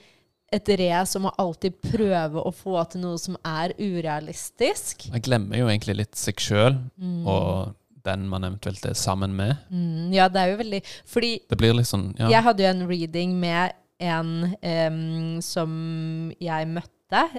et 0.53 0.69
race 0.79 1.15
om 1.17 1.27
å 1.27 1.35
alltid 1.39 1.75
prøve 1.83 2.43
å 2.45 2.51
få 2.55 2.89
til 2.91 3.01
noe 3.01 3.19
som 3.19 3.37
er 3.45 3.71
urealistisk. 3.79 5.11
Man 5.13 5.21
glemmer 5.23 5.57
jo 5.59 5.67
egentlig 5.69 5.97
litt 5.97 6.15
seg 6.19 6.35
sjøl 6.43 6.79
Mm. 7.01 7.27
og 7.27 7.75
den 8.07 8.29
man 8.31 8.47
eventuelt 8.47 8.85
er 8.87 8.97
sammen 8.99 9.35
med. 9.37 9.57
Mm, 9.71 10.13
ja, 10.15 10.29
det 10.33 10.41
er 10.41 10.55
jo 10.55 10.61
veldig 10.61 10.81
Fordi 11.09 11.33
Det 11.51 11.59
blir 11.61 11.77
litt 11.77 11.91
sånn 11.91 12.11
ja. 12.19 12.31
Jeg 12.33 12.47
hadde 12.47 12.65
jo 12.65 12.71
en 12.73 12.87
reading 12.89 13.37
med 13.41 13.77
en 14.01 14.31
um, 14.57 15.41
som 15.45 15.73
jeg 16.41 16.69
møtte, 16.73 16.95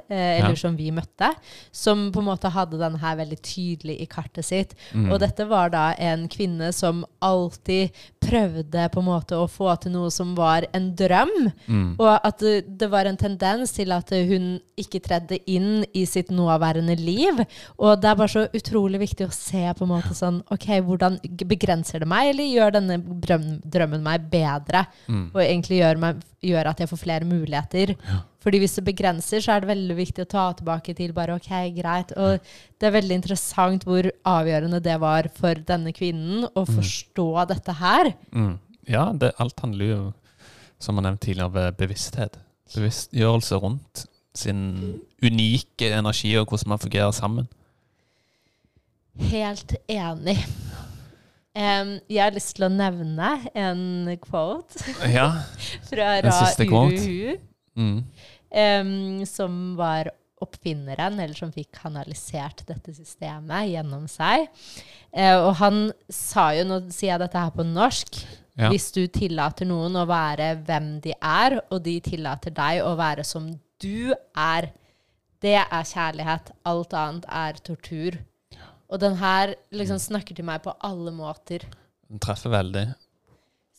eh, 0.10 0.40
eller 0.40 0.50
Ja. 0.50 0.56
som 0.56 0.76
vi 0.78 0.92
møtte, 0.92 1.32
som 1.72 2.12
på 2.12 2.20
en 2.20 2.26
måte 2.26 2.50
hadde 2.50 2.78
den 2.78 2.96
her 3.00 3.16
veldig 3.16 3.42
tydelig 3.42 4.02
i 4.02 4.06
kartet 4.06 4.46
sitt. 4.46 4.76
Mm. 4.94 5.12
Og 5.12 5.20
dette 5.20 5.48
var 5.48 5.70
da 5.70 5.94
en 5.98 6.28
kvinne 6.28 6.74
som 6.74 7.06
alltid 7.22 7.92
prøvde 8.22 8.90
på 8.94 9.00
en 9.02 9.06
måte 9.08 9.38
å 9.38 9.48
få 9.50 9.74
til 9.82 9.94
noe 9.96 10.12
som 10.14 10.36
var 10.38 10.66
en 10.74 10.92
drøm. 10.96 11.52
Mm. 11.68 11.96
Og 12.00 12.20
at 12.24 12.40
det, 12.40 12.90
var 12.92 13.06
en 13.06 13.18
tendens 13.18 13.72
til 13.72 13.92
at 13.92 14.10
hun 14.10 14.60
ikke 14.80 15.02
tredde 15.04 15.40
inn 15.50 15.86
i 15.94 16.06
sitt 16.06 16.32
nåværende 16.34 16.96
liv. 17.00 17.42
Og 17.78 18.02
det 18.02 18.10
er 18.10 18.16
bare 18.20 18.34
så 18.34 18.46
utrolig 18.54 19.02
viktig 19.02 19.28
å 19.28 19.36
se 19.36 19.64
på 19.78 19.86
en 19.86 19.94
måte 19.94 20.16
sånn 20.18 20.42
OK, 20.54 20.68
hvordan 20.86 21.20
begrenser 21.48 22.04
det 22.04 22.10
meg, 22.10 22.32
eller 22.34 22.50
gjør 22.50 22.76
denne 22.78 23.00
drøm, 23.24 23.48
drømmen 23.64 24.04
meg 24.06 24.28
bedre? 24.32 24.86
Mm. 25.08 25.30
Og 25.34 25.42
egentlig 25.44 25.82
gjør, 25.82 26.02
meg, 26.02 26.26
gjør 26.42 26.72
at 26.74 26.84
jeg 26.84 26.92
får 26.92 27.04
flere 27.06 27.30
muligheter. 27.30 27.96
Ja. 27.96 28.22
Fordi 28.42 28.62
hvis 28.62 28.74
det 28.80 28.86
begrenser, 28.88 29.44
så 29.44 29.54
er 29.54 29.62
det 29.62 29.70
veldig 29.70 29.98
viktig 30.00 30.24
å 30.26 30.30
ta 30.30 30.48
tilbake 30.58 30.96
til 30.98 31.14
bare 31.14 31.36
OK, 31.38 31.50
greit. 31.78 32.14
Og 32.18 32.42
det 32.82 32.88
er 32.90 32.96
veldig 32.96 33.20
interessant 33.20 33.86
hvor 33.86 34.08
avgjørende 34.28 34.82
det 34.82 34.98
var 35.04 35.30
for 35.38 35.62
denne 35.68 35.94
kvinnen 35.94 36.48
å 36.50 36.66
forstå 36.66 37.28
dette 37.52 37.76
her. 37.78 38.14
Mm. 38.34 38.56
Ja, 38.90 39.12
det, 39.14 39.36
alt 39.42 39.62
handler 39.62 39.92
jo, 39.92 40.00
som 40.82 40.98
jeg 40.98 41.06
nevnte 41.06 41.28
tidligere, 41.28 41.54
ved 41.60 41.78
bevissthet. 41.84 42.42
Bevisstgjørelse 42.74 43.62
rundt 43.62 44.06
sin 44.34 44.64
unike 45.22 45.92
energi 45.92 46.34
og 46.40 46.50
hvordan 46.50 46.74
man 46.74 46.82
fungerer 46.82 47.14
sammen. 47.14 47.50
Helt 49.30 49.76
enig. 49.92 50.40
Um, 51.52 51.98
jeg 52.08 52.24
har 52.24 52.32
lyst 52.32 52.56
til 52.56 52.64
å 52.64 52.72
nevne 52.72 53.34
en 53.60 53.82
quote 54.24 54.86
Ja. 55.12 55.26
fra 55.90 56.14
Ra 56.24 56.36
Uhu. 56.64 57.36
Mm. 57.76 58.06
Em, 58.52 59.24
som 59.26 59.76
var 59.80 60.12
oppfinneren, 60.42 61.20
eller 61.22 61.38
som 61.38 61.52
fikk 61.54 61.70
kanalisert 61.84 62.64
dette 62.66 62.94
systemet 62.98 63.70
gjennom 63.70 64.08
seg. 64.10 64.48
Uh, 65.14 65.38
og 65.48 65.52
han 65.60 65.82
sa 66.10 66.48
jo, 66.58 66.64
nå 66.66 66.80
sier 66.90 67.14
jeg 67.14 67.22
dette 67.26 67.44
her 67.44 67.52
på 67.56 67.66
norsk, 67.68 68.24
Ja. 68.58 68.68
hvis 68.68 68.90
du 68.92 69.06
tillater 69.08 69.66
noen 69.70 69.96
å 69.96 70.08
være 70.10 70.56
hvem 70.68 71.00
de 71.04 71.14
er, 71.16 71.60
og 71.72 71.84
de 71.86 72.00
tillater 72.04 72.52
deg 72.52 72.82
å 72.84 72.96
være 73.00 73.24
som 73.24 73.48
du 73.82 74.14
er, 74.36 74.72
det 75.42 75.56
er 75.62 75.88
kjærlighet. 75.88 76.52
Alt 76.70 76.94
annet 76.94 77.26
er 77.30 77.54
tortur. 77.64 78.18
Og 78.92 79.00
den 79.00 79.16
her 79.22 79.56
liksom 79.72 79.98
snakker 80.04 80.36
til 80.36 80.46
meg 80.46 80.62
på 80.66 80.74
alle 80.84 81.14
måter. 81.16 81.64
Den 82.10 82.20
treffer 82.22 82.52
veldig. 82.52 82.90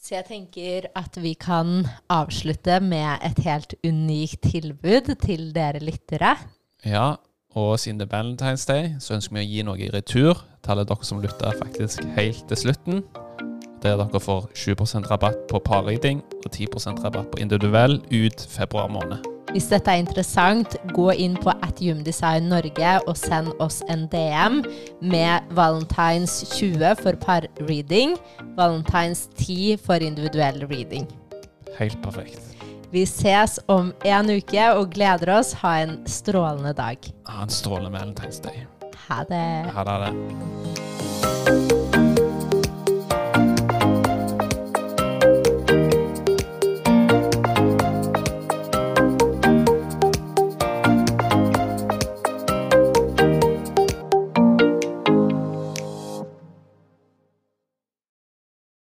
Så 0.02 0.16
jeg 0.16 0.24
tenker 0.26 0.86
at 0.98 1.14
vi 1.22 1.36
kan 1.38 1.84
avslutte 2.10 2.80
med 2.82 3.22
et 3.22 3.38
helt 3.44 3.76
unikt 3.86 4.40
tilbud 4.50 5.12
til 5.22 5.52
dere 5.54 5.78
lyttere. 5.78 6.32
Ja, 6.82 7.12
og 7.54 7.78
siden 7.78 8.00
det 8.00 8.08
er 8.08 8.16
Valentine's 8.16 8.66
Day, 8.66 8.96
så 8.98 9.14
ønsker 9.14 9.36
vi 9.36 9.44
å 9.44 9.46
gi 9.46 9.62
noe 9.68 9.78
i 9.78 9.92
retur 9.94 10.40
til 10.58 10.74
alle 10.74 10.88
dere 10.90 11.06
som 11.06 11.22
lytter 11.22 11.54
faktisk 11.60 12.02
helt 12.16 12.42
til 12.50 12.60
slutten. 12.64 13.04
Der 13.84 13.94
dere 14.00 14.22
får 14.26 14.50
20% 14.58 15.06
rabatt 15.06 15.46
på 15.50 15.62
parriding 15.62 16.24
og 16.40 16.50
10% 16.50 17.04
rabatt 17.06 17.30
på 17.30 17.44
individuell 17.46 18.00
ut 18.10 18.46
februar 18.50 18.90
måned. 18.90 19.22
Hvis 19.52 19.66
dette 19.68 19.92
er 19.92 20.00
interessant, 20.00 20.78
gå 20.96 21.10
inn 21.20 21.34
på 21.36 21.52
atjumdesign 21.66 22.46
Norge 22.48 22.92
og 23.04 23.18
send 23.20 23.50
oss 23.60 23.82
en 23.92 24.06
DM 24.08 24.62
med 25.04 25.52
Valentines 25.52 26.38
20 26.54 26.94
for 27.02 27.18
par-reading, 27.20 28.16
Valentines 28.56 29.26
10 29.36 29.76
for 29.84 30.00
individuell 30.00 30.64
reading. 30.70 31.04
Helt 31.76 32.00
perfekt. 32.00 32.40
Vi 32.92 33.04
ses 33.08 33.58
om 33.72 33.92
en 34.08 34.32
uke 34.32 34.70
og 34.72 34.88
gleder 34.96 35.34
oss. 35.36 35.52
Ha 35.60 35.78
en 35.84 35.98
strålende 36.08 36.72
dag. 36.76 37.12
Ha 37.28 37.44
en 37.44 37.52
strålende 37.52 37.92
Valentine's 37.92 38.40
Day. 38.40 38.64
Ha 39.10 39.20
det. 39.28 39.46
Ha 39.76 39.84
det. 40.06 41.61